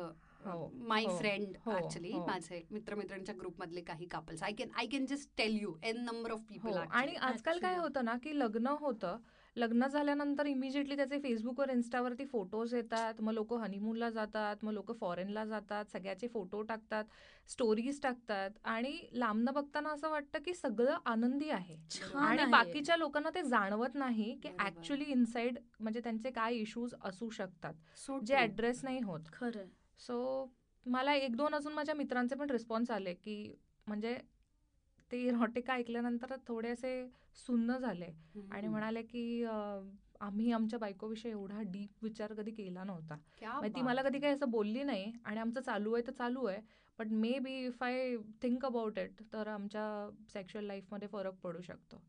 हो, 0.45 0.69
माय 0.87 1.05
फ्रेंड 1.19 1.55
ऍक्च्युली. 1.69 2.11
माझे 2.27 2.61
मित्रमित्रांच्या 2.71 3.35
ग्रुपमधले 3.39 3.81
काही 3.81 4.05
couples 4.11 4.43
I 4.43 4.51
can 4.57 4.69
I 4.75 4.85
can 4.87 5.05
just 5.05 5.29
tell 5.37 5.57
you 5.61 5.73
n 5.83 6.03
number 6.05 6.31
of 6.31 6.41
people 6.49 6.77
आणि 6.77 7.15
आजकाल 7.15 7.59
काय. 7.59 7.75
होतं 7.77 8.05
ना 8.05 8.15
की 8.23 8.37
लग्न 8.39 8.67
होतं 8.79 9.17
लग्न 9.55 9.87
झाल्यानंतर 9.87 10.45
इमिजिएटली 10.45 10.95
त्याचे 10.95 11.17
फेसबुकवर 11.19 11.69
इन्स्टावरती 11.69 12.25
फोटोज 12.25 12.73
येतात 12.75 13.21
मग 13.21 13.33
लोक 13.33 13.53
हनीमूनला 13.53 14.09
जातात 14.09 14.63
मग 14.63 14.71
लोक 14.73 14.91
फॉरेनला 14.99 15.43
जातात 15.45 15.91
सगळ्याचे 15.91 16.27
फोटो 16.27 16.61
टाकतात 16.61 17.03
स्टोरीज 17.49 17.99
टाकतात 18.01 18.51
आणि 18.65 18.93
लांबनं 19.13 19.53
बघताना 19.53 19.89
असं 19.89 20.09
वाटतं 20.09 20.39
की 20.45 20.53
सगळं 20.53 20.95
आनंदी 21.05 21.49
आहे 21.49 21.75
आणि. 22.15 22.45
बाकीच्या 22.45 22.97
लोकांना 22.97 23.29
ते 23.35 23.41
जाणवत 23.43 23.95
नाही 23.95 24.33
की. 24.43 24.49
ऍक्च्युली 24.59 25.05
इनसाइड 25.05 25.57
म्हणजे 25.79 25.99
त्यांचे 25.99 26.31
काय 26.31 26.55
इश्यूज 26.55 26.93
असू 27.03 27.29
शकतात 27.29 27.73
जे. 28.21 28.35
ऍड्रेस 28.35 28.83
नाही 28.83 28.99
होत 29.03 29.29
खरं 29.33 29.65
सो 29.99 30.17
मला 30.85 31.13
एक 31.15 31.35
दोन 31.35 31.55
अजून 31.55 31.73
माझ्या 31.73 31.95
मित्रांचे 31.95 32.35
पण 32.35 32.49
रिस्पॉन्स 32.49 32.91
आले 32.91 33.13
की 33.13 33.35
म्हणजे 33.87 34.17
ते 35.11 35.21
इरॉटिका 35.21 35.73
ऐकल्यानंतर 35.73 36.35
थोडे 36.47 36.69
असे 36.69 36.93
सुन्न 37.37 37.77
झाले 37.77 38.05
आणि. 38.51 38.67
म्हणाले 38.67 39.01
की 39.01 39.43
आम्ही 40.21 40.51
आमच्या 40.51 40.79
बायकोविषयी 40.79 41.31
एवढा 41.31 41.61
डीप 41.71 42.03
विचार 42.03 42.33
कधी 42.33 42.51
केला 42.51 42.83
नव्हता 42.83 43.15
म्हणजे 43.41 43.69
ती 43.75 43.81
मला. 43.81 44.01
कधी 44.03 44.19
काही 44.19 44.33
असं 44.33 44.49
बोलली 44.49 44.83
नाही 44.83 45.11
आणि 45.25 45.39
आमचं 45.39 45.61
चालू 45.61 45.93
आहे 45.93 46.07
तर 46.07 46.11
चालू 46.11 46.45
आहे 46.45 46.59
but 46.99 47.07
maybe 47.39 47.53
if 47.65 47.83
I 47.83 48.15
think 48.41 48.65
about 48.65 48.99
it 48.99 49.21
तर 49.33 49.47
आमच्या 49.47 50.09
सेक्शुअल 50.33 50.65
लाईफमध्ये 50.65 51.07
फरक 51.07 51.35
पडू 51.43 51.61
शकतो. 51.61 52.01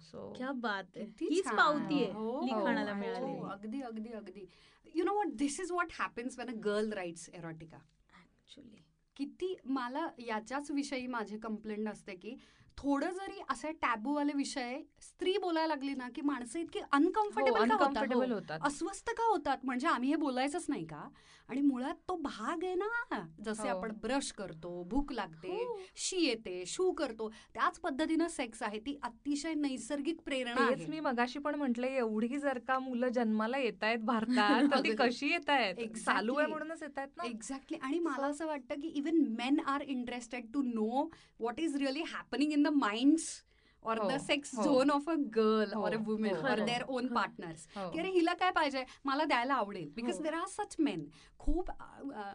सो 0.00 0.32
क्या 0.36 0.52
बात 0.52 0.96
आहे 0.96 1.04
हीच. 1.20 1.48
पावती 1.48 2.02
आहे 2.04 2.12
हो, 2.12 2.40
लिखाणाला 2.44 2.92
हो, 2.92 2.98
मिळालेली. 2.98 3.38
अगदी 3.50 3.80
अगदी 3.80 4.12
अगदी. 4.12 4.46
You 4.94 5.04
know 5.04 5.14
what 5.14 5.26
this 5.34 5.60
is 5.60 5.72
what 5.72 5.92
happens 5.92 6.38
when 6.38 6.48
a 6.48 6.54
girl 6.64 6.92
writes 6.92 7.28
erotica 7.34 7.76
actually 7.76 8.82
किती 9.16 9.54
मला 9.64 10.08
याच्याच 10.18 10.70
विषयी 10.70 11.06
माझे 11.06 11.38
कंप्लेंट 11.38 11.88
असते 11.88 12.14
की 12.14 12.36
थोडं 12.78 13.10
जरी 13.12 13.40
असे 13.50 13.70
टॅबूवाले 13.82 14.32
विषय 14.34 14.78
स्त्री 15.02 15.36
बोलायला 15.38 15.66
लागली 15.68 15.94
ना 15.94 16.08
की 16.14 16.20
माणसं 16.22 16.58
इतकी 16.58 16.80
अनकम्फर्टेबल 16.92 17.58
का 17.58 17.60
होतात 17.64 17.86
अनकम्फर्टेबल 17.86 18.30
हो. 18.30 18.34
होतात 18.34 18.60
अस्वस्थ 18.64 19.10
का 19.10 19.24
होतात 19.24 19.64
म्हणजे 19.64 19.86
आम्ही 19.88 20.08
हे 20.08 20.16
बोलायचंच 20.18 20.64
नाही 20.68 20.84
का 20.86 21.08
आणि 21.48 21.60
मुळात 21.60 21.94
तो 22.08 22.16
भाग 22.16 22.64
आहे 22.64 22.74
ना 22.74 23.20
जसे 23.44 23.62
हो. 23.62 23.76
आपण 23.76 23.92
ब्रश 24.02 24.30
करतो 24.32 24.82
भूक 24.90 25.12
लागते 25.12 25.48
हो. 25.54 25.78
शी 25.96 26.16
येते 26.18 26.62
शू 26.66 26.90
करतो 26.92 27.28
त्याच 27.54 27.78
पद्धतीनं 27.80 28.28
सेक्स 28.28 28.62
आहे 28.62 28.78
ती 28.78 28.96
अतिशय 29.02 29.54
नैसर्गिक 29.56 30.20
प्रेरणा 30.24 30.68
मी 30.88 31.00
मगाशी 31.00 31.38
पण 31.38 31.54
म्हंटले 31.54 31.88
एवढी 31.96 32.38
जर 32.38 32.58
का 32.68 32.78
मुलं 32.78 33.08
जन्माला 33.10 33.58
येत 33.58 33.82
आहेत 33.82 33.98
भारतात 34.04 34.70
तर 34.72 34.80
ती. 34.80 34.94
कशी 34.98 35.28
येत 35.28 35.50
आहेत. 35.50 35.96
चालू 35.96 36.34
आहे 36.34 36.46
म्हणूनच 36.48 36.82
येत 36.82 36.98
आहेत 36.98 37.08
ना 37.16 37.24
एक्झॅक्टली 37.24 37.78
आणि 37.78 37.98
मला 38.00 38.26
असं 38.26 38.46
वाटतं 38.46 38.80
की 38.80 38.88
even 38.96 39.24
men 39.38 39.60
are 39.66 39.80
interested 39.82 40.46
to 40.54 40.62
know 40.64 41.04
what 41.40 41.60
is 41.60 41.76
really 41.76 42.02
happening 42.08 42.52
in 42.52 42.61
the 42.62 42.68
minds 42.74 43.30
or 43.82 43.98
the 44.08 44.16
sex. 44.20 44.54
Zone 44.54 44.90
of 44.90 45.08
a 45.10 45.14
girl 45.36 45.72
or 45.74 45.94
a 45.94 45.98
women 46.06 46.34
or. 46.36 46.60
Their 46.60 46.82
own. 46.88 47.06
Partners. 47.14 47.66
की 47.66 47.98
अरे 47.98 48.10
हिला 48.10 48.34
काय 48.40 48.50
पाहिजे? 48.50 48.84
मला 49.04 49.24
द्यायला 49.24 49.54
आवडेल. 49.54 49.88
Because. 49.94 50.20
There 50.22 50.34
are 50.34 50.46
such 50.48 50.76
men 50.78 51.04
खूप 51.38 51.70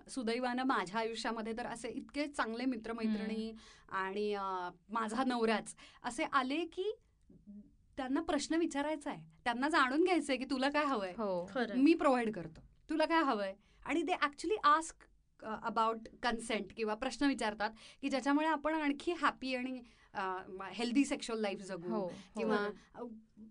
सुदैवानं 0.10 0.64
माझ्या 0.68 1.00
आयुष्यामध्ये 1.00 1.54
तर 1.58 1.66
असे 1.68 1.90
इतके 1.90 2.28
चांगले 2.28 2.66
मित्रमैत्रिणी 2.66 3.52
आणि 3.90 4.34
माझा 4.90 5.24
नवराच 5.28 5.76
असे 6.04 6.24
आले 6.34 6.64
की 6.74 6.92
त्यांना 7.98 8.22
प्रश्न 8.22 8.56
विचारायचा 8.56 9.10
आहे. 9.10 9.22
त्यांना 9.44 9.70
जाणून 9.70 10.04
घ्यायचंय 10.04 10.38
की 10.38 10.46
तुला 10.50 10.70
काय 10.70 10.86
हवंय. 10.86 11.14
हो. 11.18 11.50
मी 11.76 11.94
प्रोव्हाइड 11.94 12.34
करतो. 12.34 12.62
तुला 12.90 13.06
काय 13.06 13.24
हवंय? 13.24 13.54
आणि 13.86 14.02
ते 14.08 14.14
ऍक्च्युली 14.24 14.56
आस्क 14.64 15.04
अबाउट 15.64 16.08
कन्सेंट 16.24 16.72
किंवा 16.78 16.94
प्रश्न 16.96 17.26
विचारतात 17.26 17.72
की 18.02 18.10
ज्याच्यामुळे 18.10 18.48
आपण 18.48 18.74
आणखी 18.74 19.14
हॅपी 19.22 19.54
आणि 19.56 19.82
हेल्दी 20.74 21.06
सेक्शुअल 21.06 21.40
लाईफ 21.42 21.60
जगू. 21.60 21.90
हो 21.94 22.08
किंवा. 22.38 22.56
अ, 22.96 23.04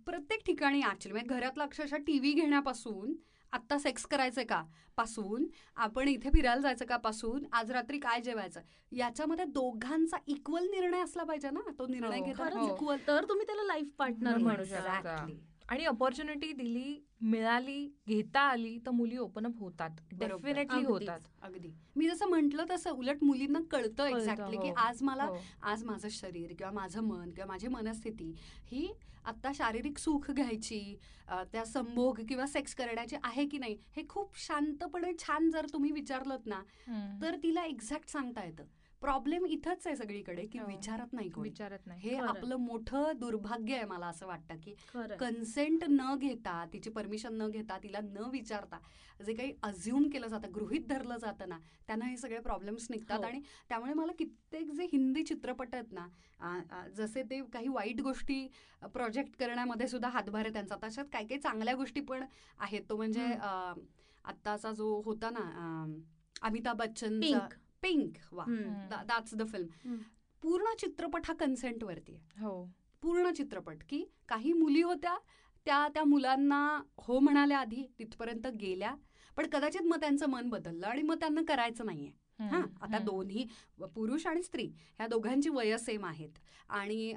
प्रत्येक 0.06 0.44
ठिकाणी 0.46 0.82
ऍक्च्युली 0.82 1.12
म्हणजे 1.12 1.34
घरातला 1.34 1.64
अक्षरशः 1.64 1.96
टीव्ही 1.96 2.32
घेण्यापासून 2.32 3.14
आत्ता 3.52 3.78
सेक्स 3.78 4.06
करायचंय 4.06 4.44
का? 4.44 4.64
पासून 4.96 5.46
आपण 5.76 6.08
इथे 6.08 6.30
फिरायला 6.30 6.60
जायचं 6.60 6.84
का? 6.84 6.96
पासून 6.96 7.44
आज 7.52 7.70
रात्री 7.70 7.98
काय 7.98 8.20
जेवायचं? 8.20 8.60
याच्यामध्ये 8.92 9.44
दोघांचा 9.44 10.16
इक्वल 10.26 10.64
निर्णय 10.64 11.00
असला 11.00 11.24
पाहिजे 11.24 11.50
ना? 11.50 11.60
तो 11.78 11.86
निर्णय 11.86 12.18
हो, 12.18 12.24
खरंच. 12.38 12.70
इक्वल 12.72 12.96
तर 13.06 13.24
तुम्ही 13.28 13.46
त्याला 13.46 13.62
लाईफ 13.62 13.88
पार्टनर 13.98 14.36
म्हणू 14.36 14.64
शकता. 14.64 15.26
आणि 15.68 15.84
अपॉर्च्युनिटी 15.84 16.52
दिली 16.52 17.00
मिळाली 17.20 17.86
घेता 18.08 18.40
आली 18.40 18.78
तर 18.86 18.90
मुली 18.90 19.16
ओपन 19.16 19.46
अप 19.46 19.58
होतात. 19.60 19.90
डेफिनेटली. 20.12 20.84
होतात 20.84 21.20
अगदी 21.42 21.70
मी 21.96 22.08
जसं 22.08 22.28
म्हंटल 22.28 22.60
तसं 22.70 22.90
उलट 22.90 23.24
मुलींना 23.24 23.58
कळतं 23.70 24.06
एक्झॅक्टली 24.06 24.56
की 24.56 24.68
हो. 24.68 24.74
आज 24.76 25.02
मला 25.02 25.24
हो. 25.24 25.36
आज 25.62 25.84
माझं 25.84 26.08
शरीर 26.08 26.52
किंवा 26.58 26.72
माझं 26.72 27.02
मन 27.02 27.30
किंवा 27.30 27.46
माझी 27.46 27.68
मनस्थिती 27.68 28.32
ही 28.66 28.92
आता 29.24 29.50
शारीरिक 29.54 29.98
सुख 29.98 30.30
घ्यायची 30.30 30.96
त्या 31.52 31.64
संभोग 31.64 32.20
किंवा 32.28 32.46
सेक्स 32.46 32.74
करण्याची 32.74 33.16
आहे 33.22 33.46
की 33.46 33.58
नाही 33.58 33.76
हे 33.96 34.02
खूप 34.08 34.38
शांतपणे 34.38 35.12
छान 35.18 35.50
जर 35.50 35.66
तुम्ही 35.72 35.90
विचारलं 35.92 36.36
ना. 36.46 36.62
तर 37.22 37.36
तिला 37.42 37.64
एक्झॅक्ट 37.64 38.08
सांगता 38.08 38.44
येतं 38.44 38.64
प्रॉब्लेम 39.02 39.44
इथंच 39.46 39.86
आहे 39.86 39.96
सगळीकडे 39.96 40.44
की 40.46 40.58
हो. 40.58 40.66
विचारत 40.66 41.12
नाही 41.12 41.28
कोणी. 41.30 41.48
विचारत 41.48 41.86
नाही. 41.86 42.00
हे. 42.00 42.16
आपलं 42.18 42.56
मोठं 42.56 43.12
दुर्भाग्य 43.18 43.74
आहे 43.74 43.84
मला 43.84 44.06
असं 44.06 44.26
वाटतं 44.26 44.56
की 44.56 44.74
कन्सेंट 45.20 45.84
न 45.88 46.14
घेता 46.16 46.64
तिची 46.72 46.90
परमिशन 46.90 47.34
न 47.34 47.48
घेता 47.50 47.78
तिला 47.82 48.00
न 48.02 48.28
विचारता 48.32 48.78
जे 49.20 49.34
काही 49.34 49.52
अज्युम 49.62 50.08
केलं 50.08 50.26
जातं 50.28 50.52
गृहित 50.54 50.86
धरलं 50.88 51.16
जातं 51.16 51.48
ना 51.48 51.58
त्यांना 51.86 52.04
हे 52.04 52.16
सगळे 52.16 52.38
प्रॉब्लेम्स 52.40 52.86
निघतात. 52.90 53.18
हो. 53.18 53.24
आणि 53.24 53.40
त्यामुळे 53.68 53.92
मला 53.94 54.12
कित्येक 54.18 54.70
जे 54.70 54.84
हिंदी 54.92 55.22
चित्रपट 55.24 55.74
आहेत 55.74 55.92
ना 55.92 56.86
जसे 56.96 57.22
ते 57.22 57.40
काही 57.52 57.68
वाईट 57.68 58.00
गोष्टी 58.00 58.46
प्रोजेक्ट 58.92 59.36
करण्यामध्ये 59.38 59.88
सुद्धा 59.88 60.08
हातभार 60.08 60.44
आहे 60.44 60.52
त्यांचा. 60.52 60.76
तशात 60.82 61.04
काही 61.12 61.26
काही 61.26 61.40
चांगल्या 61.40 61.74
गोष्टी 61.74 62.00
पण 62.00 62.24
आहेत. 62.58 62.82
तो 62.88 62.96
म्हणजे 62.96 63.24
आत्ताचा 64.24 64.72
जो 64.72 65.00
होता 65.04 65.30
ना 65.30 65.84
अमिताभ 66.42 66.76
बच्चन 66.76 67.20
पिंक 67.82 68.16
वा. 68.32 68.44
That's 69.08 69.34
the 69.34 69.46
film. 69.48 69.96
पूर्ण 70.42 70.74
चित्रपट 70.78 71.20
हा 71.24 71.34
कन्सेंट 71.34 71.84
वरती 71.84 72.14
आहे. 72.14 72.44
हो. 72.44 72.64
पूर्ण 73.02 73.30
चित्रपट 73.32 73.82
की 73.88 74.04
काही 74.28 74.52
मुली 74.52 74.82
होत्या 74.82 75.16
त्या 75.66 75.86
त्या 75.88 76.04
मुलांना 76.04 76.82
हो 76.98 77.18
म्हणाल्या 77.20 77.58
आधी 77.58 77.84
तिथपर्यंत 77.98 78.46
गेल्या 78.60 78.94
पण 79.36 79.46
कदाचित 79.46 79.82
मग 79.82 80.00
त्यांचं 80.00 80.28
मन 80.28 80.48
बदललं 80.48 80.86
आणि 80.86 81.02
मग 81.02 81.14
त्यांना 81.14 81.40
करायचं 81.48 81.86
नाहीये. 81.86 82.12
हा. 82.40 82.60
आता. 82.82 82.98
दोन्ही 82.98 83.46
पुरुष 83.94 84.26
आणि 84.26 84.42
स्त्री 84.42 84.64
ह्या 84.98 85.06
दोघांची 85.06 85.48
वय 85.48 85.76
सेम 85.78 86.04
आहेत 86.04 86.38
आणि 86.70 87.12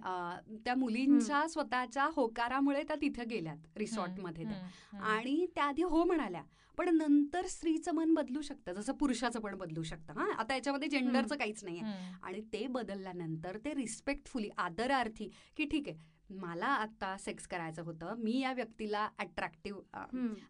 त्या 0.66 0.76
मुलींच्या 0.76 1.48
स्वतःच्या 1.48 2.10
होकारामुळे 2.14 2.84
त्या 2.84 2.96
तिथे 3.02 3.24
गेल्यात 3.26 3.78
रिसॉर्टमध्ये 3.78 4.46
त्या. 4.46 5.00
आणि 5.04 5.46
त्या 5.56 5.64
आधी 5.64 5.84
हो 5.84 6.04
म्हणाल्या 6.04 6.42
पण 6.78 6.90
नंतर 6.98 7.46
स्त्रीचं 7.46 7.92
मन 7.92 8.14
बदलू 8.14 8.42
शकतं 8.42 8.74
जसं 8.74 8.94
पुरुषाचं 8.94 9.40
पण 9.40 9.56
बदलू 9.56 9.84
शकतं 9.84 10.20
हा 10.20 10.28
आता 10.34 10.56
याच्यामध्ये 10.56 10.88
जेंडरचं 10.88 11.36
काहीच 11.36 11.64
नाहीये 11.64 11.82
हम्म. 11.82 12.16
आणि 12.24 12.42
ते 12.54 12.66
बदलल्यानंतर 12.68 13.58
ते 13.58 13.74
रिस्पेक्टफुली 13.74 14.50
आदरार्थी 14.58 15.30
की 15.58 15.66
ठीक 15.66 15.88
आहे 15.90 15.98
मला 16.30 16.66
आता 16.68 17.16
सेक्स 17.18 17.48
करायचं 17.48 17.84
होतं. 17.84 18.16
मी 18.18 18.40
या 18.40 18.52
व्यक्तीला 18.54 19.08
अट्रॅक्टिव्ह. 19.20 19.82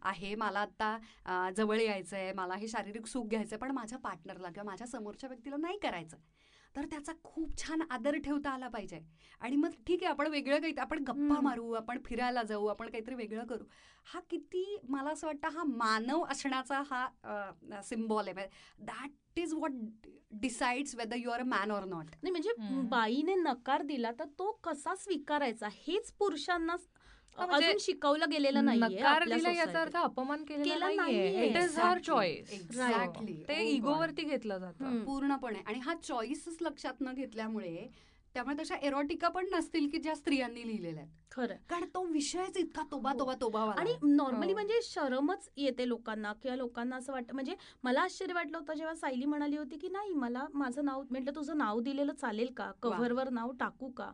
आहे. 0.02 0.34
मला 0.36 0.60
आता 0.60 0.98
अ, 1.26 1.50
जवळ 1.58 1.80
यायचं 1.82 2.16
आहे 2.18 2.32
मला 2.34 2.56
हे 2.56 2.68
शारीरिक 2.68 3.06
सुख 3.08 3.26
घ्यायचं 3.28 3.56
आहे 3.56 3.62
पण 3.62 3.72
माझ्या 3.72 3.98
पार्टनरला 4.00 4.50
किंवा 4.50 4.64
माझ्या 4.64 4.88
समोरच्या 4.88 5.30
व्यक्तीला 5.30 5.58
नाही 5.58 5.78
करायचं. 5.80 6.18
तर 6.76 6.86
त्याचा 6.86 7.12
खूप 7.24 7.58
छान 7.58 7.82
आदर 7.90 8.18
ठेवता 8.18 8.50
आला 8.50 8.68
पाहिजे. 8.68 9.00
आणि 9.42 9.56
मग 9.56 9.70
ठीक 9.88 10.04
आहे 10.04 10.12
आपण 10.12 10.28
वेगळं 10.28 10.60
काही 10.62 10.74
आपण 10.78 11.04
गप्पा. 11.04 11.40
मारू 11.42 11.72
आपण 11.72 11.98
फिरायला 12.06 12.44
जाऊ 12.44 12.66
आपण 12.66 12.90
काहीतरी 12.90 13.16
वेगळं 13.16 13.46
करू. 13.46 13.64
हा 14.06 14.20
किती 14.30 14.78
मला 14.90 15.10
असं 15.10 15.28
वाटतं 15.28 15.48
हा 15.48 15.64
मानव 15.64 16.24
असण्याचा 16.30 16.82
हा 16.92 17.82
सिम्बॉल 17.84 18.28
आहे. 18.28 18.48
That 18.80 19.10
is 19.38 19.54
what 19.54 19.72
decides 20.42 20.96
whether 20.96 21.16
you 21.16 21.30
are 21.32 21.40
a 21.40 21.44
man 21.44 21.72
or 21.72 21.84
not 21.86 22.06
नाही 22.24 22.32
म्हणजे. 22.32 22.54
बाईने 22.90 23.36
नकार 23.36 23.82
दिला 23.82 24.12
तर 24.20 24.26
तो 24.40 24.52
कसा 24.64 24.96
स्वीकारायचा 24.96 25.68
हेच 25.72 26.12
पुरुषांना 26.20 26.76
म्हणजे 27.38 27.66
अजून 27.66 27.78
शिकवलं 27.80 28.30
गेलेलं 28.32 28.66
नाहीये 28.66 29.00
नकार 29.00 29.24
दिला 29.24 29.52
याचा 29.52 29.82
अर्थ 29.82 29.96
अपमान 29.98 30.44
केलेला 30.44 30.74
केला 30.74 30.90
नाहीये. 30.96 31.46
It 31.50 31.58
is 31.58 31.78
her 31.80 31.84
Exactly. 31.84 32.06
Choice 32.06 32.52
Exactly. 32.54 33.36
ते 33.48 33.56
Oh. 33.56 33.70
इगोवरती 33.76 34.24
घेतलं 34.24 34.58
जातं. 34.58 35.04
पूर्णपणे 35.06 35.60
आणि 35.66 35.80
हा 35.80 35.94
चॉईसच 36.04 36.58
लक्षात 36.62 37.02
न 37.02 37.14
घेतल्यामुळे 37.14 37.88
त्यामुळे 38.40 38.56
तशा 38.64 38.76
एरोटिका 38.82 39.28
पण 39.28 39.46
नसतील 39.52 39.88
की 39.90 39.98
ज्या 39.98 40.16
स्त्रियांनी 40.16 40.68
लिहिलेल्या 40.68 41.04
आहेत. 41.04 41.12
खरं. 41.32 41.56
कारण 41.70 41.86
तो 41.94 42.04
विषयच 42.04 42.58
इतका 42.58 42.84
तोबा 42.92 43.12
हो. 43.12 43.20
तोबा 43.20 43.34
तोबा 43.42 43.62
आणि 43.78 43.94
नॉर्मली 44.04 44.52
हो. 44.52 44.54
म्हणजे 44.54 44.80
शरमच 44.84 45.50
येते 45.58 45.88
लोकांना 45.88 46.34
किंवा 46.34 46.56
लोकांना 46.56 46.96
असं 46.96 47.14
वाटतं 47.14 47.34
म्हणजे 47.34 47.56
मला 47.84 48.02
आश्चर्य 48.02 48.34
वाटलं 48.34 48.58
होतं 48.58 48.74
जेव्हा 48.74 48.96
सायली 48.96 49.26
म्हणाली 49.26 49.58
होती 49.58 49.78
की 49.78 49.90
नाही 49.90 50.14
मला 50.14 50.46
माझं 50.54 50.86
नाव 50.86 51.04
म्हटलं 51.10 51.36
तुझं 51.36 51.58
नाव 51.58 51.80
दिलेलं 51.80 52.14
चालेल 52.14 52.54
का? 52.58 52.72
कव्हरवर 52.82 53.30
नाव 53.30 53.52
टाकू 53.60 53.90
का? 53.90 54.12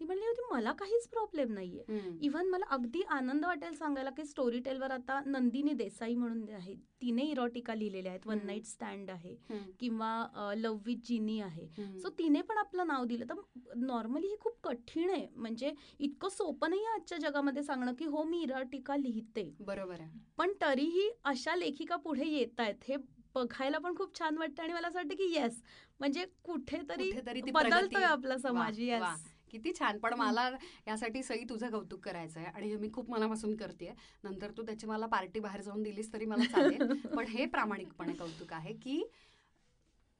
ती 0.00 0.04
म्हणली 0.04 0.26
होती 0.26 0.42
मला 0.52 0.72
काहीच 0.72 1.06
प्रॉब्लेम 1.08 1.52
नाहीये. 1.52 1.98
इव्हन 2.22 2.48
मला 2.48 2.66
अगदी 2.70 3.02
आनंद 3.10 3.44
वाटेल 3.44 3.74
सांगायला 3.74 4.10
की 4.10 4.24
स्टोरी 4.24 4.58
टेलवर 4.60 4.90
आता 4.90 5.20
नंदिनी 5.26 5.72
देसाई 5.72 6.14
म्हणून 6.14 6.48
आहे. 6.54 6.74
तिने 7.02 7.22
इरोटिका 7.22 7.74
लिहिलेल्या 7.74 8.12
आहेत. 8.12 8.26
वन. 8.26 8.38
नाईट 8.46 8.64
स्टँड 8.66 9.10
आहे. 9.10 9.34
किंवा 9.80 10.52
लव्ह 10.56 10.80
विथ 10.86 11.06
जिनी 11.06 11.38
आहे. 11.40 11.66
सो 12.00 12.08
तिने 12.18 12.42
पण 12.42 12.58
आपलं 12.58 12.86
नाव 12.86 13.04
दिलं. 13.04 13.24
तर 13.28 13.74
नॉर्मली 13.76 14.26
हे 14.26 14.36
खूप 14.40 14.58
कठीण 14.64 15.10
आहे. 15.10 15.26
म्हणजे 15.36 15.72
इतकं 16.00 16.28
सोपं 16.28 16.70
नाही 16.70 16.84
आहे 16.84 16.94
आजच्या 16.94 17.18
जगामध्ये 17.20 17.62
सांगणं 17.62 17.94
की 17.94 18.04
हो 18.04 18.22
मी 18.24 18.42
इराटिका 18.42 18.96
लिहिते. 18.96 19.50
बरोबर 19.60 20.00
आहे. 20.00 20.18
पण 20.38 20.52
तरीही 20.60 21.10
अशा 21.24 21.56
लेखिका 21.56 21.96
पुढे 21.96 22.28
येत 22.28 22.60
आहेत. 22.60 22.74
हे 22.88 22.96
बघायला 23.34 23.78
पण 23.78 23.94
खूप 23.96 24.18
छान 24.18 24.38
वाटतं 24.38 24.62
आणि 24.62 24.72
मला 24.72 24.88
असं 24.88 24.98
वाटतं 24.98 25.14
की 25.16 25.32
येस 25.32 25.62
म्हणजे 26.00 26.24
कुठेतरी 26.44 27.10
बदलतोय 27.52 28.02
आपला 28.04 28.36
समाज. 28.38 28.80
येस 28.80 29.30
किती 29.52 29.72
छान. 29.78 29.98
पण. 29.98 30.14
मला 30.14 30.50
यासाठी 30.86 31.22
सई 31.22 31.44
तुझं 31.48 31.70
कौतुक 31.70 32.00
करायचं 32.00 32.40
आहे 32.40 32.48
आणि 32.48 32.76
मी 32.76 32.88
खूप 32.94 33.10
मनापासून 33.10 33.56
करते 33.56 33.92
नंतर 34.24 34.50
तू 34.50 34.62
त्याची 34.62 34.86
मला 34.86 35.06
पार्टी 35.06 35.40
बाहेर 35.40 35.60
जाऊन 35.60 35.82
दिलीस 35.82 36.12
तरी 36.12 36.24
मला 36.24 36.44
चालेल. 36.44 36.82
पण 37.18 37.26
हे 37.26 37.46
प्रामाणिकपणे 37.46 38.12
कौतुक 38.12 38.52
आहे 38.52 38.72
की 38.72 39.02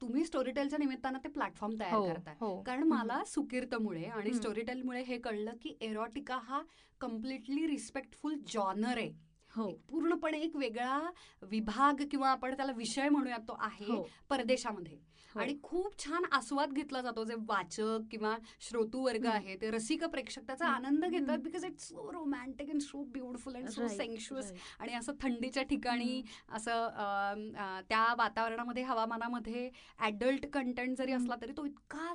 तुम्ही 0.01 0.25
स्टोरीटेलच्या 0.25 0.79
निमित्तानं 0.79 1.19
ते 1.23 1.29
प्लॅटफॉर्म 1.29 1.75
तयार 1.79 1.93
हो 1.93 2.05
करताय. 2.05 2.35
हो. 2.39 2.61
कारण 2.61 2.83
मला 2.83 3.23
सुकीर्तमुळे 3.25 4.03
आणि. 4.03 4.33
स्टोरीटेलमुळे 4.33 5.01
हे 5.01 5.17
कळलं 5.17 5.51
की 5.61 5.77
एरोटिका 5.81 6.37
हा 6.37 6.61
कम्प्लिटली 7.01 7.67
रिस्पेक्टफुल 7.67 8.35
जॉनर 8.47 8.97
आहे. 8.97 9.11
हो. 9.55 9.71
पूर्णपणे 9.89 10.39
एक 10.39 10.55
वेगळा 10.55 11.11
विभाग 11.41 12.01
किंवा 12.11 12.29
आपण 12.29 12.55
त्याला 12.55 12.71
विषय 12.71 13.09
म्हणूया 13.09 13.37
तो 13.37 13.57
आहे 13.59 13.85
हो. 13.85 14.07
परदेशामध्ये. 14.29 15.12
आणि 15.41 15.57
खूप 15.63 15.97
छान 15.99 16.25
आस्वाद 16.31 16.73
घेतला 16.73 17.01
जातो 17.01 17.23
जे 17.25 17.35
वाचक 17.47 18.07
किंवा 18.11 18.35
श्रोतू 18.61 19.03
वर्ग. 19.03 19.25
आहे 19.25 19.55
ते 19.61 19.69
रसिक 19.71 20.03
प्रेक्षक 20.05 20.41
त्याचा. 20.47 20.67
आनंद 20.67 21.05
घेतात. 21.05 21.37
Because 21.39 21.65
it's 21.65 21.87
so 21.87 22.11
romantic 22.13 22.69
and 22.69 22.81
so 22.81 23.03
beautiful 23.13 23.55
and 23.55 23.69
so 23.69 23.87
sensuous. 23.89 24.51
आणि 24.79 24.93
असं 24.93 25.13
थंडीच्या 25.21 25.63
ठिकाणी 25.63 26.21
असं 26.49 27.49
त्या 27.89 28.05
वातावरणामध्ये 28.17 28.83
हवामानामध्ये 28.83 29.69
ॲडल्ट 29.99 30.45
कंटेंट 30.53 30.97
जरी 30.97 31.13
असला 31.13 31.35
तरी 31.41 31.51
तो 31.57 31.65
इतका 31.65 32.13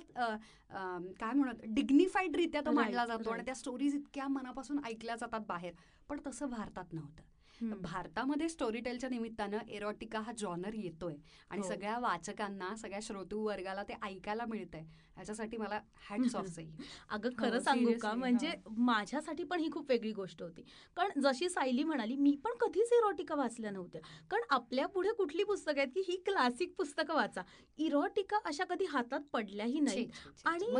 काय 1.20 1.32
म्हणत 1.32 1.64
डिग्निफाईड 1.66 2.36
रित्या 2.36 2.60
तो 2.66 2.72
मांडला 2.72 3.06
जातो 3.06 3.30
आणि. 3.30 3.44
त्या 3.44 3.54
स्टोरीज 3.54 3.94
इतक्या 3.94 4.28
मनापासून 4.28 4.84
ऐकल्या 4.84 5.16
जातात 5.16 5.40
बाहेर 5.48 5.72
पण 6.08 6.20
तसं 6.26 6.50
भारतात 6.50 6.92
नव्हतं. 6.92 7.22
भारतामध्ये 7.62 8.48
स्टोरी 8.48 8.80
टेलच्या 8.80 9.10
निमित्तानं 9.10 9.58
एरोटिका 9.68 10.20
हा 10.20 10.32
जॉनर 10.38 10.74
येतोय. 10.74 11.14
आणि 11.50 11.60
हो. 11.60 11.68
सगळ्या 11.68 11.98
वाचकांना 11.98 12.76
सगळ्या 12.76 12.98
श्रोतू 13.02 13.40
वर्गाला 13.40 13.82
ते 13.82 13.94
ऐकायला 14.02 14.44
मिळतंय. 14.44 14.84
याच्यासाठी 15.18 15.56
मला 15.56 15.80
हॅट्स 16.10 16.36
ऑफ 16.36 16.46
सई 16.46 16.66
अगं 17.10 17.30
खरं 17.38 17.54
हो, 17.54 17.60
सांगू 17.60 17.92
का? 18.02 18.14
म्हणजे 18.14 18.52
माझ्यासाठी 18.76 19.44
पण 19.44 19.60
ही 19.60 19.70
खूप 19.72 19.86
वेगळी 19.88 20.12
गोष्ट 20.12 20.42
होती. 20.42 20.62
कारण 20.96 21.20
जशी 21.20 21.48
सायली 21.48 21.84
म्हणाली 21.84 22.16
मी 22.16 22.36
पण 22.44 22.50
कधीच 22.60 22.92
इरोटिका 22.92 23.34
वाचल्या 23.34 23.70
नव्हत्या. 23.70 24.00
कारण 24.30 24.42
आपल्या 24.50 24.86
पुढे 24.86 25.12
कुठली 25.12 25.44
पुस्तकं 25.44 25.76
आहेत 25.76 25.88
की 25.88 26.00
ही 26.00 26.16
क्लासिक 26.16 26.74
पुस्तकं 26.76 27.14
वाचा. 27.14 27.42
इरोटिका 27.78 28.38
अशा 28.44 28.64
कधी 28.64 28.84
हातात 28.84 29.20
पडल्याही 29.32 29.80
नाही. 29.80 30.10
आणि. 30.44 30.70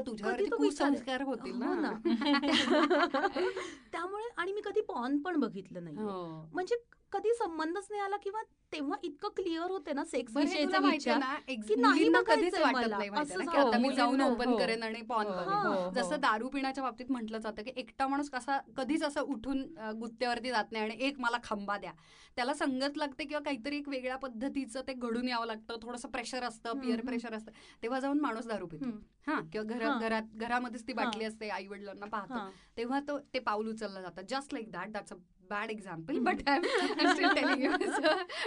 कुसंस्कार 0.50 1.22
होतील 1.22 1.62
हो 1.62 1.74
ना. 1.74 1.92
त्यामुळे 3.92 4.28
आणि 4.36 4.52
मी 4.52 4.60
कधी 4.64 4.80
पॉन 4.80 5.18
पण 5.18 5.36
बघितलं 5.36 5.84
नाही 5.84 5.96
हो. 5.96 6.50
म्हणजे 6.70 6.84
कधी 7.12 7.32
संबंधच 7.34 7.86
नाही 7.90 8.02
आला 8.02 8.16
किंवा 8.16 8.40
तेव्हा 8.72 8.96
इतकं 9.02 9.28
क्लिअर 9.36 9.70
होते 9.70 9.92
ना 9.92 10.04
सेक्स 10.04 10.36
हे 10.36 10.42
विषयीचा 10.44 10.78
विचार 10.78 11.18
ना 11.18 11.34
की 11.48 11.74
नाही 11.74 12.08
बघायचंय 12.08 12.36
कधीच 12.36 12.54
वाटत. 12.54 12.90
नाही 12.90 13.08
ना, 13.08 13.60
आता 13.60 13.78
मी. 13.78 13.90
जाऊन 13.94 14.20
ओपन 14.20 14.48
हो. 14.48 14.56
करेन 14.58 14.82
आणि 14.82 15.00
पॉन 15.02 15.26
हो, 15.26 15.32
हो, 15.32 15.72
हो. 15.72 15.90
जसं 15.94 16.20
दारू 16.20 16.48
पिण्याच्या 16.48 16.84
बाबतीत 16.84 17.10
म्हटलं 17.10 17.38
जातं 17.38 17.62
की 17.62 17.70
एकटा 17.76 18.06
माणूस 18.08 18.30
कसा 18.30 18.58
कधीच 18.76 19.02
असं 19.02 19.20
उठून 19.20 19.62
गुत्त्यावरती 20.00 20.50
जात 20.50 20.72
नाही 20.72 20.84
आणि 20.84 20.96
एक 20.98 21.20
मला 21.20 21.36
खंबा 21.42 21.76
द्या 21.78 21.92
त्याला 22.36 22.54
संगत 22.54 22.98
लागते 22.98 23.24
किंवा 23.24 23.42
काहीतरी 23.44 23.76
एक 23.76 23.88
वेगळ्या 23.88 24.16
पद्धतीचं 24.16 24.80
ते 24.88 24.92
घडून 24.92 25.28
यावं 25.28 25.46
लागतं 25.46 25.76
थोडंसं 25.82 26.08
प्रेशर 26.08 26.42
असतं 26.42 26.78
पिअर. 26.80 27.00
प्रेशर 27.00 27.34
असतं 27.34 27.52
तेव्हा 27.82 28.00
जाऊन 28.00 28.20
माणूस 28.20 28.46
दारू 28.46 28.66
पितो. 28.66 28.90
हा 29.26 29.40
किंवा 29.52 29.74
घरा 29.74 29.88
हा. 29.88 29.98
घरात 29.98 30.36
घरामध्येच 30.36 30.86
ती 30.88 30.92
बाटली 30.92 31.24
हा. 31.24 31.28
असते 31.28 31.48
आई 31.48 31.66
वडिलांना 31.66 32.06
पाहतो 32.06 32.34
हां. 32.34 32.50
तेव्हा 32.76 33.00
तो 33.00 33.18
ते 33.34 33.38
पाऊल 33.38 33.68
उचललं 33.68 34.00
जातं 34.02 34.22
just 34.28 34.54
like 34.54 34.70
that 34.70 34.90
that's 34.90 35.12
a 35.12 35.16
bad 35.50 35.70
example. 35.70 36.18
But 36.18 36.36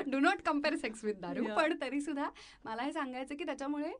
do 0.09 0.19
not 0.19 0.41
compare 0.45 0.75
sex 0.75 1.03
with 1.03 1.13
दारू. 1.21 1.45
पण 1.57 1.75
तरी 1.81 2.01
सुद्धा 2.01 2.29
मला 2.65 2.81
हे 2.81 2.91
सांगायचं 2.91 3.35
की 3.35 3.45
त्याच्यामुळे 3.45 3.91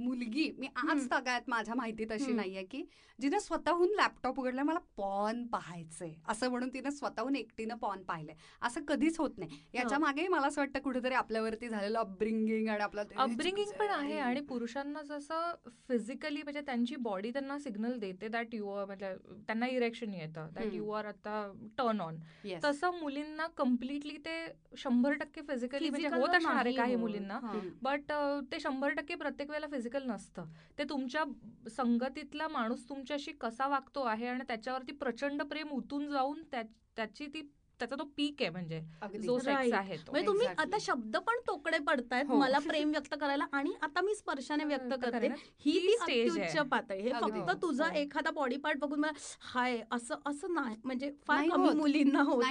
मुलगी 0.00 0.50
मी 0.58 0.66
आज. 0.78 1.06
तगायत 1.12 1.48
माझ्या 1.48 1.74
माहितीत 1.74 2.12
अशी. 2.12 2.32
नाहीये 2.32 2.62
की 2.64 2.82
जिने 3.18 3.40
स्वतःहून 3.40 3.88
लॅपटॉप 3.90 4.38
उघडलाय 4.40 4.64
मला 4.64 4.78
पॉन 4.96 5.46
पाहायचंय 5.46 6.12
असं 6.28 6.50
म्हणून 6.50 6.68
तिने 6.68 6.90
स्वतःहून 6.90 7.36
एकटीनं 7.36 7.76
पॉन 7.76 8.02
पाहिलंय 8.02 8.34
असं 8.62 8.80
कधीच 8.88 9.18
होत 9.18 9.38
नाही 9.38 9.58
याच्या 9.74 9.96
हो. 9.96 10.02
मागेही 10.02 10.28
मला 10.28 10.46
असं 10.46 10.60
वाटतं 10.60 10.80
कुठेतरी 10.80 11.14
आपल्यावरती 11.14 11.68
झालेलं 11.68 11.98
अपब्रिंगिंग 11.98 12.68
आणि 12.68 12.82
आपलं 12.82 13.02
अपब्रिंगिंग 13.16 13.70
पण 13.78 13.88
आहे 13.90 14.18
आणि 14.18 14.40
पुरुषांना 14.40 15.02
जसं 15.02 15.52
फिजिकली 15.88 16.42
म्हणजे 16.42 16.60
त्यांची 16.60 16.96
बॉडी 16.96 17.30
त्यांना 17.30 17.58
सिग्नल 17.58 17.98
देते 17.98 18.28
दॅट 18.28 18.54
यू 18.54 18.68
आर 18.68 18.84
म्हणजे 18.86 19.14
त्यांना 19.46 19.66
इरेक्शन 19.66 20.14
येतं 20.14 20.48
दॅट. 20.54 20.74
यू 20.74 20.88
आर 20.90 21.04
आता 21.06 21.40
टर्न 21.78 22.00
ऑन. 22.00 22.16
तसं 22.64 22.98
मुलींना 23.00 23.46
कम्प्लिटली 23.56 24.16
ते 24.16 24.36
शंभर 24.76 25.12
टक्के 25.12 25.40
फिजिकली 25.42 25.90
म्हणजे 25.90 26.08
होत 26.08 26.28
असणार 26.28 26.66
आहे 26.66 26.74
काही. 26.76 26.96
मुलींना 26.96 27.34
हां. 27.34 27.50
हम्म. 27.50 27.68
बट 27.82 28.12
ते 28.52 28.60
शंभर 28.60 28.92
टक्के 28.92 29.14
प्रत्येक 29.14 29.50
वेळेला 29.50 29.66
फिजिकल 29.66 29.88
नसतं 29.98 30.44
ते 30.78 30.84
तुमच्या 30.84 31.24
संगतीतला 31.70 32.48
माणूस 32.48 32.88
तुमच्याशी 32.88 33.32
कसा 33.32 33.66
वागतो 33.68 34.02
आहे 34.02 34.26
आणि 34.26 34.44
त्याच्यावरती 34.48 34.92
प्रचंड 34.92 35.42
प्रेम 35.42 35.68
उतून 35.68 36.08
जाऊन 36.10 36.42
त्या- 36.42 36.64
त्याची 36.96 37.26
ती 37.26 37.50
त्याचा 37.78 37.96
तो 37.96 38.04
पीक 38.04 38.34
आहे 38.40 38.50
म्हणजे. 38.50 38.80
जो 39.22 39.38
सेक्स. 39.38 39.72
आहे 39.72 39.96
तो 39.96 40.12
म्हणजे 40.12 40.26
तुम्ही. 40.26 40.46
आता 40.46 40.76
शब्द 40.80 41.16
पण 41.16 41.34
तोकडे 41.46 41.78
पडतायत 41.78 42.24
हो. 42.28 42.36
मला 42.36 42.58
प्रेम 42.58 42.90
व्यक्त 42.90 43.14
करायला 43.20 43.44
आणि 43.52 43.72
आता 43.82 44.00
मी 44.00 44.14
स्पर्शाने 44.14 44.64
व्यक्त 44.64 44.94
करते 45.02 45.28
ही 45.60 45.96
ती 46.06 46.40
आहे. 46.40 46.62
पातळी 46.62 47.00
हे. 47.02 47.10
फक्त 47.10 47.62
तुझा 47.62 47.86
हो. 47.86 47.94
एखादा 47.94 48.30
बॉडी 48.30 48.56
पार्ट 48.56 48.78
बघून 48.78 49.00
मला 49.00 49.12
हाय 49.40 49.82
असं 49.90 50.14
असं 50.26 50.54
नाही 50.54 50.76
म्हणजे 50.84 51.12
फार 51.26 51.48
कमी. 51.48 51.68
मुलींना 51.68 52.22
होत. 52.22 52.42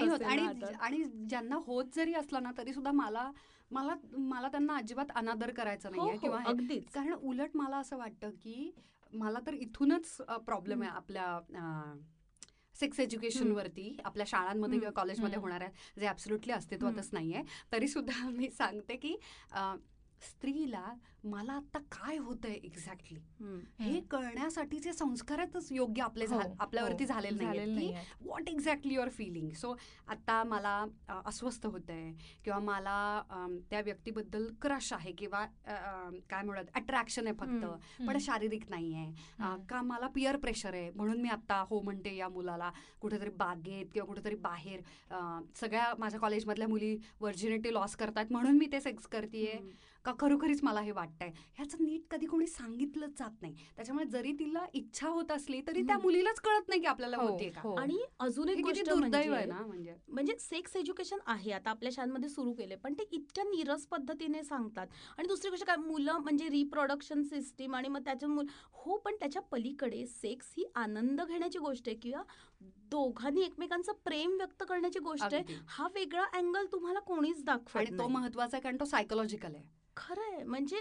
आणि 0.81 1.03
ज्यांना 1.03 1.55
होत 1.55 1.85
जरी 1.95 2.13
असला 2.13 2.39
ना 2.39 2.51
तरी 2.57 2.73
सुद्धा 2.73 2.91
मला 2.91 3.31
मला 3.71 3.95
मला 4.17 4.47
त्यांना 4.47 4.75
अजिबात 4.75 5.05
अनादर 5.15 5.51
करायचा 5.51 5.89
नाहीये 5.89 6.13
हो, 6.13 6.19
किंवा 6.19 6.39
हे- 6.39 6.47
अगदीच. 6.47 6.91
कारण 6.91 7.13
उलट 7.13 7.49
मला 7.55 7.77
असं 7.77 7.97
वाटतं 7.97 8.29
की 8.29 8.75
मला 9.13 9.39
तर 9.47 9.53
इथूनच 9.53 10.15
प्रॉब्लेम 10.45 10.81
आहे 10.81 10.91
आपल्या 10.91 11.39
सेक्स 12.79 12.99
एज्युकेशन 12.99 13.51
वरती 13.51 13.97
आपल्या 14.05 14.25
शाळांमध्ये. 14.25 14.79
किंवा 14.79 15.01
कॉलेजमध्ये. 15.01 15.39
होणाऱ्या 15.39 15.67
जे 15.99 16.07
ऍब्सोल्युटली 16.07 16.53
अस्तित्वातच 16.53 17.09
नाहीये. 17.13 17.41
तरी 17.71 17.87
सुद्धा 17.87 18.29
मी 18.29 18.49
सांगते 18.51 18.95
की 18.95 19.15
स्त्रीला 20.21 20.83
मला 21.23 21.53
आता 21.53 21.79
काय 21.91 22.17
होतंय 22.17 22.53
एक्झॅक्टली. 22.53 23.19
हे. 23.79 23.99
कळण्यासाठीचे 24.01 24.93
संस्कारच 24.93 25.67
योग्य 25.71 26.01
आपले 26.01 26.25
हो, 26.25 26.39
आपल्यावरती 26.59 27.03
हो, 27.03 27.07
झालेले 27.07 27.43
नाहीयेत. 27.43 27.95
What 28.21 28.49
exactly 28.49 28.93
your 28.93 29.09
feeling 29.09 29.49
so 29.51 29.73
आता 30.07 30.43
मला 30.43 30.85
अस्वस्थ 31.25 31.65
होत 31.65 31.89
आहे 31.89 32.11
किंवा 32.45 32.59
मला 32.59 33.21
त्या 33.71 33.81
व्यक्तीबद्दल 33.81 34.47
क्रश 34.61 34.91
आहे 34.93 35.11
किंवा 35.11 35.45
काय 36.29 36.41
म्हणत 36.43 36.69
अट्रॅक्शन 36.75 37.27
आहे 37.27 37.35
फक्त 37.35 37.65
पण. 38.07 38.17
शारीरिक 38.19 38.69
नाही 38.69 38.93
आहे. 38.95 39.11
का 39.69 39.81
मला 39.81 40.07
पिअर 40.07 40.37
प्रेशर 40.37 40.73
आहे 40.73 40.89
म्हणून 40.91 41.21
मी 41.21 41.29
आता 41.29 41.63
हो 41.69 41.81
म्हणते 41.81 42.15
या 42.15 42.29
मुलाला 42.29 42.71
कुठेतरी 43.01 43.29
बागेत 43.29 43.85
किंवा 43.93 44.07
कुठेतरी 44.07 44.35
बाहेर 44.35 44.81
सगळ्या 45.55 45.93
माझ्या 45.99 46.19
कॉलेजमधल्या 46.19 46.67
मुली 46.67 46.95
व्हर्जिनिटी 47.21 47.73
लॉस 47.73 47.95
करतायत 47.95 48.31
म्हणून 48.31 48.57
मी 48.57 48.65
ते 48.71 48.81
सेक्स 48.81 49.07
करतेय 49.07 49.51
हम्म. 49.53 49.69
का 50.09 50.15
खरोखरीच 50.19 50.63
मला 50.63 50.81
हे 50.81 50.91
वाटतंय 50.91 51.29
ह्याचं 51.55 51.83
नीट 51.83 52.01
कधी 52.11 52.25
कोणी 52.25 52.47
सांगितलंच 52.47 53.17
जात 53.19 53.41
नाही 53.41 53.53
त्याच्यामुळे 53.75 54.05
जरी 54.07 54.31
तिला 54.39 54.65
इच्छा 54.73 55.07
होत 55.09 55.31
असली 55.31 55.61
तरी 55.67 55.81
त्या. 55.83 55.97
मुलीलाच 55.99 56.39
कळत 56.39 56.69
नाही 56.69 56.81
की 56.81 56.87
आपल्याला 56.87 57.17
हो, 57.17 57.27
होतीये 57.27 57.49
का 57.51 57.61
हो. 57.61 57.73
आणि 57.75 57.97
अजून 58.19 58.49
एक 58.49 58.61
गोष्ट 58.61 58.89
दुर्दैव 58.89 59.33
आहे 59.33 59.45
म्हणजे 59.45 59.45
ना 59.47 59.65
म्हणजे 59.67 59.95
म्हणजे 60.09 60.35
सेक्स 60.39 60.75
एज्युकेशन 60.75 61.17
आहे 61.27 61.51
आता 61.51 61.69
आपल्या 61.69 61.91
शाळांमध्ये 61.91 62.29
सुरू 62.29 62.53
केले 62.53 62.75
पण 62.75 62.93
ते 62.93 63.07
इतक्या 63.11 63.43
नीरस 63.43 63.85
पद्धतीने 63.87 64.43
सांगतात 64.43 64.87
आणि 65.17 65.27
दुसरी 65.27 65.49
गोष्ट 65.49 65.65
काय 65.65 65.75
मुलं 65.77 66.17
म्हणजे 66.19 66.49
रिप्रोडक्शन 66.49 67.23
सिस्टीम 67.25 67.75
आणि 67.75 67.87
मग 67.87 68.03
त्याच्या 68.05 68.29
मुल 68.29 68.45
हो 68.75 68.97
पण 68.97 69.15
त्याच्या 69.19 69.41
पलीकडे 69.41 70.05
सेक्स 70.07 70.53
ही 70.57 70.63
आनंद 70.75 71.21
घेण्याची 71.21 71.59
गोष्ट 71.59 71.87
आहे 71.87 71.95
किंवा 71.97 72.23
दोघांनी 72.91 73.41
एकमेकांचं 73.41 73.91
प्रेम 74.05 74.35
व्यक्त 74.37 74.63
करण्याची 74.63 74.99
गोष्ट 74.99 75.33
आहे. 75.33 75.55
हा 75.67 75.87
वेगळा 75.93 76.23
अँगल 76.33 76.65
तुम्हाला 76.71 76.99
कोणीच 76.99 77.43
दाखवत 77.43 77.77
आणि 77.77 77.97
तो. 77.97 78.07
महत्त्वाचा 78.09 78.57
आहे 78.57 78.63
कारण 78.63 78.77
तो 78.79 78.85
सायकोलॉजिकल 78.85 79.55
आहे 79.55 79.63
खरंय 79.99 80.43
म्हणजे 80.45 80.79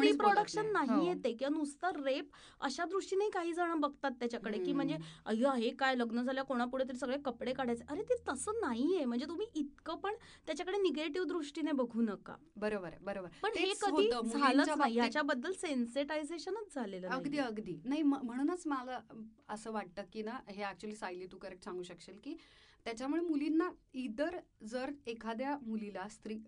रिप्रोडक्शन 0.00 0.66
नाही. 0.66 0.86
नाहीये 0.88 1.12
हो. 1.12 1.18
ते 1.24 1.32
किंवा 1.32 1.48
नुसतं 1.50 2.02
रेप 2.04 2.30
अशा 2.60 2.84
दृष्टीने 2.84 3.28
काही 3.30 3.52
जण 3.52 3.80
बघतात 3.80 4.10
त्याच्याकडे 4.20 4.58
की 4.58 4.72
म्हणजे. 4.72 4.96
अय्या 5.26 5.52
हे 5.54 5.70
काय 5.78 5.94
लग्न 5.94 6.22
झाल्या 6.22 6.44
कोणापुढे 6.44 6.84
तरी 6.84 6.98
सगळे 6.98 7.16
कपडे 7.24 7.52
काढायचे 7.52 7.84
अरे 7.88 8.02
ते 8.02 8.14
तसं 8.28 8.60
नाहीये 8.60 9.04
म्हणजे 9.04 9.26
तुम्ही 9.26 9.46
इतकं 9.54 9.96
पण 9.96 10.14
त्याच्याकडे 10.46 10.78
निगेटिव्ह 10.78 11.26
दृष्टीने 11.28 11.72
बघू 11.72 12.02
नका 12.02 12.36
बरोबर 12.56 12.88
आहे 12.88 13.04
बरोबर 13.04 13.28
पण 13.42 13.58
हे 13.58 13.72
कधी 13.82 14.08
झालंच 14.10 14.32
नाही 14.32 14.52
बाबतीत- 14.68 14.96
याच्याबद्दल 14.96 15.52
सेन्सिटायझेशनच 15.52 16.74
झालेलं 16.74 17.08
अगदी. 17.08 17.38
अगदी 17.38 17.80
नाही 17.84 18.02
म्हणूनच 18.02 18.62
मला 18.66 19.00
असं 19.48 19.72
वाटतं 19.72 20.02
की 20.12 20.22
ना 20.22 20.38
हे 20.48 20.62
ऍक्च्युली 20.64 20.96
सायली 20.96 21.26
तू 21.26 21.38
करेक्ट 21.38 21.64
सांगू 21.64 21.82
शकशील 21.82 22.18
की 22.24 22.36
त्याच्यामुळे 22.86 23.20
मुलींना 23.22 23.68
इदर 23.94 24.36
जर 24.66 24.90
एखाद्या 25.06 25.56
मुलीला 25.62 26.06
स्त्री 26.08 26.38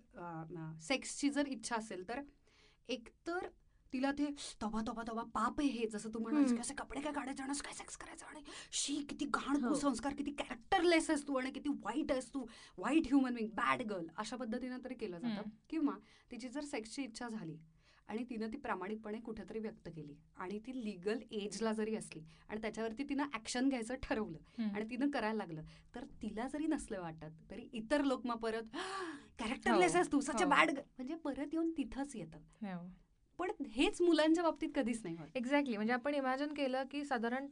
सेक्सची 0.83 1.31
जर 1.31 1.46
इच्छा 1.46 1.77
असेल 1.77 2.09
तर 2.09 2.20
एकतर 2.88 3.46
तिला 3.92 4.11
ते 4.12 4.27
तबा 4.62 4.81
तबा 4.88 5.03
तबा 5.09 5.22
पाप 5.35 5.61
आहे 5.61 5.68
हे 5.70 5.87
जसं 5.87 6.11
तू 6.14 6.18
म्हणालीस 6.18 6.46
की 6.46 6.53
हम्म. 6.53 6.61
असे 6.61 6.74
कपडे 6.74 7.01
काय 7.01 7.12
काढायचे 7.12 7.42
आणि 7.42 7.53
काय 7.64 7.72
सेक्स 7.74 7.96
करायचं 7.96 8.27
आणि 8.27 8.40
शी 8.72 8.94
किती 9.09 9.24
घाण 9.27 9.57
हो. 9.57 9.68
कुसंस्कार 9.68 10.14
किती 10.14 10.31
कॅरेक्टरलेस 10.31 11.09
आहेस 11.11 11.27
तू 11.29 11.35
आणि 11.35 11.51
किती 11.51 11.68
वाईट 11.85 12.12
आहेस 12.12 12.29
तू 12.35 12.44
वाईट 12.79 13.07
ह्युमन 13.07 13.35
बिंग 13.35 13.48
बॅड 13.55 13.83
गर्ल 13.83 14.07
अशा 14.16 14.37
पद्धतीनं 14.37 14.85
तरी 14.85 14.94
केलं 14.94 15.18
जातं. 15.18 15.48
किंवा 15.70 15.96
तिची 16.31 16.48
जर 16.48 16.64
सेक्सची 16.64 17.03
इच्छा 17.03 17.29
झाली 17.29 17.57
आणि 18.09 18.25
तिनं 18.25 18.49
ती 18.53 18.57
प्रामाणिकपणे 18.57 19.18
कुठेतरी 19.21 19.59
व्यक्त 19.59 19.88
केली 19.88 20.14
आणि 20.37 20.59
ती 20.59 20.73
लिगल 20.85 21.18
एजला 21.33 21.73
जरी 21.73 21.94
असली 21.97 22.21
आणि 22.49 22.61
त्याच्यावरती 22.61 23.05
तिनं 23.09 23.25
ऍक्शन 23.35 23.68
घ्यायचं 23.68 23.94
ठरवलं. 24.03 24.62
आणि 24.64 24.85
तिनं 24.90 25.11
करायला 25.11 25.37
लागलं 25.37 25.62
तर 25.94 26.05
तिला 26.23 26.47
जरी 26.49 26.66
नसलं 26.66 27.01
वाटत 27.01 27.51
तरी 27.51 27.68
इतर 27.73 28.05
लोक 28.05 28.27
मग 28.27 28.37
परत 28.37 28.77
कॅरेक्टरलेस 29.38 29.92
हो, 29.92 29.97
आहेस 29.97 30.12
तू 30.12 30.21
सच 30.21 30.42
हो. 30.42 30.49
बॅड 30.49 30.71
म्हणजे 30.71 31.14
परत 31.14 31.53
येऊन 31.53 31.71
तिथंच 31.77 32.16
येतं 32.16 32.38
हो. 32.66 32.88
पण 33.38 33.51
हेच 33.73 34.01
मुलांच्या 34.03 34.42
बाबतीत 34.44 34.68
कधीच 34.75 35.01
नाही 35.05 35.16
होत 35.16 35.37
एक्झॅक्टली 35.37 35.77
म्हणजे 35.77 35.92
आपण 35.92 36.14
इमॅजिन 36.14 36.55
केलं 36.55 36.85
की 36.90 37.05
साधारण 37.05 37.47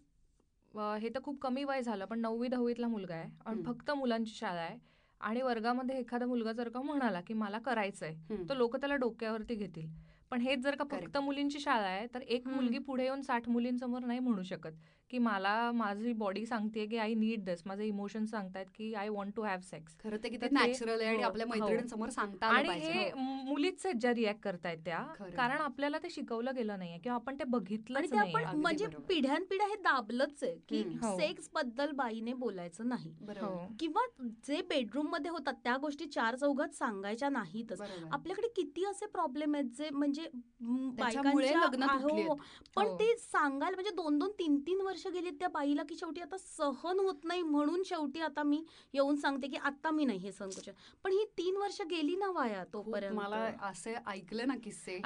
हे 1.01 1.09
तर 1.09 1.21
खूप 1.23 1.39
कमी 1.41 1.65
वय 1.65 1.83
झालं 1.83 2.05
पण 2.05 2.21
नववी 2.21 2.49
दहावीतला 2.49 2.89
मुलगा 2.89 3.15
आहे 3.15 3.31
आणि. 3.47 3.63
फक्त 3.63 3.91
मुलांची 3.91 4.35
शाळा 4.35 4.61
आहे 4.61 4.79
आणि 5.21 5.43
वर्गामध्ये 5.43 5.99
एखादा 5.99 6.27
मुलगा 6.27 6.53
जर 6.53 6.69
का 6.69 6.81
म्हणाला 6.83 7.21
की 7.21 7.35
मला 7.35 7.59
करायचंय. 7.59 8.15
तर 8.49 8.57
लोक 8.57 8.77
त्याला 8.77 8.97
डोक्यावरती 8.97 9.55
घेतील 9.55 9.89
पण 10.33 10.41
हेच 10.41 10.59
जर 10.59 10.75
का 10.75 10.85
फक्त. 10.91 11.17
मुलींची 11.19 11.61
शाळा 11.61 11.87
आहे 11.87 12.07
तर 12.15 12.21
एक. 12.21 12.47
मुलगी 12.47 12.79
पुढे 12.81 13.05
येऊन 13.05 13.23
साठ 13.23 13.49
मुलींसमोर 13.49 14.05
नाही 14.05 14.19
म्हणू 14.19 14.43
शकत 14.45 14.73
की 15.11 15.19
मला 15.19 15.71
माझी 15.73 16.13
बॉडी 16.15 16.45
सांगते 16.47 16.87
की 16.87 16.97
आय 16.97 17.13
नीड 17.15 17.45
दिस 17.45 17.63
माझे 17.67 17.85
इमोशन 17.85 18.25
सांगतायत 18.25 18.67
की 18.75 18.93
I 18.95 19.09
want 19.09 19.35
to 19.37 19.43
have 19.43 19.61
sex 19.61 19.97
खरं 19.99 20.17
ते 20.25 20.29
किती 20.29 20.47
नॅचरल 20.53 21.01
आहे 21.01 21.09
आणि 21.09 21.17
हो, 21.17 21.23
आपल्या 21.23 21.47
हो. 21.47 21.53
मैत्रिणींसमोर 21.55 22.09
सांगता 22.09 22.47
आलं 22.49 22.71
आणि 22.71 22.81
हे. 22.83 23.11
मुलीच 23.47 23.87
ज्या 23.97 24.13
रिॲक्ट 24.15 24.43
करतायत 24.43 24.79
त्या. 24.85 24.99
कारण 25.37 25.61
आपल्याला 25.61 25.99
ते 25.99 26.11
शिकवलं 26.11 26.55
गेलं 26.55 26.79
नाहीये 26.79 26.99
किंवा 26.99 27.15
आपण 27.15 27.35
ते 27.35 27.45
अगदी 27.45 28.57
म्हणजे. 28.57 28.87
पिढ्यानपिढ्या 29.09 29.67
हे 29.67 29.77
दाबलंच 29.83 30.43
आहे 30.43 30.55
की 30.69 30.83
हम्म. 30.83 30.99
हो. 31.05 31.17
सेक्सबद्दल 31.19 31.91
बाईने 31.93 32.33
बोलायचं 32.35 32.89
नाही 32.89 33.13
बरोबर 33.21 33.73
किंवा 33.81 34.05
जे 34.45 34.61
बेडरूममध्ये 34.69 35.31
होतात 35.31 35.55
त्या 35.65 35.77
गोष्टी 35.77 36.07
चार 36.07 36.37
चौघात 36.37 36.75
सांगायच्या 36.75 37.29
नाहीतच 37.29 37.81
आपल्याकडे 38.13 38.49
किती 38.57 38.85
असे 38.85 39.07
प्रॉब्लेम 39.07 39.55
आहेत 39.55 39.71
जे 39.79 39.91
म्हणजे 39.91 40.29
बायकांच्या- 40.63 42.03
हो. 42.03 42.35
पण. 42.77 42.95
ते 42.97 43.15
सांगायला 43.19 43.75
म्हणजे 43.75 43.91
दोन 43.91 44.19
दोन 44.19 44.31
तीन 44.39 44.59
तीन 44.67 44.81
वर्ष 44.81 44.96
गेली 45.05 45.31
त्या 45.31 45.49
बाईला 45.49 45.83
की 45.83 45.97
शेवटी 45.97 46.21
आता 46.21 46.37
सहन 46.39 46.99
होत 46.99 47.25
नाही 47.25 47.43
म्हणून 47.43 47.83
शेवटी 47.83 48.21
आता 48.21 48.43
मी 48.43 48.65
येऊन 48.93 49.17
सांगते 49.17 49.47
की 49.47 49.57
आता 49.57 49.91
मी 49.91 50.05
नाही 50.05 50.19
हे 50.19 50.33
सहन 50.33 50.51
करू 50.51 50.63
शकत. 50.63 50.75
पण 51.05 51.13
ही 51.13 51.25
तीन 51.39 51.57
वर्ष 51.57 51.81
गेली 51.83 52.17
ना 52.17 52.31
वाया 52.31 52.65
तोपर्यंत 52.73 53.17
मला 53.17 53.51
असे 53.61 53.95
ऐकले 54.07 54.45
ना 54.45 54.55
किस्से 54.65 54.99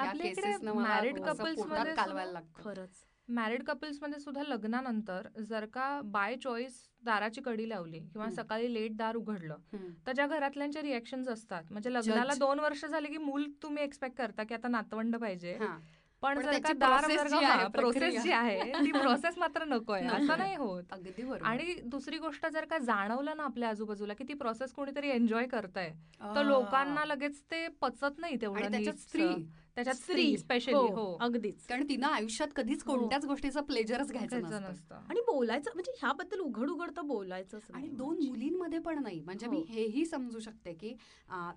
कालवायला 1.95 1.95
सुद्धा 1.95 2.31
लागतं 2.31 2.63
खरंच 2.63 3.03
मॅरिड 3.27 3.63
कपल्समध्ये 3.63 4.19
सुद्धा 4.19 4.43
लग्नानंतर 4.43 5.27
जर 5.39 5.65
का 5.65 6.01
बाय 6.03 6.35
चॉईस 6.35 6.89
दाराची 7.03 7.41
कडी 7.41 7.69
लावली 7.69 7.99
किंवा. 7.99 8.29
सकाळी 8.29 8.73
लेट 8.73 8.95
दार 8.97 9.15
उघडलं. 9.15 9.57
तर 10.07 10.11
ज्या 10.11 10.27
घरातल्यांचे 10.27 10.81
रिएक्शन 10.81 11.23
असतात 11.29 11.63
म्हणजे 11.71 11.93
लग्नाला. 11.93 12.33
दोन 12.33 12.59
वर्ष 12.59 12.85
झाले 12.85 13.07
की 13.07 13.17
मूल 13.17 13.49
तुम्ही 13.63 13.83
एक्सपेक्ट 13.83 14.17
करता 14.17 14.43
की 14.43 14.53
आता 14.53 14.67
नातवंड 14.67 15.15
पाहिजे. 15.15 15.57
पण 16.21 16.41
जर 16.41 16.59
का 16.59 16.73
दार 16.73 17.03
आहे, 17.03 17.67
प्रोसेस. 17.67 18.23
जी 18.23 18.31
आहे 18.31 18.59
ती 18.73 18.91
प्रोसेस 19.25 19.37
मात्र 19.37 19.65
नको. 19.65 19.93
असं 19.93 20.37
नाही 20.37 20.55
होत 20.55 20.83
अगदी 20.91 21.23
बरोबर 21.23 21.45
आणि 21.45 21.73
दुसरी 21.83 22.17
गोष्ट 22.17 22.45
जर 22.45 22.65
का 22.65 22.77
जाणवलं 22.77 23.37
ना 23.37 23.43
आपल्या 23.43 23.69
आजूबाजूला 23.69 24.13
की 24.13 24.23
ती 24.23 24.33
प्रोसेस 24.33 24.73
कोणीतरी 24.73 25.09
एन्जॉय 25.09 25.45
करताय 25.45 25.89
तर. 26.35 26.43
लोकांना 26.43 27.05
लगेच 27.05 27.41
ते 27.41 27.67
पचत 27.81 28.19
नाही 28.19 28.35
तेवढं. 28.41 28.91
स्त्री 28.91 29.27
त्याच्यात 29.77 29.95
स्त्री. 29.95 30.37
स्पेशली 30.37 30.73
हो, 30.73 30.85
हो. 30.87 31.17
अगदीच. 31.21 31.65
कारण 31.67 31.83
तिनं 31.89 32.07
आयुष्यात 32.07 32.47
कधीच 32.55 32.83
हो. 32.83 32.93
कोणत्याच 32.93 33.25
गोष्टीचं 33.25 33.61
प्लेजरच 33.61 34.11
घ्यायचं 34.11 34.41
नसतं. 34.63 34.95
आणि 35.09 35.21
बोलायचं 35.27 35.71
म्हणजे 35.73 35.91
ह्याबद्दल 35.99 36.39
उघड 36.39 36.69
उघड 36.69 36.91
तर 36.97 37.01
बोलायचंच 37.01 37.61
आणि 37.73 37.87
दोन. 37.87 38.17
मुलींमध्ये 38.21 38.79
पण 38.79 39.01
नाही. 39.03 39.19
म्हणजे 39.21 39.47
मी 39.47 39.57
हो. 39.57 39.63
हेही 39.69 40.05
समजू 40.05 40.39
शकते 40.39 40.73
की 40.73 40.93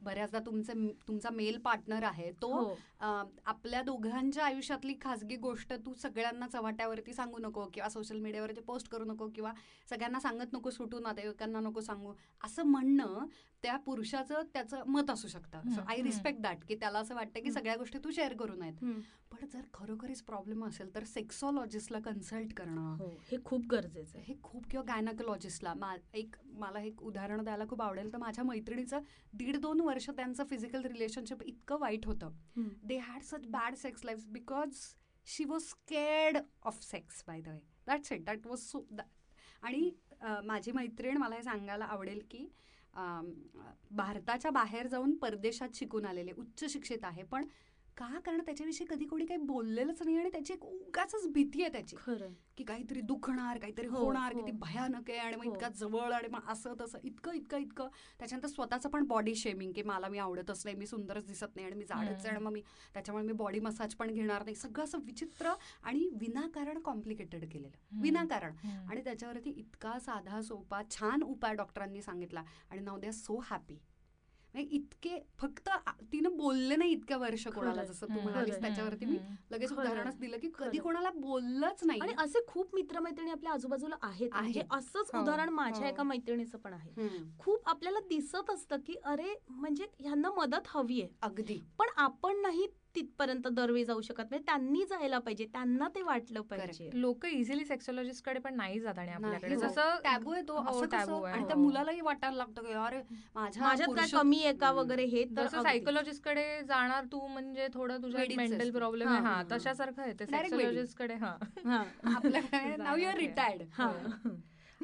बऱ्याचदा 0.03 0.38
तुमचे 0.38 0.72
तुमचा 1.09 1.31
मेल 1.31 1.59
पार्टनर 1.59 2.03
आहे 2.03 2.31
तो 2.42 2.53
आपल्या 3.00 3.83
दोघांच्या 3.83 4.44
आयुष्यातली 4.44 4.94
खासगी 5.00 5.37
गोष्ट 5.37 5.72
तू 5.87 5.94
सगळ्यांना 5.94 6.46
चव्हाट्यावरती 6.48 7.12
सांगू 7.12 7.38
नको 7.38 7.64
किंवा 7.74 7.88
सोशल 7.88 8.18
मीडियावरती 8.18 8.61
पोस्ट 8.61 8.88
करू 8.88 9.05
नको 9.05 9.29
किंवा 9.35 9.53
सगळ्यांना 9.90 10.20
सांगत 10.20 10.53
नको 10.53 10.70
सुटू 10.70 10.98
नातेवाईकांना 11.00 11.61
नको 11.61 11.81
सांगू. 11.81 12.12
असं 12.44 12.66
म्हणणं 12.66 13.27
त्या 13.64 13.77
पुरुषाचं 13.85 14.42
त्याचं 14.55 14.83
मत 14.87 15.11
असू 15.11 15.29
शकतं. 15.29 15.70
So 15.74 15.81
I. 15.88 16.00
रिस्पेक्ट 16.03 16.40
दॅट 16.40 16.64
की 16.68 16.74
त्याला 16.81 16.98
असं 16.98 17.14
वाटतं 17.14 17.42
की. 17.42 17.50
सगळ्या 17.53 17.77
गोष्टी 17.77 17.98
तू 18.05 18.11
शेअर 18.11 18.35
करू 18.38 18.55
नयेत. 18.57 18.85
पण 19.31 19.46
जर 19.53 19.61
खरोखरीच 19.74 20.22
प्रॉब्लेम 20.22 20.64
असेल 20.64 20.94
तर 20.94 21.05
सेक्सॉलॉजिस्टला 21.05 21.98
कन्सल्ट 22.05 22.53
करणं. 22.57 22.94
हो 22.98 23.09
हे 23.31 23.37
खूप 23.44 23.66
गरजेचं 23.70 24.18
आहे. 24.18 24.24
हे 24.27 24.35
खूप 24.42 24.66
किंवा 24.70 24.85
गायनाकोलॉजिस्टला 24.88 25.74
मा 25.74 25.94
एक 26.14 26.37
मला 26.59 26.81
एक 26.81 27.03
उदाहरण 27.03 27.42
द्यायला 27.44 27.64
खूप 27.70 27.83
आवडेल. 27.83 28.12
तर 28.12 28.18
माझ्या 28.18 28.44
मैत्रिणीचं 28.44 29.00
दीड 29.33 29.57
दोन 29.57 29.81
वर्ष 29.81 30.11
त्यांचं 30.11 30.44
फिजिकल 30.50 30.85
रिलेशनशिप 30.85 31.42
इतकं 31.42 31.81
वाईट 31.81 32.07
होतं. 32.07 32.31
They 32.87 32.98
had 32.98 33.22
such 33.22 33.46
bad 33.48 33.74
sex 33.77 34.05
life 34.05 34.27
because 34.29 34.85
she 35.27 35.44
was 35.44 35.62
scared 35.62 36.38
of 36.62 36.83
sex 36.83 37.22
by 37.27 37.40
the 37.40 37.48
way 37.48 37.61
that's 37.87 38.12
it 38.12 38.24
that 38.24 38.46
was 38.46 38.61
so 38.61 38.87
आणि 39.62 39.90
माझी 40.44 40.72
मैत्रीण 40.72 41.16
मला 41.16 41.35
हे 41.35 41.42
सांगायला 41.42 41.85
आवडेल 41.85 42.20
की 42.31 42.46
भारताच्या 42.94 44.50
बाहेर 44.50 44.87
जाऊन 44.87 45.14
परदेशात 45.14 45.74
शिकून 45.74 46.04
आलेले 46.04 46.33
उच्च 46.33 46.64
शिक्षित 46.72 47.04
आहे. 47.04 47.22
पण 47.22 47.44
का? 47.96 48.18
कारण 48.24 48.40
त्याच्याविषयी 48.40 48.87
कधी 48.90 49.04
कोणी 49.04 49.24
काही 49.26 49.40
बोललेलंच 49.40 50.02
नाही 50.02 50.16
आणि 50.18 50.30
त्याची 50.33 50.52
एक 50.52 50.64
उगाच 50.64 51.14
भीती 51.33 51.62
आहे 51.62 51.72
त्याची. 51.72 51.96
की 52.57 52.64
काहीतरी 52.64 53.00
दुखणार 53.00 53.59
काहीतरी 53.59 53.87
हो, 53.87 53.98
होणार 53.98 54.33
हो. 54.33 54.40
किती 54.40 54.52
भयानक 54.52 55.11
आहे 55.11 55.18
आणि 55.18 55.37
मग 55.37 55.44
हो. 55.44 55.52
इतका 55.54 55.68
जवळ 55.68 56.12
आणि 56.12 56.28
मग 56.28 56.48
असं 56.48 56.74
तसं 56.80 56.98
इतकं 57.04 57.33
इतकं 57.33 57.59
इतकं. 57.59 57.88
त्याच्यानंतर 58.18 58.48
स्वतःचं 58.48 58.88
पण 58.88 59.07
बॉडी 59.07 59.35
शेमिंग 59.35 59.72
की 59.72 59.83
मला 59.83 60.09
मी 60.09 60.18
आवडतच 60.18 60.62
नाही 60.64 60.76
मी 60.76 60.87
सुंदरच 60.87 61.26
दिसत 61.26 61.57
नाही 61.57 61.66
आणि 61.66 61.76
मी 61.76 61.85
जाडच 61.85 62.26
आहे 62.26 62.28
आणि 62.28 62.44
मग 62.44 62.52
मी 62.52 62.62
त्याच्यामुळे 62.94 63.24
मी 63.26 63.33
बॉडी 63.33 63.61
मसाज 63.61 63.94
पण 63.94 64.11
घेणार 64.11 64.44
नाही. 64.44 64.54
सगळं 64.54 64.85
असं 64.85 64.98
विचित्र 64.98 65.52
आणि 65.83 66.09
विनाकारण 66.20 66.78
कॉम्प्लिकेटेड 66.78 67.44
केलेलं. 67.52 68.00
विनाकारण. 68.00 68.57
आणि 68.90 69.04
त्याच्यावरती 69.04 69.50
इतका 69.50 69.98
साधा 69.98 70.40
सोपा 70.42 70.83
छान 70.90 71.22
उपाय 71.22 71.54
डॉक्टरांनी 71.54 72.02
सांगितला 72.02 72.42
आणि 72.70 72.80
नाव 72.80 72.98
दे 72.98 73.12
सो 73.12 73.40
हॅपी 73.44 73.78
इतके 74.60 75.18
फक्त 75.38 75.68
तिनं 76.12 76.36
बोलले 76.36 76.76
नाही 76.76 76.90
इतक्या 76.90 77.16
वर्ष 77.16 77.46
कोणाला. 77.48 77.84
जसं 77.84 78.06
तू. 78.06 78.20
म्हणालीस. 78.20 78.60
त्याच्यावरती 78.60 79.04
मी. 79.04 79.18
लगेच. 79.50 79.72
उदाहरणच 79.72 80.18
दिलं 80.18 80.38
की 80.38 80.50
कधी. 80.58 80.78
कोणाला 80.78 81.10
बोललंच 81.10 81.84
नाही 81.84 82.00
आणि 82.00 82.12
असे 82.18 82.38
खूप 82.46 82.74
मित्रमैत्रिणी 82.74 83.30
आपल्या 83.30 83.52
आजूबाजूला 83.52 83.96
आहेत 84.02 84.30
म्हणजे. 84.32 84.62
असंच 84.70 85.10
हो, 85.14 85.20
उदाहरण 85.20 85.48
माझ्या 85.48 85.86
हो. 85.86 85.92
एका 85.92 86.02
मैत्रिणीचं 86.02 86.58
पण 86.58 86.72
आहे. 86.72 87.08
खूप 87.38 87.68
आपल्याला 87.68 88.00
दिसत 88.00 88.50
असतं 88.50 88.76
की 88.86 88.94
अरे 89.04 89.34
म्हणजे 89.50 89.86
ह्यांना 90.00 90.30
मदत 90.30 90.66
हवी 90.66 91.00
आहे 91.00 91.10
अगदी 91.22 91.60
पण 91.78 91.86
आपण 91.96 92.36
नाही 92.36 92.66
तिथपर्यंत 92.94 93.46
दरवेळी 93.48 93.85
जाऊ 93.85 94.00
शकत 94.00 94.20
म्हणजे 94.20 94.44
त्यांनी 94.46 94.85
जायला 94.85 95.18
पाहिजे 95.18 95.44
त्यांना 95.44 95.88
ते 95.94 96.02
वाटलं 96.02 96.40
पाहिजे 96.40 96.88
लोक 96.94 97.24
इझिली 97.26 97.64
सेक्सॉलॉजिस्टकडे 97.64 98.40
पण 98.40 98.54
नाही 98.57 98.80
जात 98.80 98.98
आणि 98.98 99.12
आपल्याकडे 99.12 99.48
नाही, 99.48 99.57
हो. 99.57 99.68
जसं 99.68 99.96
टॅबू 100.04 100.33
आहे 100.33 100.42
तो 100.48 100.57
हो, 100.57 100.70
असं 100.70 100.87
taboo 100.87 101.02
कसं 101.04 101.24
आहे, 101.24 101.33
आणि 101.33 101.42
हो. 101.42 101.48
त्या 101.48 101.57
मुलालाही 101.57 102.00
वाटायला 102.00 102.37
लागतं 102.37 102.62
की 102.62 102.72
अरे 102.72 103.00
माझ्या 103.35 103.62
माझ्यात 103.62 103.94
काय 103.96 104.07
कमी 104.12 104.42
आहे 104.44 104.52
का. 104.54 104.70
वगैरे 104.72 105.04
हे 105.04 105.24
तर. 105.37 105.46
सायकोलॉजिस्टकडे 105.46 106.61
जाणार 106.62 107.04
तू 107.04 107.26
म्हणजे 107.26 107.68
थोडं 107.74 108.02
तुझ्या 108.02 108.24
मेंटल. 108.37 108.70
प्रॉब्लेम 108.70 109.09
हा, 109.09 109.14
आहे 109.14 109.22
हा 109.24 109.30
हा, 109.30 109.37
हा. 109.37 109.57
तशासारखं 109.57 110.02
आहे 110.02 110.12
ते. 110.12 110.26
सेक्सॉलॉजिस्टकडे 110.26 111.14
हा 111.14 111.37
हा. 111.64 111.83
आपल्याकडे 112.16 112.76
नाव 112.76 112.96
युअर. 112.96 113.16
रिटायर्ड 113.16 113.62
हा. 113.72 113.92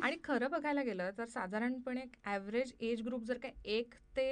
आणि 0.03 0.17
खरं 0.25 0.51
बघायला 0.51 0.83
गेलं 0.83 1.11
तर 1.19 1.25
साधारणपणे 1.25 2.05
ऍव्हरेज 2.27 2.73
एज 2.81 3.03
ग्रुप 3.03 3.25
जर 3.25 3.39
का 3.39 3.49
एक 3.65 3.95
ते 4.17 4.29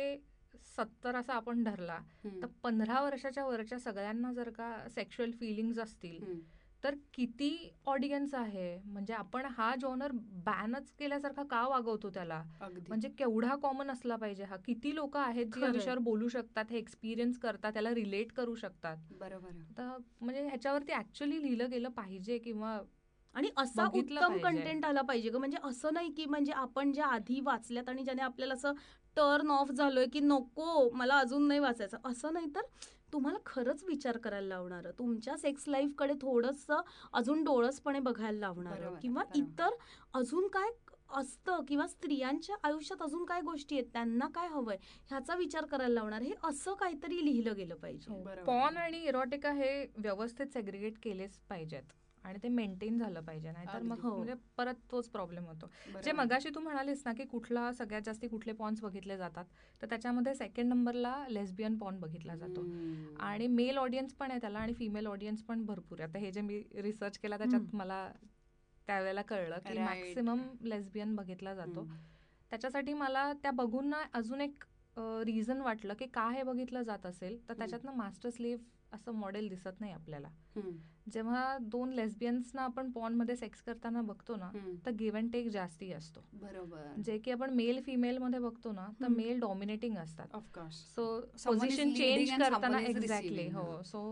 सत्तर 0.79 1.17
असा 1.17 1.35
आपण 1.35 1.63
धरला 1.65 1.99
तर 2.43 2.47
पंधरा 2.63 3.01
वर्षाच्या 3.03 3.45
वरच्या 3.47 3.79
सगळ्यांना 3.79 4.33
जर 4.33 4.51
का 4.51 4.73
सेक्शुअल 4.91 5.31
फिलिंग्स 5.31 5.79
असतील 5.79 6.41
तर 6.85 6.95
किती 7.15 7.49
ऑडियन्स 7.87 8.35
आहे? 8.35 8.79
म्हणजे 8.85 9.15
आपण 9.15 9.47
हा 9.51 9.75
जॉनर 9.81 10.11
बॅनच 10.45 10.91
केल्यासारखा 10.99 11.43
का 11.43 11.67
वागवतो 11.69 12.11
त्याला? 12.11 12.43
म्हणजे 12.89 13.09
केवढा 13.09 13.55
कॉमन 13.55 13.91
असला 13.91 14.17
पाहिजे 14.17 14.45
हा? 14.45 14.57
किती 14.57 14.95
लोक 14.95 15.17
आहेत 15.17 15.47
जी 15.47 15.61
या. 15.61 15.71
विषयावर 15.71 15.99
बोलू 15.99 16.29
शकतात 16.29 16.71
हे 16.71 16.79
एक्सपिरियन्स 16.79 17.39
करतात 17.39 17.73
त्याला 17.73 17.95
रिलेट 17.95 18.33
करू 18.33 18.55
शकतात? 18.55 18.97
बरोबर. 19.11 19.51
तर 19.79 19.97
म्हणजे 20.21 20.47
ह्याच्यावरती 20.47 20.93
ऍक्च्युली 20.93 21.43
लिहिलं 21.43 21.71
गेलं 21.71 21.89
पाहिजे 21.89 22.39
किंवा 22.39 22.79
आणि 23.35 23.49
असा 23.57 23.85
उत्तम. 23.95 24.37
कंटेंट 24.39 24.85
आला 24.85 25.01
पाहिजे 25.03 25.31
ग. 25.31 25.37
म्हणजे 25.37 25.57
असं 25.65 25.95
नाही 25.95 26.13
की 26.13 26.25
म्हणजे 26.27 26.53
आपण 26.53 26.93
ज्या 26.93 27.07
आधी 27.07 27.41
वाचल्यात 27.41 27.89
आणि 27.89 28.05
ज्याने 28.05 28.23
आपल्याला 28.23 28.55
असं 28.55 28.73
टर्न 29.19 29.51
ऑफ 29.51 29.71
झालोय 29.71 30.07
की 30.07 30.21
नको 30.21 30.91
मला 30.91 31.19
अजून 31.19 31.49
नाही 31.49 31.61
वाचायचं. 31.61 31.97
असं 32.05 32.33
नाही 32.33 32.47
तर 32.55 32.61
तुम्हाला 33.13 33.39
खरंच 33.47 33.85
विचार 33.85 34.17
करायला 34.17 34.49
लावणारं. 34.49 34.91
तुमच्या 34.99 35.37
सेक्स 35.37 35.65
लाईफकडे 35.69 36.15
थोडंसं 36.15 36.81
अजून 37.13 37.45
डोळसपणे 37.45 38.01
बघायला 38.01 38.39
लावणारं. 38.39 38.95
किंवा. 39.03 39.23
इतर 39.35 39.69
अजून 40.15 40.49
काय 40.49 40.71
असतं 41.11 41.65
किंवा 41.69 41.87
स्त्रियांच्या 41.87 42.57
आयुष्यात 42.63 43.03
अजून 43.03 43.25
काय 43.25 43.41
गोष्टी 43.41 43.79
आहेत 43.79 43.87
त्यांना 43.93 44.27
काय 44.27 44.49
हवंय 44.49 44.77
ह्याचा 45.09 45.35
विचार 45.35 45.65
करायला 45.65 45.95
लावणार 45.95 46.23
हे 46.23 46.33
असं 46.45 46.75
काहीतरी 46.75 47.25
लिहिलं 47.25 47.57
गेलं 47.57 47.75
पाहिजे. 47.75 48.11
बरोबर. 48.11 48.43
पॉन 48.43 48.77
आणि 48.77 48.99
इरोटिका 48.99 49.53
हे 49.53 49.71
व्यवस्थित 49.97 50.47
सेग्रिगेट 50.47 50.99
केलेच 51.03 51.39
पाहिजेत. 51.49 51.83
आणि 52.25 52.39
ते 52.43 52.49
मेंटेन 52.51 52.99
झालं 52.99 53.21
पाहिजे 53.23 53.51
नाहीतर 53.53 53.83
मग. 53.83 53.97
हो. 53.99 54.15
म्हणजे 54.15 54.35
परत 54.57 54.75
तोच 54.91 55.09
प्रॉब्लेम 55.11 55.45
होतो 55.47 55.71
जे. 56.03 56.13
मगाशी 56.15 56.51
तू 56.51 56.61
म्हणालीस 56.61 57.03
ना 57.07 57.13
की 57.13 57.25
कुठला 57.27 57.71
सगळ्यात 57.73 58.03
जास्ती 58.03 58.29
कुठले 58.29 58.53
पॉन्स 58.55 58.81
बघितले 58.83 59.17
जातात 59.17 59.45
तर 59.83 59.87
त्याच्यामध्ये 59.87 60.35
सेकंड 60.35 60.69
नंबरला 60.69 61.15
लेस्बियन 61.29 61.77
पॉन 61.79 62.01
बघितला 62.01 62.37
जातो. 62.37 62.67
आणि 63.21 63.47
मेल 63.49 63.79
ऑडियन्स 63.79 64.15
पण 64.15 64.31
आहे 64.31 64.41
त्याला 64.41 64.59
आणि 64.59 64.73
फिमेल 64.75 65.07
ऑडियन्स 65.07 65.43
पण 65.45 65.65
भरपूर 65.67 66.01
आहे 66.01 66.09
आता 66.09 66.19
हे 66.19 66.31
जे 66.33 66.41
मी 66.41 66.63
रिसर्च 66.83 67.19
केला 67.19 67.39
त्याच्यात. 67.39 67.61
मला 67.73 68.09
त्यावेळेला 68.89 69.23
कळलं 69.23 69.59
की. 69.59 69.79
मॅक्सिमम 69.79 70.43
लेस्बियन 70.63 71.15
बघितला 71.17 71.55
जातो. 71.55 71.87
त्याच्यासाठी 72.53 72.93
मला 72.95 73.33
त्या 73.43 73.51
बघून 73.51 73.89
ना 73.89 74.03
अजून 74.13 74.41
एक 74.41 74.65
रिझन 75.27 75.61
वाटलं 75.61 75.95
की 75.95 76.07
का 76.15 76.29
हे 76.31 76.43
बघितलं 76.43 76.83
जात 76.83 77.07
असेल 77.07 77.39
तर 77.49 77.55
त्याच्यातनं 77.55 77.97
मास्टर 77.97 78.31
स्लेव्ह 78.31 78.65
असं 78.93 79.13
मॉडेल 79.15 79.49
दिसत 79.49 79.81
नाही 79.81 79.93
आपल्याला. 79.93 80.29
जेव्हा 81.13 81.57
दोन 81.61 81.93
लेस्बियन्सना 81.93 82.63
आपण 82.63 82.91
पॉनमध्ये 82.91 83.37
सेक्स 83.37 83.61
करताना 83.63 84.03
बघतो 84.03 84.37
ना. 84.37 84.51
तर 84.87 84.91
गिव्ह 84.91 85.19
अँड 85.19 85.33
टेक 85.33 85.49
जास्ती 85.49 85.93
असतो. 85.93 86.21
बरोबर. 86.35 87.01
जे 87.05 87.19
की 87.19 87.31
आपण 87.31 87.55
मेल 87.55 87.81
फिमेल 87.83 88.19
मध्ये 88.19 88.41
बघतो 88.41 88.73
ना 88.73 88.87
तर. 89.03 89.09
मेल 89.09 89.41
डॉमिनेटिंग 89.41 89.97
असतात. 89.97 90.35
Of course 90.35 90.75
so 90.95 91.07
position 91.47 91.93
change 91.95 92.31
करताना 92.33 92.81
एक्झॅक्टली 92.81 93.49
हो. 93.49 93.83
सो 93.83 94.03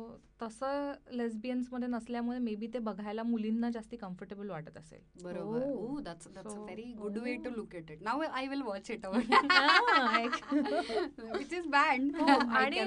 तसं 0.43 0.93
लेस्बियन्समध्ये 1.13 1.89
नसल्यामुळे 1.89 2.39
मे 2.39 2.55
बी 2.55 2.67
ते 2.75 2.79
बघायला 2.79 3.23
मुलींना 3.23 3.71
जास्ती 3.71 3.97
कम्फर्टेबल 3.97 4.51
वाटत 4.51 4.77
असेल. 4.79 5.01
बरोबर. 5.23 5.61
Oh. 5.61 5.77
O 5.91 6.01
that's 6.01 6.29
that's 6.29 6.47
a 6.47 6.55
So- 6.55 6.63
very 6.65 6.83
good 6.99 7.19
way 7.19 7.35
to 7.37 7.51
Oh. 7.51 7.57
Look 7.57 7.75
at 7.75 7.91
it 7.91 8.07
I 8.07 8.47
will 8.47 8.63
watch 8.63 8.91
it 8.91 9.07
which 11.37 11.53
is 11.53 11.67
banned 11.67 12.17
आणि 12.17 12.81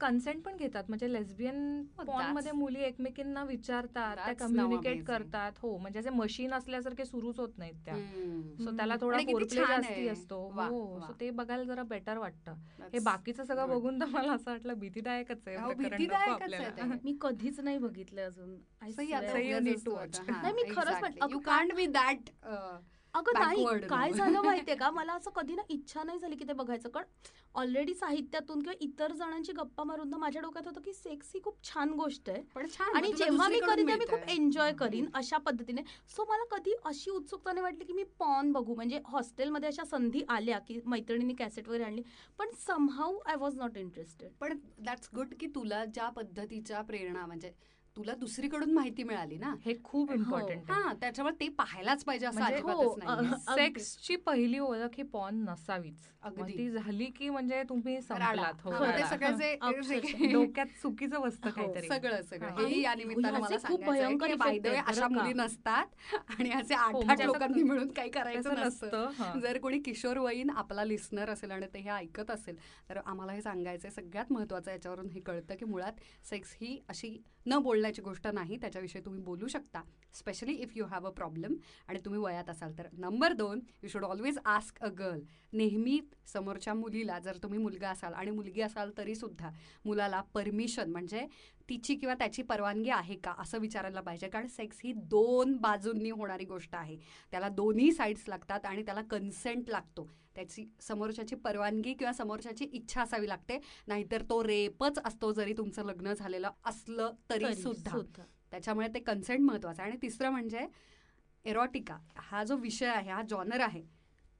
कन्सेंट 0.00 0.42
पण 0.44 0.56
घेतात. 0.56 0.84
म्हणजे 0.88 1.12
लेस्बियन 1.12 1.56
Oh, 1.98 2.04
पॉनमध्ये 2.06 2.50
that's- 2.50 2.58
मुली 2.64 2.80
एकमेकींना 2.80 3.44
विचारतात 3.44 4.16
त्या 4.16 4.34
कम्युनिकेट. 4.36 5.04
करतात 5.04 5.52
हो 5.58 5.76
म्हणजे 5.78 5.98
असे 5.98 6.10
मशीन 6.10 6.52
असल्यासारखे 6.54 7.04
सुरूच 7.04 7.38
होत 7.38 7.58
नाहीत 7.58 7.74
त्या 7.84 7.94
सो. 8.64 8.76
त्याला 8.76 8.96
थोडा 9.00 9.18
फोरप्ले 9.18 9.60
जास्ती. 9.60 10.08
असतो 10.08 10.48
हो. 10.70 10.98
सो 11.00 11.12
ते 11.20 11.30
बघायला 11.30 11.64
जरा 11.64 11.82
बेटर 11.82 12.18
वाटतं 12.18 12.54
हे 12.92 12.98
बाकीचं 12.98 13.44
सगळं. 13.44 13.68
बघून 13.68 14.00
तर 14.00 14.06
मला 14.06 14.32
असं 14.32 14.50
वाटलं 14.50 14.74
भीतीदायकच 14.74 15.48
आहे 15.48 15.56
हो. 15.56 16.94
मी 17.04 17.16
कधीच 17.20 17.60
नाही 17.60 17.78
बघितलं 17.78 18.26
अजून 18.26 18.56
मी 20.52 20.62
खरंच 20.70 21.04
अगं 23.14 23.38
नाही 23.38 23.56
backward 23.56 23.86
काय. 23.88 24.12
झालं 24.12 24.40
माहितीये 24.42 24.76
का? 24.76 24.90
मला 24.90 25.12
असं 25.12 25.30
कधी 25.30 25.54
ना 25.54 25.62
इच्छा 25.68 26.02
नाही 26.02 26.18
झाली 26.18 26.36
की 26.36 26.44
ते 26.48 26.52
बघायचं. 26.52 26.88
कारण 26.88 27.06
ऑलरेडी 27.54 27.94
साहित्यातून 27.94 28.60
किंवा 28.60 28.74
इतर 28.80 29.12
जणांची 29.12 29.52
गप्पा 29.52 29.84
मारून 29.84 30.08
ना 30.10 30.16
माझ्या 30.16 30.42
डोक्यात 30.42 30.66
होतं 30.66 30.80
की 30.80 30.92
सेक्स 30.92 31.30
ही 31.34 31.40
खूप 31.44 31.62
छान 31.64 31.92
गोष्ट 31.96 32.30
आहे. 32.30 32.42
पण 32.54 32.66
छान 32.68 32.96
आणि 32.96 33.08
मग 33.08 33.12
तुला 33.12 33.24
जेव्हा 33.24 33.48
मी 33.48 33.54
दुसरीकडून 33.54 33.74
करीन 33.74 33.86
तेव्हा 33.86 33.98
मी 33.98 34.04
खूप 34.04 34.18
मिळतंय. 34.18 34.34
एन्जॉय 34.34 34.72
करीन 34.78 35.06
अशा 35.14 35.38
पद्धतीने. 35.38 35.82
सो 36.16 36.24
मला 36.30 36.44
कधी 36.56 36.74
अशी 36.84 37.10
उत्सुकता 37.10 37.52
नाही 37.52 37.62
वाटली 37.62 37.84
की 37.84 37.92
मी 37.92 38.04
पॉन 38.18 38.52
बघू. 38.52 38.74
म्हणजे 38.74 39.00
हॉस्टेलमध्ये 39.06 39.68
अशा 39.68 39.84
संधी 39.84 40.22
आल्या 40.28 40.58
की 40.58 40.80
मैत्रिणींनी 40.86 41.34
कॅसेट 41.34 41.68
वगैरे 41.68 41.84
आणली 41.84 42.02
पण 42.38 42.50
somehow 42.66 43.18
I 43.26 43.36
was 43.36 43.56
not 43.56 43.76
interested 43.78 44.32
पण 44.40 44.58
दॅट्स 44.78 45.08
गुड 45.14 45.34
की 45.40 45.46
तुला 45.54 45.84
ज्या 45.84 46.08
पद्धतीच्या 46.08 46.80
प्रेरणा 46.82 47.26
म्हणजे 47.26 47.52
तुला 47.96 48.14
दुसरीकडून 48.14 48.72
माहिती 48.74 49.02
मिळाली 49.02 49.36
ना 49.38 49.54
हे 49.64 49.72
खूप. 49.84 50.12
इम्पॉर्टंट 50.12 50.70
आहे 50.70 50.80
हा 50.80 50.92
त्याच्यामुळे 50.92 51.34
ते 51.40 51.48
पाहायलाच 51.48 52.02
पाहिजे 52.04 52.26
असं 52.26 52.38
म्हणजे- 52.40 52.56
अजिबातच 52.56 52.78
हो, 52.78 52.94
अगदी. 53.06 53.36
सेक्सची 53.54 54.16
पहिली 54.16 54.58
ओळख 54.58 54.96
ही 54.96 55.02
पॉन 55.02 55.34
नसावीच. 55.44 56.08
ती 56.48 56.68
झाली 56.70 57.04
की 57.06 57.28
म्हणजे 57.28 57.62
तुम्ही 57.68 57.96
हो 58.64 60.32
डोक्यात 60.32 60.66
चुकीचं 60.82 61.20
बसतं 61.20 61.48
हो, 61.48 61.54
काहीतरी 61.56 61.88
सगळं 61.88 62.22
सगळं 62.22 62.48
हा. 62.48 62.54
हेही 62.60 62.80
या 62.82 62.94
निमित्तानं 62.94 63.38
मला 63.40 63.58
सांगायचं 63.58 64.80
अशा? 64.80 65.08
मुली 65.08 65.32
नसतात 65.32 65.86
आणि 66.30 66.50
असे 66.50 66.74
आठ 66.74 66.92
हो, 66.92 66.98
आठ 66.98 67.04
म्हणजे 67.06 67.26
लोकांनी 67.26 67.62
मिळून 67.62 67.88
काही 67.88 68.10
करायचं 68.10 68.54
नसतं 68.56 69.10
हा. 69.18 69.32
जर 69.40 69.58
कोणी 69.58 69.78
किशोरवयीन 69.78 70.50
आपला 70.50 70.84
लिस्नर 70.84 71.30
असेल 71.30 71.50
आणि 71.50 71.66
ते 71.74 71.78
हे 71.78 71.90
ऐकत 71.90 72.30
असेल 72.30 72.56
तर 72.88 73.00
आम्हाला 73.06 73.32
हे 73.32 73.42
सांगायचं 73.42 73.90
सगळ्यात 73.90 74.32
महत्त्वाचं 74.32 74.70
याच्यावरून 74.70 75.10
हे 75.10 75.20
कळतं 75.20 75.54
की 75.54 75.64
मुळात 75.64 76.00
सेक्स 76.30 76.56
ही 76.60 76.78
अशी 76.88 77.16
न 77.46 77.58
बोलण्याची 77.58 78.02
गोष्ट 78.02 78.26
नाही 78.26 78.56
त्याच्याविषयी 78.56 79.02
तुम्ही 79.04 79.22
बोलू 79.22 79.46
शकता. 79.46 79.82
Specially 80.14 80.52
if 80.52 80.76
you 80.76 80.84
have 80.84 81.06
a 81.06 81.10
problem 81.10 81.54
आणि 81.88 81.98
तुम्ही 82.04 82.20
वयात 82.20 82.50
असाल 82.50 82.72
तर. 82.78 82.86
नंबर 82.92 83.32
दोन 83.32 83.60
you 83.82 83.88
should 83.88 84.04
always 84.04 84.38
ask 84.44 84.82
a 84.82 84.88
girl 84.88 85.20
नेहमी 85.52 86.00
समोरच्या 86.26 86.74
मुलीला 86.74 87.18
जर 87.18 87.36
तुम्ही 87.42 87.58
मुलगा 87.58 87.90
असाल 87.90 88.12
आणि 88.12 88.30
मुलगी 88.30 88.60
असाल 88.60 88.90
तरीसुद्धा 88.98 89.50
मुलाला 89.84 90.20
परमिशन 90.34 90.90
म्हणजे 90.90 91.26
तिची 91.68 91.94
किंवा 91.94 92.14
त्याची 92.14 92.42
परवानगी 92.42 92.90
आहे 92.90 93.14
का 93.14 93.34
असं 93.38 93.58
विचारायला 93.58 94.00
पाहिजे. 94.00 94.28
कारण 94.28 94.46
सेक्स 94.46 94.80
ही 94.84 94.92
दोन 94.92 95.56
बाजूंनी 95.56 96.10
होणारी 96.10 96.44
गोष्ट 96.44 96.74
आहे. 96.74 96.96
त्याला 97.30 97.48
दोन्ही 97.48 97.92
साईड्स 97.92 98.28
लागतात 98.28 98.66
आणि 98.66 98.82
त्याला 98.82 99.02
कन्सेंट 99.02 99.70
लागतो. 99.70 100.08
त्याची 100.36 100.66
समोरच्याची 100.80 101.36
परवानगी 101.36 101.94
किंवा 101.94 102.12
समोरच्याची 102.12 102.64
इच्छा 102.64 103.02
असावी 103.02 103.28
लागते. 103.28 103.58
नाहीतर 103.88 104.22
तो 104.22 104.42
रेपच 104.44 104.98
असतो 105.04 105.32
जरी 105.32 105.52
तुमचं 105.56 105.84
लग्न 105.86 106.12
झालेलं 106.12 106.50
असलं 106.64 107.12
तरी 107.30 107.54
सुद्धा. 107.54 107.98
त्याच्यामुळे 108.50 108.88
ते 108.94 108.98
कन्सेंट 109.00 109.40
महत्वाचं 109.40 109.82
आहे. 109.82 109.90
आणि 109.90 110.00
तिसरं 110.02 110.30
म्हणजे 110.30 110.66
एरोटिका 111.44 111.98
हा 112.16 112.44
जो 112.44 112.56
विषय 112.56 112.86
आहे 112.86 113.10
हा 113.10 113.22
जॉनर 113.28 113.60
आहे 113.60 113.82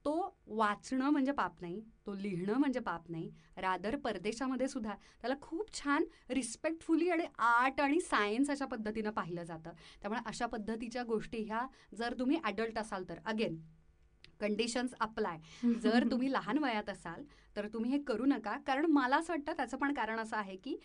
तो 0.05 0.15
वाचणं 0.47 1.11
म्हणजे 1.11 1.33
पाप 1.33 1.61
नाही 1.61 1.81
तो 2.07 2.15
लिहिणं 2.15 2.59
म्हणजे 2.59 2.81
पाप 2.81 3.11
नाही 3.11 3.31
रादर 3.57 3.97
परदेशामध्ये 3.97 4.69
सुद्धा. 4.69 4.95
त्याला 5.21 5.35
खूप 5.41 5.73
छान 5.75 6.05
रिस्पेक्टफुली 6.31 7.09
आणि 7.11 7.25
आर्ट 7.39 7.81
आणि 7.81 8.01
सायन्स 8.01 8.51
अशा 8.51 8.67
पद्धतीनं 8.67 9.11
पाहिलं 9.11 9.43
जातं. 9.43 9.71
त्यामुळे 10.03 10.21
अशा 10.27 10.47
पद्धतीच्या 10.47 11.03
गोष्टी 11.03 11.43
ह्या 11.45 11.67
जर 11.97 12.19
तुम्ही 12.19 12.39
ॲडल्ट 12.45 12.79
असाल 12.79 13.09
तर 13.09 13.19
अगेन 13.25 13.57
कंडिशन्स 14.41 14.95
अप्लाय 15.01 15.39
जर 15.83 16.05
तुम्ही 16.11 16.33
लहान 16.33 16.59
वयात 16.59 16.91
असाल 16.91 17.23
तर 17.57 17.67
तुम्ही 17.67 17.91
हे 17.91 17.99
करू 17.99 18.25
नका. 18.25 18.57
कारण 18.67 18.87
मला 18.87 19.17
असं 19.17 19.33
वाटतं 19.33 19.53
त्याचं 19.53 19.77
पण 19.77 19.95
कारण 19.95 20.19
असं 20.19 20.37
आहे 20.37 20.57
की 20.57 20.77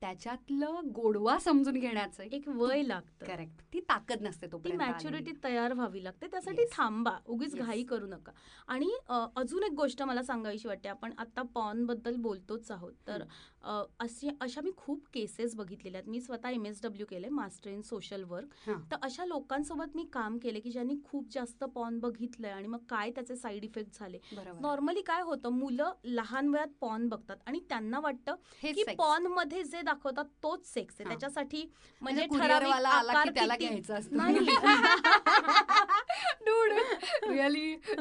त्याच्यातलं 0.00 0.80
गोडवा 0.94 1.38
समजून 1.38 1.74
घेण्याचं 1.74 2.22
एक 2.22 2.48
वय 2.48 2.82
लागतं. 2.82 3.26
करेक्ट 3.26 3.62
ती 3.72 3.80
ताकद 3.80 4.22
नसते 4.22 4.46
तो 4.46 4.58
ती 4.58 4.72
मॅच्युरिटी 4.72 5.32
तयार 5.44 5.72
व्हावी 5.72 6.04
लागते. 6.04 6.26
त्यासाठी 6.26 6.62
Yes. 6.62 6.72
थांबा. 6.72 7.16
उगीच 7.26 7.54
Yes. 7.54 7.64
घाई 7.64 7.82
करू 7.82 8.06
नका. 8.06 8.32
आणि 8.68 8.90
अजून 9.36 9.62
एक 9.62 9.72
गोष्ट 9.72 10.02
मला 10.02 10.22
सांगावीशी 10.22 10.68
वाटते. 10.68 10.88
आपण 10.88 11.12
आता 11.18 11.42
पॉनबद्दल 11.54 12.16
बोलतोच 12.16 12.70
आहोत. 12.70 12.92
तर 13.06 13.24
अ, 13.64 13.82
अशी 14.00 14.28
अशा 14.40 14.60
मी 14.60 14.70
खूप 14.76 15.06
केसेस 15.14 15.54
बघितलेल्या 15.56 15.98
आहेत. 16.00 16.08
मी 16.10 16.20
स्वतः 16.20 16.48
एम 16.48 16.66
एस 16.66 16.80
डब्ल्यू 16.82 17.06
केले 17.06 17.28
मास्टर 17.28 17.70
इन 17.70 17.80
सोशल 17.82 18.22
वर्क. 18.24 18.68
तर 18.90 18.96
अशा 19.02 19.24
लोकांसोबत 19.24 19.96
मी 19.96 20.04
काम 20.12 20.36
केले 20.38 20.60
की 20.60 20.70
ज्यांनी 20.70 20.94
खूप 21.04 21.28
जास्त 21.30 21.64
पॉन 21.64 21.98
बघितलंय 21.98 22.50
आणि 22.50 22.66
मग 22.68 22.78
काय 22.88 23.10
त्याचे 23.10 23.36
साईड 23.36 23.64
इफेक्ट 23.64 23.98
झाले. 23.98 24.18
नॉर्मली 24.60 25.02
काय 25.02 25.22
होतं 25.22 25.48
मुलं 25.48 25.92
लहान 26.04 26.48
वयात 26.48 26.68
पॉन 26.80 27.08
बघतात 27.08 27.36
आणि 27.46 27.60
त्यांना 27.68 28.00
वाटतं 28.00 28.34
की. 28.62 28.84
पॉनमध्ये 28.98 29.62
जे 29.62 29.82
दाखवतात 29.86 30.24
तोच 30.42 30.74
सेक्स 30.74 30.94
आहे. 31.00 31.04
हां. 31.04 31.12
त्याच्यासाठी 31.12 31.72
म्हणजे 32.00 32.26
म्हणजे 32.26 33.30
त्याला 33.30 33.56
घ्यायचं 33.56 33.94
असतं. 33.94 34.16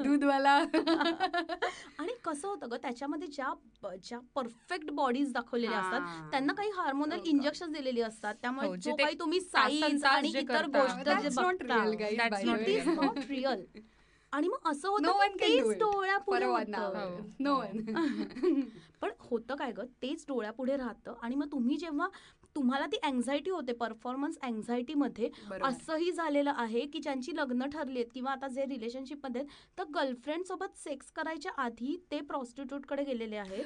दूधवाला 0.03 0.63
आणि 1.99 2.13
कसं 2.23 2.47
होतं 2.47 2.71
ग 2.71 2.73
त्याच्यामध्ये 2.73 3.27
ज्या 3.27 3.53
ज्या 4.03 4.19
परफेक्ट 4.35 4.91
बॉडीज 4.91 5.33
दाखवलेल्या 5.33 5.79
असतात 5.79 6.31
त्यांना 6.31 6.53
काही 6.53 6.69
हार्मोनल 6.69 7.17
हो? 7.17 7.23
इंजेक्शन 7.25 7.71
दिलेली 7.71 8.01
असतात. 8.01 8.33
हो, 8.33 8.39
त्यामुळे 8.41 8.69
जे 8.81 8.91
ते 8.91 9.03
काही 9.03 9.19
तुम्ही 9.19 9.41
साईज 9.41 10.03
आणि 10.03 10.31
इतर. 10.35 10.65
गोष्ट 10.65 11.09
आणि 14.31 14.47
मग 14.47 14.69
असं 14.71 14.89
होतं 14.89 15.11
one 15.11 15.37
की 15.37 15.61
पण 19.01 19.11
होतं 19.21 19.55
काय 19.55 19.71
ग? 19.71 19.81
तेच 20.01 20.25
डोळ्यापुढे 20.27 20.77
राहतं 20.77 21.13
आणि 21.23 21.35
मग 21.35 21.51
तुम्ही 21.51 21.77
जेव्हा 21.77 22.07
तुम्हाला 22.55 22.85
ती 22.85 22.97
अँझायटी 23.03 23.49
होते 23.51 23.73
परफॉर्मन्स 23.73 24.37
अँझायटीमध्ये 24.43 25.29
असंही 25.63 26.11
झालेलं 26.11 26.51
आहे 26.55 26.85
की 26.85 26.99
ज्यांची 26.99 27.35
लग्न 27.35 27.65
ठरली 27.69 27.99
आहेत 27.99 28.11
किंवा 28.13 28.31
आता 28.31 28.47
जे 28.47 28.65
रिलेशनशिपमध्ये 28.65 29.41
आहेत 29.41 29.77
तर 29.77 29.83
गर्लफ्रेंड 29.95 30.43
सोबत 30.45 30.77
सेक्स 30.77 31.11
करायच्या 31.11 31.51
आधी 31.61 31.95
ते 32.11 32.19
प्रॉस्टिट्यूटकडे 32.21 33.03
गेलेले 33.03 33.35
आहेत. 33.37 33.63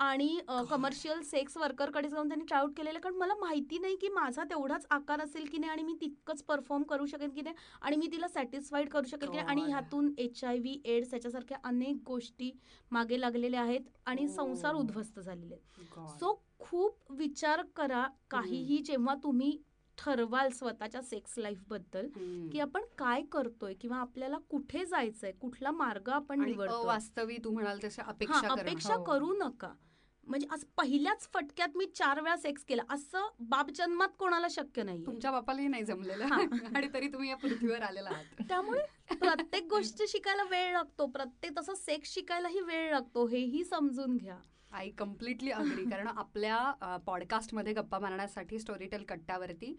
आणि 0.00 0.38
कमर्शियल 0.70 1.20
सेक्स 1.22 1.56
वर्करकडे 1.56 2.08
जाऊन 2.08 2.28
त्यांनी 2.28 2.44
ट्राय 2.44 2.60
आउट 2.60 2.72
केलेलं 2.76 2.98
कारण 3.00 3.14
मला 3.16 3.34
माहिती 3.40 3.78
नाही 3.78 3.96
की 4.00 4.08
माझा 4.08 4.44
तेवढाच 4.50 4.86
आकार 4.90 5.20
असेल 5.20 5.46
की 5.52 5.58
नाही 5.58 5.70
आणि 5.72 5.82
मी 5.82 5.94
तितकंच 6.00 6.42
परफॉर्म 6.44 6.82
करू 6.90 7.06
शकेन 7.06 7.30
की 7.30 7.42
नाही 7.42 7.56
आणि 7.82 7.96
मी 7.96 8.06
तिला 8.12 8.28
सॅटिस्फाईड 8.28 8.88
करू 8.88 9.06
शकेन 9.06 9.30
की 9.30 9.36
नाही. 9.36 9.46
आणि 9.46 9.60
God. 9.60 9.70
ह्यातून 9.70 10.12
एच 10.18 10.44
आय 10.44 10.58
व्ही 10.58 10.80
एड्स 10.84 11.14
याच्यासारख्या 11.14 11.58
अनेक 11.64 12.02
गोष्टी 12.06 12.50
मागे 12.90 13.20
लागलेल्या 13.20 13.60
आहेत. 13.62 13.80
आणि 14.06 14.26
संसार 14.28 14.65
Oh. 14.74 14.80
उद्ध्वस्त 14.80 15.20
झालेले 15.20 15.54
आहेत. 15.54 15.98
सो 16.20 16.34
खूप 16.58 17.12
विचार 17.12 17.62
करा 17.76 18.06
काहीही 18.30 18.78
जेव्हा 18.78 19.14
तुम्ही 19.14 19.56
ठरवाल 19.98 20.48
स्वतःच्या 20.48 21.02
सेक्स 21.02 21.38
लाईफबद्दल. 21.38 22.08
की 22.52 22.60
आपण 22.60 22.82
काय 22.98 23.22
करतोय 23.22 23.74
किंवा 23.74 23.96
आपल्याला 23.96 24.38
कुठे 24.50 24.84
जायचंय 24.84 25.32
कुठला 25.32 25.70
मार्ग 25.70 26.08
आपण 26.08 26.40
आणि 26.40 26.50
निवडतोय 26.50 26.82
अवास्तवी 26.82 27.36
तू 27.44 27.50
म्हणाल 27.50 27.78
तशा 27.84 28.02
अपेक्षा. 28.02 28.48
अपेक्षा 28.48 28.94
हो. 28.94 29.04
करू 29.04 29.32
नका 29.32 29.72
म्हणजे 30.26 30.46
आज 30.50 30.64
पहिल्याच 30.76 31.28
फटक्यात 31.34 31.76
मी 31.76 31.86
चार 31.86 32.20
वेळा 32.20 32.36
सेक्स 32.36 32.64
केला 32.64 32.82
असं 32.90 33.26
बाप 33.40 33.70
जन्मात 33.70 34.08
कोणाला 34.18 34.46
शक्य 34.50 34.82
नाही 34.82 35.04
तुमच्या 35.06 35.30
बापालाही 35.30 35.68
नाही 35.68 35.84
जमलेलं. 35.84 36.24
आणि 36.76 36.88
तरी 36.94 37.08
तुम्ही 37.08 37.28
या 37.30 37.36
पृथ्वीवर 37.36 37.82
आलेला 37.82 38.08
आहात 38.10 38.42
त्यामुळे 38.48 38.80
प्रत्येक 39.14 39.66
गोष्ट 39.66 40.02
शिकायला 40.08 40.42
वेळ 40.42 40.72
लागतो 40.72 41.06
प्रत्येक 41.06 41.58
तसं 41.58 41.74
सेक्स 41.74 42.14
शिकायलाही 42.14 42.60
वेळ 42.60 42.90
लागतो 42.90 43.26
हेही 43.26 43.64
समजून 43.64 44.16
घ्या 44.16 44.38
आय 44.72 44.88
कम्प्लिटली 44.98 45.50
अग्री 45.50 45.84
कारण 45.90 46.06
आपल्या 46.08 46.98
पॉडकास्टमध्ये 47.06 47.72
गप्पा 47.72 47.98
मारण्यासाठी 47.98 48.58
स्टोरीटेल 48.58 49.04
कट्ट्यावरती 49.08 49.72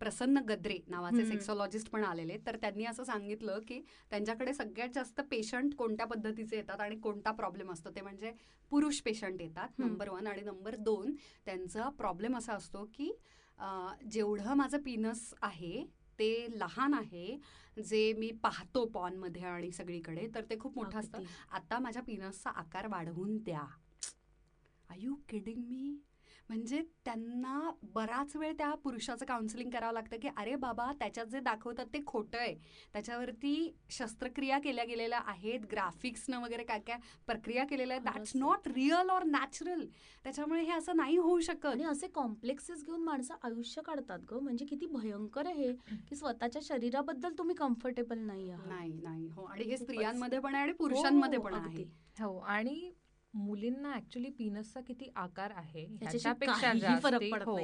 प्रसन्न 0.00 0.38
गद्रे 0.48 0.78
नावाचे. 0.88 1.24
सेक्सॉलॉजिस्ट 1.26 1.90
पण 1.90 2.04
आलेले 2.04 2.36
तर 2.46 2.56
त्यांनी 2.56 2.84
असं 2.84 3.04
सांगितलं 3.04 3.60
की 3.68 3.80
त्यांच्याकडे 4.10 4.54
सगळ्यात 4.54 4.88
जास्त 4.94 5.20
पेशंट 5.30 5.74
कोणत्या 5.74 6.06
पद्धतीचे 6.06 6.56
येतात 6.56 6.80
आणि 6.80 6.96
कोणता 6.98 7.30
प्रॉब्लेम 7.32 7.72
असतो 7.72 7.90
ते 7.90 8.00
म्हणजे 8.00 8.32
पुरुष 8.70 9.00
पेशंट 9.02 9.40
येतात. 9.40 9.68
नंबर 9.78 10.08
वन 10.08 10.26
आणि 10.26 10.42
नंबर 10.42 10.76
दोन 10.76 11.14
त्यांचा 11.46 11.88
प्रॉब्लेम 11.98 12.36
असा 12.38 12.54
असतो 12.54 12.84
की 12.94 13.10
जेवढं 14.10 14.54
माझं 14.54 14.78
पिनस 14.78 15.32
आहे 15.42 15.84
ते 16.18 16.46
लहान 16.58 16.94
आहे 16.94 17.38
जे 17.82 18.12
मी 18.12 18.30
पाहतो 18.42 18.84
पॉनमध्ये 18.84 19.42
आणि 19.42 19.70
सगळीकडे 19.72 20.26
तर 20.34 20.44
ते 20.50 20.58
खूप 20.58 20.78
मोठं 20.78 20.98
असतं. 20.98 21.22
आता 21.50 21.78
माझ्या 21.78 22.02
पिनसचा 22.02 22.50
आकार 22.50 22.86
वाढवून 22.86 23.36
द्या. 23.36 23.64
आय 24.90 24.98
यू 25.00 25.14
किडिंग 25.28 25.62
मी 25.64 25.98
म्हणजे 26.48 26.80
त्यांना 27.04 27.70
बराच 27.94 28.34
वेळ 28.36 28.52
त्या 28.58 28.70
पुरुषाचं 28.74 29.26
काउन्सिलिंग 29.26 29.70
करावं 29.70 29.92
लागतं 29.92 30.16
की 30.22 30.28
अरे 30.36 30.54
बाबा 30.56 30.90
त्याच्यात 30.92 31.26
जे 31.26 31.40
दाखवतात 31.40 31.86
ते 31.86 32.00
खोटं 32.06 32.38
आहे. 32.38 32.54
त्याच्यावरती 32.92 33.52
शस्त्रक्रिया 33.90 34.58
केल्या 34.58 34.84
गेलेल्या 34.84 35.20
आहेत 35.26 35.60
ग्राफिक्सनं 35.70 36.40
वगैरे 36.40 36.64
काय 36.64 36.78
काय 36.78 36.96
प्रक्रिया 37.26 37.64
केलेल्या 37.64 37.96
आहेत. 37.96 38.06
That's. 38.08 38.32
Not 38.36 38.68
real 38.68 39.10
or 39.10 39.24
natural 39.24 39.84
त्याच्यामुळे 40.24 40.62
हे 40.62 40.72
असं 40.72 40.96
नाही 40.96 41.16
होऊ 41.16 41.40
शकत. 41.40 41.66
आणि 41.66 41.84
असे 41.84 42.06
कॉम्प्लेक्सेस 42.08 42.84
घेऊन 42.84 43.02
माणसं 43.04 43.34
आयुष्य 43.42 43.82
काढतात 43.82 44.18
ग. 44.30 44.38
म्हणजे 44.38 44.66
किती 44.66 44.86
भयंकर 44.86 45.46
आहे 45.46 45.72
की 46.08 46.16
स्वतःच्या 46.16 46.62
शरीराबद्दल 46.64 47.32
तुम्ही 47.38 47.54
कम्फर्टेबल 47.56 48.18
नाही 48.18 48.50
आहात. 48.50 48.66
नाही 48.68 48.92
नाही. 48.92 49.28
हो 49.28 49.44
आणि 49.44 49.64
हे. 49.64 49.76
स्त्रियांमध्ये 49.76 50.38
पण 50.38 50.54
आहे 50.54 50.62
आणि 50.64 50.72
पुरुषांमध्ये 50.72 51.38
हो, 51.38 51.44
पण 51.44 51.54
अगदी. 51.54 51.82
आहे 51.82 52.24
हो 52.24 52.38
आणि 52.38 52.90
मुलींना 53.34 53.92
ऍक्च्युली 53.94 54.28
पिनसचा 54.30 54.80
किती 54.80 55.08
आकार 55.16 55.50
आहे 55.56 55.84
ह्याच्यापेक्षा 56.02 56.72
जास्ती, 56.74 57.30
हो. 57.36 57.56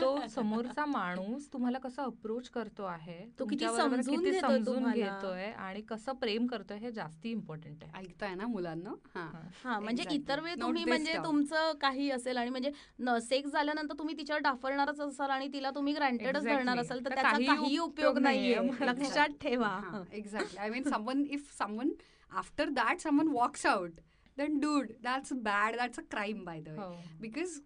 तो 0.00 0.26
समोरचा 0.30 0.84
माणूस 0.86 1.48
तुम्हाला 1.52 1.78
कसा 1.78 2.02
अप्रोच 2.02 2.48
करतो 2.48 2.84
आहे 2.84 3.18
तो 3.38 3.44
किती 3.46 3.64
समजून 3.66 4.16
किती 4.16 4.30
घेतोय 4.30 4.40
समजून 4.40 4.74
तुम्हाला. 4.74 5.04
घेतोय 5.06 5.50
आणि 5.58 5.80
कसं 5.88 6.12
प्रेम 6.12 6.46
करतोय 6.46 6.78
हे 6.78 6.90
जास्ती 6.92 7.30
इम्पॉर्टंट 7.30 7.84
आहे 7.84 7.92
ऐकताय 7.98 8.34
ना 8.34 8.46
मुलांना 8.46 8.94
हा 9.14 9.28
हा 9.64 9.78
म्हणजे 9.80 10.02
Exactly. 10.02 10.20
इतर 10.20 10.40
वेळी 10.40 10.60
तुम्ही 10.60 10.84
म्हणजे. 10.84 11.16
तुमचं 11.24 11.72
काही 11.80 12.10
असेल 12.10 12.36
आणि 12.36 12.50
म्हणजे 12.50 13.20
सेक्स 13.20 13.52
झाल्यानंतर 13.52 13.98
तुम्ही 13.98 14.16
तिच्यावर 14.18 14.42
डाफरणारच 14.42 15.00
असाल 15.00 15.30
आणि 15.30 15.48
तिला 15.52 15.70
तुम्ही 15.70 15.94
ग्रँटेडच. 15.94 16.42
धरणार 16.44 16.78
असाल 16.78 17.04
तर 17.04 17.14
त्याचा 17.14 17.30
काही 17.46 17.78
उपयोग 17.80 18.18
नाहीये. 18.18 18.56
लक्षात 18.80 19.36
ठेवा 19.40 19.78
exactly 20.12 20.58
I 20.58 20.70
mean 20.70 20.82
someone 20.84 21.24
if 21.30 21.52
someone 21.58 21.90
after 22.32 22.68
that 22.72 23.00
someone 23.00 23.28
walks 23.28 23.66
out 23.66 24.00
then 24.38 24.58
dude 24.60 24.90
that's 25.02 25.32
bad 25.32 25.76
that's 25.76 25.98
a 25.98 26.02
crime 26.10 26.44
by 26.44 26.60
the 26.60 26.68
way. 26.68 26.76
Because 27.20 27.58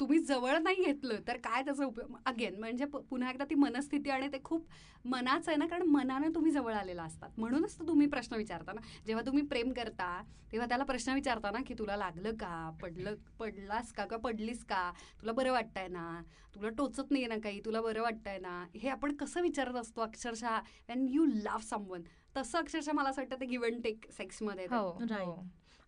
तुम्ही 0.00 0.18
जवळ 0.18 0.56
नाही 0.58 0.84
घेतलं 0.84 1.20
तर 1.28 1.36
काय 1.36 1.62
त्याचा 1.62 1.84
उपयोग? 1.84 2.16
अगेन 2.26 2.58
म्हणजे 2.58 2.84
पुन्हा 2.84 3.30
एकदा 3.30 3.44
ती 3.50 3.54
मनस्थिती 3.54 4.10
आणि 4.10 4.28
ते 4.28 4.38
खूप 4.44 4.66
मनाचं 5.04 5.50
आहे 5.50 5.56
ना 5.58 5.66
कारण 5.66 5.82
मनानं 5.86 6.34
तुम्ही 6.34 6.52
जवळ 6.52 6.72
आलेला 6.74 7.02
असतात. 7.02 7.30
म्हणूनच 7.38 7.78
तर 7.80 7.86
तुम्ही 7.88 8.06
प्रश्न 8.06 8.36
विचारता 8.36 8.72
ना 8.72 8.80
जेव्हा 9.06 9.24
तुम्ही 9.26 9.42
प्रेम 9.46 9.72
करता 9.72 10.22
तेव्हा 10.52 10.68
त्याला 10.68 10.84
प्रश्न 10.84 11.12
विचारता 11.14 11.50
ना 11.50 11.58
की 11.66 11.74
तुला 11.78 11.96
लागलं 11.96 12.34
का? 12.34 12.70
पडलं 12.82 13.14
पडलास 13.38 13.92
का? 13.92 14.04
किंवा 14.04 14.30
पडलीस 14.30 14.64
का? 14.64 14.90
तुला 15.20 15.32
बरं 15.32 15.52
वाटतंय 15.52 15.88
ना? 15.88 16.22
तुला 16.54 16.68
टोचत 16.68 17.10
नाही 17.10 17.26
ना 17.26 17.38
काही? 17.44 17.60
तुला 17.64 17.80
बरं 17.80 18.02
वाटतंय 18.02 18.38
ना? 18.38 18.64
हे 18.74 18.88
आपण 18.88 19.14
कसं 19.16 19.42
विचारत 19.42 19.74
असतो 19.74 20.00
अक्षरशः? 20.00 20.58
वॅन 20.88 21.06
यू 21.08 21.24
लव्ह 21.24 21.58
समवन 21.58 22.02
तसं 22.36 22.58
अक्षरशः 22.58 22.92
मला 22.92 23.08
असं 23.08 23.22
वाटतं 23.22 23.40
ते 23.40 23.46
गिव्ह 23.46 23.66
अँड 23.66 23.82
टेक 23.82 24.10
सेक्समध्ये. 24.12 24.66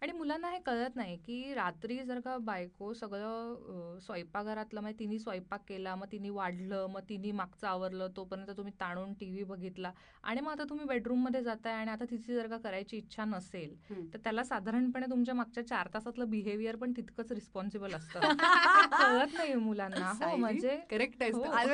आणि 0.02 0.12
मुलांना 0.12 0.48
हे 0.50 0.58
कळत 0.58 0.96
नाही 0.96 1.16
की 1.18 1.52
रात्री 1.54 1.96
जर 1.98 2.18
का 2.20 2.36
बायको 2.38 2.92
सगळं 2.94 3.52
अ, 3.94 3.98
स्वयंपाकघरातलं 4.00 4.80
म्हणजे 4.80 4.98
तिने 4.98 5.18
स्वयंपाक 5.18 5.60
केला 5.68 5.94
मग 5.94 6.06
तिने 6.12 6.30
वाढलं 6.30 6.86
मग 6.86 7.00
तिने 7.08 7.30
मागचं 7.32 7.66
आवरलं 7.66 8.08
तोपर्यंत 8.16 8.50
तुम्ही 8.56 8.72
ताणून 8.80 9.12
टीव्ही 9.12 9.44
बघितला 9.44 9.92
आणि 10.24 10.40
मग 10.40 10.50
आता 10.50 10.64
तुम्ही 10.64 10.86
बेडरूममध्ये 10.86 11.42
जाताय 11.42 11.72
आणि 11.72 11.90
आता 11.90 12.04
तिची 12.10 12.34
जर 12.34 12.46
का 12.46 12.56
करायची 12.58 12.96
इच्छा 12.96 13.24
नसेल. 13.26 13.74
तर 14.12 14.18
त्याला 14.24 14.44
साधारणपणे 14.44 15.06
तुमच्या 15.06 15.34
मागच्या 15.34 15.66
चार 15.66 15.88
तासातलं 15.94 16.30
बिहेवियर 16.30 16.76
पण 16.76 16.92
तितकंच 16.92 17.32
रिस्पॉन्सिबल 17.32 17.94
असतं 17.94 18.20
ते 18.20 18.26
कळत 18.92 19.34
नाही 19.34 19.54
मुलांना 19.56 20.12
हो 20.20 20.34
म्हणजे 20.36 20.76
करेक्ट 20.90 21.22
आहे 21.22 21.30
हो. 21.32 21.42
आज 21.44 21.70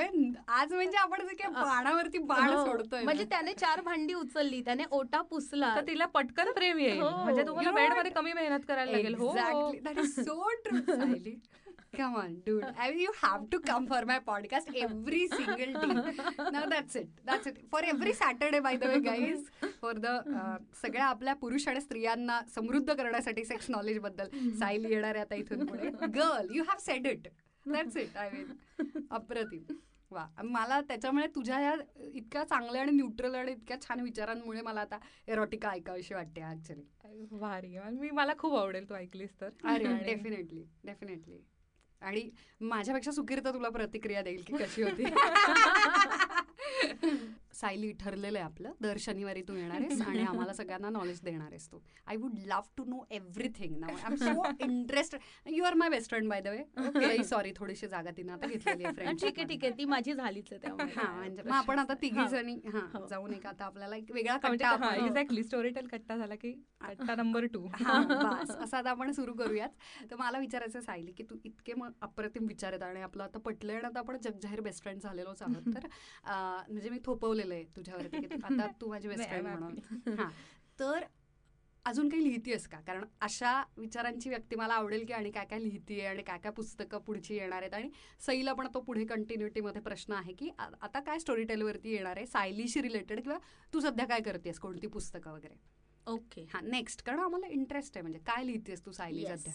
आज 0.50 0.72
म्हणजे 0.74 0.96
आपण 0.98 1.26
बाणावरती 1.52 2.18
बाण 2.20 2.48
हो. 2.48 2.64
सोडतोय 2.64 3.02
म्हणजे. 3.02 3.24
त्याने 3.24 3.52
चार 3.54 3.80
भांडी 3.80 4.14
उचलली 4.14 4.60
त्याने 4.64 4.84
ओटा 4.92 5.20
पुसला 5.30 5.74
तर 5.76 5.86
तिला 5.86 6.06
पटकन 6.10 6.52
प्रेम 6.52 6.78
येईल 6.78 7.00
हो. 7.00 7.10
म्हणजे 7.14 7.42
तुम्हाला 7.42 7.68
You 7.68 7.74
know 7.74 7.82
बेडमध्ये 7.82 8.10
कमी 8.14 8.32
मेहनत 8.32 8.64
करायला 8.68 8.92
लागेल. 8.92 9.14
हो 9.14 9.34
so 10.06 10.50
truly 10.64 11.40
come 11.96 12.14
on 12.16 12.34
do 12.46 12.58
I 12.78 12.92
you 13.02 13.10
have 13.16 13.44
to 13.52 13.58
come 13.66 13.86
for 13.86 14.04
my 14.04 14.18
podcast 14.26 14.74
every 14.74 15.26
single 15.28 15.72
T 15.72 15.92
ना 16.50 16.64
that's 16.70 16.96
it 16.96 17.08
that's 17.26 17.46
it 17.46 17.58
for 17.72 17.84
every 17.84 18.12
Saturday 18.14 18.60
by 18.60 18.76
the 18.76 18.84
way 18.84 18.98
guys 19.08 19.44
for 19.80 19.98
the 19.98 20.06
सगळ्या 20.82 21.04
आपल्या 21.04 21.34
पुरुष 21.40 21.68
आणि 21.68 21.80
स्त्रियांना 21.80 22.40
समृद्ध 22.54 22.92
करण्यासाठी 22.92 23.44
सेक्स 23.44 23.70
नॉलेजबद्दल 23.70 24.28
साईल 24.58 24.84
येणार 24.84 25.14
आहे 25.14 25.24
आता 25.24 25.34
इथून 25.34 25.66
पुढे. 25.66 25.90
Girl 25.90 26.54
you 26.54 26.62
have 26.68 26.78
said 26.80 27.06
it 27.06 27.28
that's 27.66 27.96
it 27.96 28.16
I 28.16 28.30
mean 28.32 29.00
अप्रतिम. 29.10 29.74
वा. 30.12 30.26
मला 30.44 30.80
त्याच्यामुळे 30.80 31.26
तुझ्या 31.26 31.60
या 31.60 31.74
इतक्या 32.14 32.44
चांगल्या 32.44 32.82
आणि 32.82 32.92
न्यूट्रल 32.92 33.34
आणि 33.34 33.52
इतक्या 33.52 33.80
छान 33.80 34.00
विचारांमुळे 34.00 34.60
मला 34.60 34.80
आता 34.80 34.98
एरोटिका 35.28 35.70
ऐकावीशी 35.70 36.14
वाटते 36.14 36.42
ऍक्च्युली 36.42 37.26
भारी. 37.30 37.78
मी 37.90 38.10
मला 38.10 38.32
खूप 38.38 38.54
आवडेल 38.54 38.88
तू 38.88 38.94
ऐकलीस 38.94 39.40
तर. 39.40 39.48
अरे 39.64 40.04
डेफिनेटली 40.04 40.64
डेफिनेटली 40.84 41.44
आणि 42.02 42.30
माझ्यापेक्षा 42.60 43.10
सुकीर्त 43.10 43.46
तुला 43.46 43.68
प्रतिक्रिया 43.68 44.22
देईल 44.22 44.42
की 44.46 44.56
कशी 44.56 44.82
होती. 44.82 45.04
सायली 47.62 47.90
ठरलेलं 48.00 48.38
आहे 48.38 48.44
आपलं. 48.44 48.72
दर 48.80 48.96
शनिवारी 49.00 49.42
तू 49.48 49.54
येणार 49.56 49.80
आहेस 49.80 50.00
आणि 50.02 50.22
आम्हाला 50.22 50.52
सगळ्यांना 50.52 50.88
नॉलेज 50.90 51.20
देणार 51.24 51.48
आहेस 51.48 51.66
तू 51.72 51.78
I 52.06 52.16
would 52.16 52.38
love 52.46 52.68
to 52.76 52.84
know 52.84 53.02
everything 53.10 53.76
now 53.80 53.90
I 53.90 54.06
am 54.06 54.14
so 54.16 54.42
interested 54.64 55.48
you 55.48 55.64
are 55.64 55.74
my 55.74 55.88
best 55.90 56.10
friend 56.10 56.28
by 56.28 56.40
the 56.40 56.48
way 56.48 57.22
sorry 57.24 57.52
थोडीशी 57.56 57.88
जागा 57.88 58.10
तिनं 58.16 58.32
आता 58.32 58.46
घेतलेली 58.46 58.84
आहे 58.84 58.94
फ्रेंड 58.94 59.20
ठीक 59.20 59.38
आहे 59.38 59.46
ठीक 59.48 59.64
आहे. 59.64 59.72
ती 59.78 59.84
माझी 59.84 60.14
झालीच 60.14 60.52
हा 60.52 61.10
म्हणजे 61.12 61.42
मग 61.42 61.52
आपण 61.52 61.78
आता 61.78 61.94
तिघी 62.02 62.18
हा. 62.18 62.26
जणी 62.28 62.54
हा 62.66 62.80
हो. 62.94 63.06
जाऊन 63.10 63.32
एक 63.34 63.46
आता 63.46 63.64
आपल्याला 63.64 63.96
एक 63.96 64.10
वेगळा 64.14 64.36
कट्टा 64.38 64.94
एक्झॅक्टली 64.96 65.42
स्टोरी 65.44 65.68
टेल 65.70 65.86
कट्टा 65.88 66.16
झाला 66.16 66.34
की 66.34 66.52
कट्टा 66.82 67.14
नंबर 67.14 67.44
टू 67.52 67.64
हा, 67.74 67.98
असं 68.42 68.76
आता 68.76 68.90
आपण 68.90 69.12
सुरू 69.12 69.32
करूयात. 69.34 69.68
तर 70.10 70.16
मला 70.16 70.38
विचारायचं 70.38 70.80
सायली 70.80 71.12
की 71.12 71.22
तू 71.30 71.36
इतके 71.44 71.74
मग 71.76 71.92
अप्रतिम 72.02 72.46
विचार 72.48 72.72
आहेत 72.72 72.82
आणि 72.82 73.00
आपलं 73.02 73.22
आता 73.24 73.38
पटलंय 73.44 73.76
आणि 73.76 73.86
आता 73.86 73.98
आपण 73.98 74.16
जगजाहीर 74.24 74.60
बेस्ट 74.60 74.82
फ्रेंड 74.82 75.00
झालेलोच 75.00 75.42
आहोत. 75.42 75.74
तर 75.74 75.86
म्हणजे 76.70 76.90
मी 76.90 76.98
थोपवलेलं 77.04 77.51
आहे 77.52 77.64
तुझ्यावरती 77.76 78.20
की 78.20 78.34
आता 78.44 78.66
तू 78.80 78.88
माझी 78.88 79.08
बेस्ट 79.08 79.28
फ्रेंड 79.28 79.46
म्हणून. 79.46 79.78
हा. 80.18 80.30
तर 80.80 81.04
अजून 81.84 82.08
काही 82.08 82.24
लिहितीयस 82.24 82.66
का? 82.68 82.80
कारण 82.80 83.04
अशा 83.20 83.62
विचारांची 83.76 84.28
व्यक्ती 84.28 84.56
मला 84.56 84.74
आवडेल 84.74 85.04
की 85.06 85.12
आणि 85.12 85.30
काय 85.30 85.44
काय 85.44 85.58
लिहितीये 85.62 86.06
आणि 86.06 86.22
काय 86.22 86.38
काय 86.38 86.52
पुस्तकं 86.52 86.98
पुढची 86.98 87.34
येणार 87.34 87.62
आहेत. 87.62 87.74
आणि 87.74 87.90
सईला 88.26 88.52
पण 88.52 88.66
तो 88.74 88.80
पुढे 88.80 89.04
कंटिन्युटीमध्ये 89.04 89.82
प्रश्न 89.82 90.12
आहे 90.12 90.32
की 90.32 90.50
आता 90.58 91.00
काय 91.00 91.18
स्टोरी 91.18 91.44
टेलवरती 91.44 91.90
येणार 91.90 92.16
आहे? 92.16 92.26
सायलीशी 92.26 92.82
रिलेटेड 92.82 93.20
किंवा 93.22 93.38
तू 93.74 93.80
सध्या 93.80 94.06
काय 94.06 94.20
करतेस? 94.20 94.58
कोणती 94.58 94.86
पुस्तकं 94.86 95.32
वगैरे? 95.32 95.54
ओके. 96.06 96.46
हा 96.54 96.60
नेक्स्ट 96.60 97.02
कारण 97.02 97.20
आम्हाला 97.20 97.46
इंटरेस्ट 97.46 97.96
आहे 97.96 98.02
म्हणजे 98.02 98.18
काय 98.18 98.44
लिहितेस 98.46 98.86
तू 98.86 98.92
सायली. 98.92 99.26
सध्या? 99.26 99.52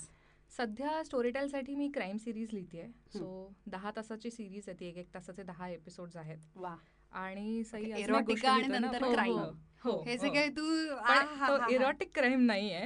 सध्या 0.51 1.03
स्टोरीटेलसाठी 1.03 1.75
मी 1.75 1.89
क्राईम 1.93 2.17
सिरीज 2.17 2.49
लिहिते 2.53 2.87
सो 3.13 3.53
दहा 3.67 3.91
तासाची 3.95 4.31
सिरीज 4.31 4.63
आहे 4.67 4.79
ती 4.79 4.85
एक 4.85 4.97
एक 4.97 5.13
तासाचे 5.13 5.43
दहा 5.43 5.69
एपिसोड 5.69 6.09
आहेत. 6.15 6.37
वा. 6.55 6.75
आणि 7.17 7.63
सई 7.63 7.91
गोष्ट 8.01 8.45
आणि. 8.45 8.67
नंतर 8.69 9.03
हो, 9.03 9.11
crime. 9.13 9.39
हो, 9.83 9.91
हो, 9.91 10.03
हे 10.07 10.15
हो. 10.15 10.17
सगळे 10.17 10.47
तू 10.49 11.73
इरोटिक 11.73 12.09
क्राईम 12.15 12.41
नाहीये 12.45 12.85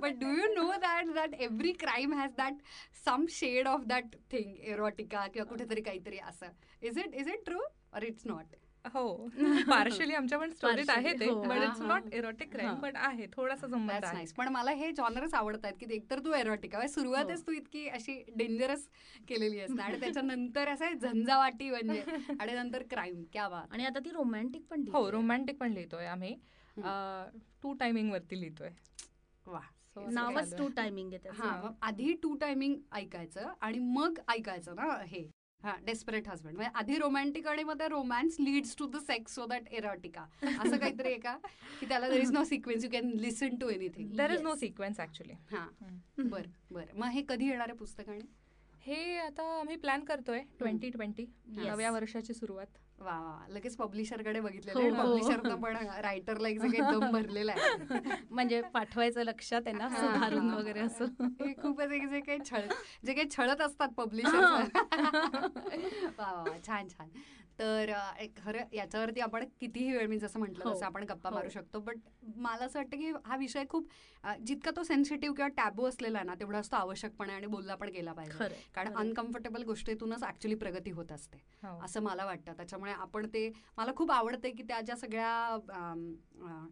but 0.00 0.18
do 0.20 0.28
you 0.28 0.52
know 0.54 0.70
that 0.82 1.12
that 1.14 1.34
every 1.38 1.72
crime 1.80 2.12
has 2.14 2.30
that 2.36 2.54
some 3.04 3.24
shade 3.30 3.68
of 3.68 3.84
that 3.86 4.14
thing 4.32 4.54
erotica 4.72 5.26
किंवा 5.26 5.48
कुठेतरी 5.48 5.82
काहीतरी 5.82 6.18
असं 6.28 6.52
is 6.82 6.98
it 6.98 7.14
is 7.14 7.28
it 7.28 7.44
true 7.44 7.60
or 7.94 8.02
it's 8.02 8.26
not 8.26 8.54
हो 8.84 9.02
पार्शली 9.68 10.14
आमच्या 10.14 10.38
पण 10.38 10.50
स्टोरीत 10.50 10.76
Partially, 10.80 11.06
आहे 11.06 11.12
ते. 11.20 11.30
But 11.48 11.62
it's 11.62 11.80
not. 11.82 12.12
Erotic 12.14 12.52
crime. 12.52 12.74
But 12.80 12.96
आहे 12.98 13.26
थोडासा 13.32 13.66
संबंध 13.68 13.90
दॅट्स 13.90 14.08
आहे 14.08 14.24
पण 14.36 14.48
मला 14.48 14.70
हे 14.72 14.90
जॉनरच 14.92 15.34
आवडत 15.34 15.64
आहेत 15.64 15.74
की 15.80 15.94
एकतर 15.94 16.18
तू 16.18 16.32
एरोटिका 16.32 16.86
सुरुवातच 16.88 17.30
हो. 17.30 17.46
तू 17.46 17.52
इतकी 17.52 17.86
अशी 17.90 18.22
डेंजरस 18.36 18.88
केलेली 19.28 19.60
असते 19.60 19.82
आणि 19.82 20.00
त्याच्यानंतर 20.00 20.68
असं 20.68 20.94
झंझावाटी 20.94 21.70
म्हणजे 21.70 22.00
आणि 22.40 22.52
नंतर 22.52 22.82
क्राईम 22.90 23.22
क्या 23.32 23.48
बात 23.48 23.72
आणि 23.72 23.84
आता 23.84 23.98
ती 23.98 24.10
रोमॅन्टिक 24.10 24.66
पण 24.70 24.84
हो. 24.92 25.10
रोमॅन्टिक 25.10 25.58
पण 25.58 25.72
लिहितोय 25.72 26.06
आम्ही. 26.06 26.34
टू 27.62 27.72
टायमिंग 27.72 28.10
वरती 28.12 28.40
लिहितोय 28.40 28.70
वा 29.46 29.60
नावच 29.96 30.54
टू 30.54 30.62
आहे. 30.62 30.72
टायमिंग 30.76 31.12
आहे. 31.12 31.28
हा 31.34 31.70
आधी 31.82 32.12
टू 32.22 32.34
टायमिंग 32.34 32.74
ऐकायचं 32.92 33.52
आणि 33.60 33.78
मग 33.78 34.18
ऐकायचं 34.28 34.74
ना 34.74 34.96
हे 35.06 35.22
हा 35.64 35.74
डेस्परेट 35.86 36.28
हजबंड 36.28 36.56
म्हणजे 36.56 36.78
आधी 36.78 36.96
रोमॅन्टिक 36.98 37.46
आणि 37.46 37.64
मग 37.64 37.82
romance 37.82 38.36
leads 38.40 38.74
to 38.78 38.86
the 38.86 38.96
sex 38.96 39.34
so 39.34 39.46
that 39.46 39.68
erotica 39.72 40.24
असं 40.42 40.76
काहीतरी 40.76 41.08
आहे 41.08 41.18
का? 41.18 41.36
की 41.80 41.86
त्याला 41.86 42.08
there 42.08 42.20
is 42.20 42.32
no 42.32 42.44
sequence 42.44 42.84
you 42.84 42.90
can 42.90 43.10
listen 43.16 43.56
to 43.56 43.68
anything 43.68 44.10
there 44.16 44.30
is 44.30 44.42
no. 44.42 44.54
Sequence 44.54 45.00
actually 45.00 45.32
हा. 45.52 45.66
बर 46.18 46.46
बर. 46.70 46.84
मग 46.94 47.08
हे 47.08 47.22
कधी 47.28 47.48
येणार 47.48 47.68
आहे 47.68 47.78
पुस्तक 47.78 48.08
आणि? 48.08 48.20
हे 48.86 49.16
आता 49.18 49.42
आम्ही 49.58 49.76
प्लॅन 49.76 50.04
करतोय 50.04 50.40
ट्वेंटी 50.58 50.88
ट्वेंटी. 50.90 51.26
नव्या 51.48 51.90
वर्षाची 51.90 52.34
सुरुवात. 52.34 52.78
वा 53.02 53.18
वा. 53.20 53.46
लगेच 53.48 53.76
पब्लिशरकडे 53.76 54.38
हो, 54.38 54.44
बघितलेलं 54.44 54.96
हो. 54.96 55.02
पब्लिशरनं 55.04 55.60
पण 55.60 55.76
रायटरला 56.02 56.48
एक 56.48 56.60
दम 56.60 57.10
भरलेला 57.12 57.52
आहे 57.52 58.00
म्हणजे 58.30 58.60
पाठवायचं 58.74 59.22
लक्षात 59.22 59.62
आहे 59.66 59.76
ना 59.76 59.88
हा, 59.88 60.00
सुधारून 60.00 60.48
हा, 60.50 60.56
वगैरे 60.56 60.80
हा. 60.80 60.86
असं 60.86 61.04
हे 61.40 61.52
खूपच 61.62 61.92
एक 61.92 62.08
जे 62.08 62.20
काही 62.20 62.38
छळ 62.50 62.66
जे 63.04 63.14
काही 63.14 63.28
छळत 63.30 63.60
असतात 63.60 63.88
पब्लिशर 63.96 64.42
वा 66.18 66.32
वा. 66.32 66.56
छान 66.66 66.88
छान 66.88 67.08
तर 67.58 67.90
खरं 68.36 68.64
याच्यावरती 68.72 69.20
आपण 69.20 69.44
कितीही 69.60 69.92
वेळ 69.92 70.06
मी 70.06 70.18
जसं 70.18 70.38
म्हटलं 70.38 70.64
हो, 70.64 70.72
तसं 70.72 70.86
आपण 70.86 71.04
गप्पा 71.04 71.28
हो. 71.28 71.34
मारू 71.34 71.48
शकतो 71.48 71.80
बट 71.80 71.96
मला 72.36 72.64
असं 72.64 72.78
वाटतं 72.78 72.96
की 72.96 73.10
हा 73.26 73.36
विषय 73.36 73.64
खूप 73.68 73.88
जितका 74.40 74.70
तो 74.76 74.82
सेन्सिटिव्ह 74.82 75.34
किंवा 75.36 75.48
टॅबू 75.56 75.86
असलेला 75.86 76.18
आहे 76.18 76.26
ना 76.26 76.34
तेवढाच 76.34 76.70
तो 76.72 76.76
आवश्यकपणे 76.76 77.32
आणि 77.32 77.46
बोलला 77.46 77.74
पण 77.74 77.88
गेला 77.88 78.12
पाहिजे 78.12 78.48
कारण. 78.74 78.94
अनकम्फर्टेबल 78.94 79.62
गोष्टीतूनच 79.62 80.22
ऍक्च्युली 80.24 80.54
प्रगती 80.54 80.90
होत 80.90 81.12
असते 81.12 81.38
हो. 81.62 81.78
असं 81.84 82.02
मला 82.02 82.24
वाटतं 82.24 82.52
त्याच्यामुळे 82.52 82.91
आपण 82.92 83.26
ते 83.34 83.50
मला 83.76 83.92
खूप 83.96 84.10
आवडते 84.12 84.50
की 84.50 84.62
त्या 84.62 84.80
ज्या 84.80 84.96
सगळ्या 84.96 85.56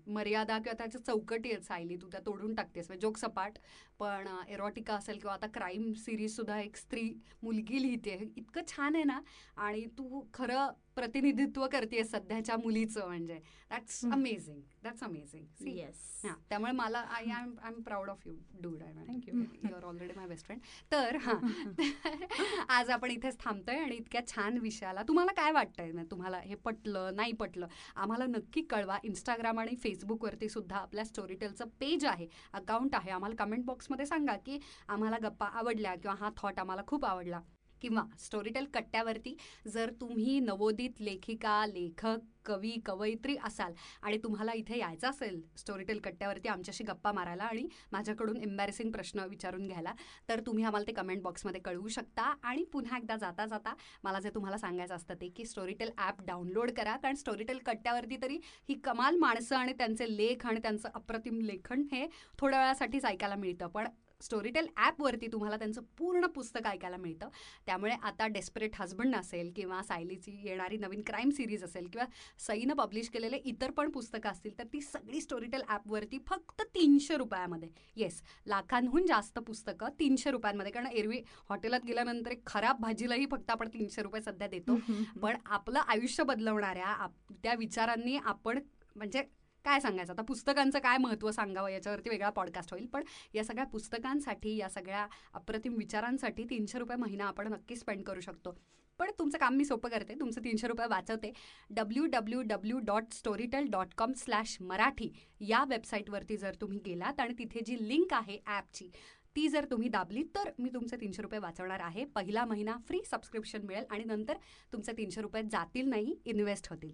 मर्यादा 0.06 0.58
किंवा 0.58 0.74
त्याच्या 0.78 1.00
चौकटी 1.04 1.50
आहेत 1.50 1.64
सायली 1.64 1.96
तू 1.96 2.08
त्या 2.12 2.20
तोडून 2.26 2.54
टाकतेस. 2.54 2.86
म्हणजे 2.88 3.06
जोक 3.06 3.16
सपाट 3.18 3.58
पण 3.98 4.26
एरोटिका 4.48 4.94
असेल 4.94 5.18
किंवा 5.18 5.34
आता 5.34 5.46
क्राईम 5.54 5.92
सिरीज 5.96 6.36
सुद्धा 6.36 6.60
एक 6.60 6.76
स्त्री 6.76 7.02
मुलगी 7.42 7.82
लिहिते 7.82 8.18
इतकं 8.36 8.60
छान 8.68 8.94
आहे 8.94 9.04
ना. 9.04 9.20
आणि 9.56 9.84
तू 9.98 10.22
खरं 10.34 10.70
प्रतिनिधित्व 10.96 11.66
करते 11.66 12.04
सध्याच्या 12.04 12.56
मुलीचं 12.56 13.06
म्हणजे. 13.06 13.38
That's. 13.70 14.04
Amazing 14.04 14.60
that's 14.82 15.02
amazing 15.02 15.68
yes 15.68 16.20
हा. 16.24 16.34
त्यामुळे 16.48 16.72
मला 16.72 16.98
I 16.98 17.22
am 17.22 17.54
I 17.62 17.70
am 17.72 17.80
proud 17.82 18.10
of 18.10 18.26
you 18.26 18.34
dude 18.62 18.82
I 18.82 18.92
you. 18.92 19.42
You 19.64 19.74
are 19.76 19.84
already 19.84 20.12
my 20.16 20.26
best 20.26 20.46
friend 20.46 20.60
तर 20.92 21.16
हां. 21.16 21.36
आज 22.68 22.90
आपण 22.90 23.10
इथेच 23.10 23.38
थांबतोय 23.40 23.78
आणि 23.78 23.96
इतक्या 23.96 24.26
छान 24.26 24.58
विषयाला 24.58 25.02
तुम्हाला 25.08 25.32
काय 25.32 25.52
वाटतंय? 25.52 25.92
ना 25.92 26.02
तुम्हाला 26.10 26.38
हे 26.38 26.54
पटलं 26.54 27.16
नाही 27.16 27.32
पटलं 27.32 27.66
आम्हाला 27.96 28.26
नक्की 28.26 28.62
कळवा. 28.62 28.98
इंस्टाग्राम 29.04 29.58
आणि 29.58 29.76
फेसबुकवरती 29.76 30.48
सुद्धा 30.48 30.76
आपल्या 30.76 31.04
स्टोरीटेलचं 31.04 31.68
पेज 31.80 32.04
आहे 32.04 32.26
अकाउंट 32.52 32.94
आहे. 32.94 33.10
आम्हाला 33.10 33.44
कमेंट 33.44 33.64
बॉक्समध्ये 33.64 34.06
सांगा 34.06 34.36
की 34.36 34.58
आम्हाला 34.88 35.16
गप्पा 35.22 35.46
आवडल्या 35.46 35.94
किंवा 35.94 36.16
हा 36.20 36.30
थॉट 36.36 36.58
आम्हाला 36.58 36.82
खूप 36.86 37.04
आवडला. 37.04 37.40
किंवा 37.82 38.04
स्टोरीटेल 38.18 38.66
कट्ट्यावरती 38.74 39.36
जर 39.68 39.90
तुम्ही 40.00 40.38
नवोदित 40.40 41.00
लेखिका 41.00 41.64
लेखक 41.66 42.18
कवी 42.44 42.70
कवयित्री 42.86 43.36
असाल 43.44 43.72
आणि 44.02 44.18
तुम्हाला 44.18 44.52
इथे 44.56 44.78
यायचं 44.78 45.08
असेल 45.08 45.40
स्टोरीटेल 45.56 45.98
कट्ट्यावरती 46.04 46.48
आमच्याशी 46.48 46.84
गप्पा 46.84 47.12
मारायला 47.12 47.44
आणि 47.44 47.66
माझ्याकडून 47.92 48.36
एम्बॅरेसिंग 48.42 48.90
प्रश्न 48.92 49.24
विचारून 49.30 49.66
घ्यायला 49.66 49.92
तर 50.28 50.40
तुम्ही 50.46 50.64
आम्हाला 50.64 50.86
ते 50.86 50.92
कमेंट 50.92 51.22
बॉक्समध्ये 51.22 51.60
कळवू 51.60 51.88
शकता. 51.88 52.32
आणि 52.42 52.64
पुन्हा 52.72 52.96
एकदा 52.98 53.16
जाता 53.16 53.46
जाता 53.46 53.74
मला 54.04 54.20
जे 54.20 54.30
तुम्हाला 54.34 54.58
सांगायचं 54.58 54.94
असतं 54.94 55.14
ते 55.20 55.28
की 55.36 55.44
स्टोरीटेल 55.44 55.90
ॲप 55.98 56.22
डाउनलोड 56.26 56.70
करा. 56.76 56.96
कारण 56.96 57.14
स्टोरीटेल 57.14 57.58
कट्ट्यावरती 57.66 58.16
तरी 58.22 58.38
ही 58.68 58.74
कमाल 58.84 59.16
माणसं 59.18 59.56
आणि 59.56 59.72
त्यांचे 59.78 60.16
लेख 60.16 60.46
आणि 60.46 60.60
त्यांचं 60.62 60.88
अप्रतिम 60.94 61.40
लेखन 61.42 61.82
हे 61.92 62.06
थोड्या 62.38 62.60
वेळासाठीच 62.60 63.04
ऐकायला 63.04 63.36
मिळतं. 63.36 63.66
पण 63.66 63.88
स्टोरीटेल 64.20 64.66
ॲपवरती 64.76 65.26
तुम्हाला 65.26 65.56
त्यांचं 65.56 65.82
पूर्ण 65.98 66.26
पुस्तक 66.26 66.66
ऐकायला 66.66 66.96
मिळतं. 66.96 67.28
त्यामुळे 67.66 67.92
आता 68.02 68.26
डेस्परेट 68.26 68.70
हजबंड 68.74 69.16
असेल 69.16 69.52
किंवा 69.56 69.82
सायलीची 69.82 70.32
येणारी 70.44 70.76
नवीन 70.76 71.02
क्राईम 71.06 71.30
सिरीज 71.30 71.64
असेल 71.64 71.86
किंवा 71.86 72.06
सईनं 72.38 72.74
पब्लिश 72.74 73.08
केलेले 73.08 73.36
इतर 73.36 73.70
पण 73.70 73.90
पुस्तकं 73.90 74.30
असतील 74.30 74.58
तर 74.58 74.64
ती 74.72 74.80
सगळी 74.80 75.20
स्टोरीटेल 75.20 75.62
ॲपवरती 75.68 76.18
फक्त 76.26 76.62
तीनशे 76.74 77.16
रुपयामध्ये 77.16 77.68
येस 77.96 78.22
लाखांहून 78.46 79.06
जास्त 79.06 79.38
पुस्तकं 79.38 79.88
तीनशे 80.00 80.30
रुपयांमध्ये. 80.30 80.72
कारण 80.72 80.86
एरवी 80.86 81.20
हॉटेलात 81.48 81.80
गेल्यानंतर 81.86 82.30
एक 82.30 82.46
खराब 82.46 82.80
भाजीलाही 82.80 83.26
फक्त 83.30 83.50
आपण 83.50 83.68
तीनशे 83.68 84.02
रुपये 84.02 84.22
सध्या 84.22 84.48
देतो. 84.48 84.76
पण 85.22 85.36
आपलं 85.46 85.78
आयुष्य 85.78 86.24
बदलवणाऱ्या 86.24 86.86
आप- 86.86 87.34
त्या 87.42 87.54
विचारांनी 87.54 88.16
आपण 88.16 88.58
म्हणजे 88.96 89.22
काय 89.64 89.80
सांगायचं? 89.80 90.12
आता 90.12 90.22
पुस्तकांचं 90.22 90.78
काय 90.78 90.98
महत्त्व 90.98 91.30
सांगावं? 91.30 91.68
याच्यावरती 91.68 92.10
वेगळा 92.10 92.30
पॉडकास्ट 92.30 92.72
होईल. 92.72 92.86
पण 92.86 93.04
या 93.34 93.44
सगळ्या 93.44 93.64
पुस्तकांसाठी 93.64 94.56
या 94.56 94.68
सगळ्या 94.68 95.06
अप्रतिम 95.34 95.74
विचारांसाठी 95.76 96.44
तीनशे 96.44 96.78
रुपये 96.78 96.96
महिना 96.96 97.24
आपण 97.24 97.48
नक्की 97.48 97.76
स्पेंड 97.76 98.02
करू 98.04 98.20
शकतो. 98.20 98.58
पण 98.98 99.10
तुमचं 99.18 99.38
काम 99.38 99.54
मी 99.54 99.64
सोपं 99.64 99.88
करते. 99.88 100.14
तुमचं 100.14 100.44
तीनशे 100.44 100.66
रुपये 100.66 100.86
वाचवते. 100.86 101.32
W 101.70 102.06
W 102.06 102.42
W 102.42 102.78
dot 102.78 103.12
Storytel 103.12 103.66
dot 103.70 103.94
com 103.98 104.12
slash 104.12 104.56
Marathi 104.60 105.12
या 105.40 105.64
वेबसाईटवरती 105.64 106.36
जर 106.36 106.54
तुम्ही 106.60 106.80
गेलात 106.86 107.20
आणि 107.20 107.34
तिथे 107.38 107.60
जी 107.66 107.76
लिंक 107.88 108.14
आहे 108.14 108.38
ॲपची 108.46 108.90
ती 109.36 109.48
जर 109.48 109.64
तुम्ही 109.70 109.88
दाबली 109.88 110.22
तर 110.22 110.50
मी 110.58 110.70
तुमचे 110.74 110.96
तीनशे 110.96 111.22
रुपये 111.22 111.38
वाचवणार 111.38 111.80
आहे. 111.80 112.04
पहिला 112.04 112.44
महिना 112.44 112.76
फ्री 112.86 113.00
सबस्क्रिप्शन 113.10 113.62
मिळेल 113.62 113.84
आणि 113.90 114.04
नंतर 114.04 114.36
तुमचे 114.72 114.92
तीनशे 114.92 115.20
रुपये 115.20 115.42
जातील 115.42 115.88
नाही 115.88 116.16
इन्व्हेस्ट 116.24 116.66
होतील. 116.70 116.92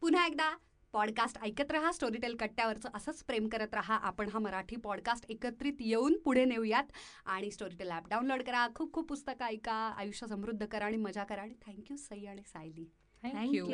पुन्हा 0.00 0.26
एकदा 0.26 0.54
पॉडकास्ट 0.96 1.38
ऐकत 1.42 1.70
राहा 1.70 1.92
स्टोरीटेल 1.92 2.36
कट्ट्यावरचं 2.36 2.88
असंच 2.94 3.24
प्रेम 3.24 3.48
करत 3.48 3.74
राहा. 3.74 3.94
आपण 3.94 4.28
हा 4.28 4.38
मराठी 4.38 4.76
पॉडकास्ट 4.76 5.24
एकत्रित 5.28 5.72
येऊन 5.80 6.18
पुढे 6.18 6.44
नेऊयात. 6.44 6.84
आणि 7.26 7.50
स्टोरीटेल 7.50 7.90
ॲप 7.90 8.08
डाउनलोड 8.08 8.42
करा. 8.42 8.68
खूप 8.74 8.92
खूप 8.92 9.08
पुस्तकं 9.08 9.44
ऐका. 9.44 9.72
आयुष्य 9.72 10.26
समृद्ध 10.26 10.66
करा 10.66 10.84
आणि 10.84 10.96
मजा 10.96 11.24
करा. 11.24 11.42
आणि 11.42 11.54
थँक्यू 11.66 11.96
सई 11.96 12.24
आणि 12.26 12.42
सायली. 12.42 12.90
थँक्यू. 13.22 13.66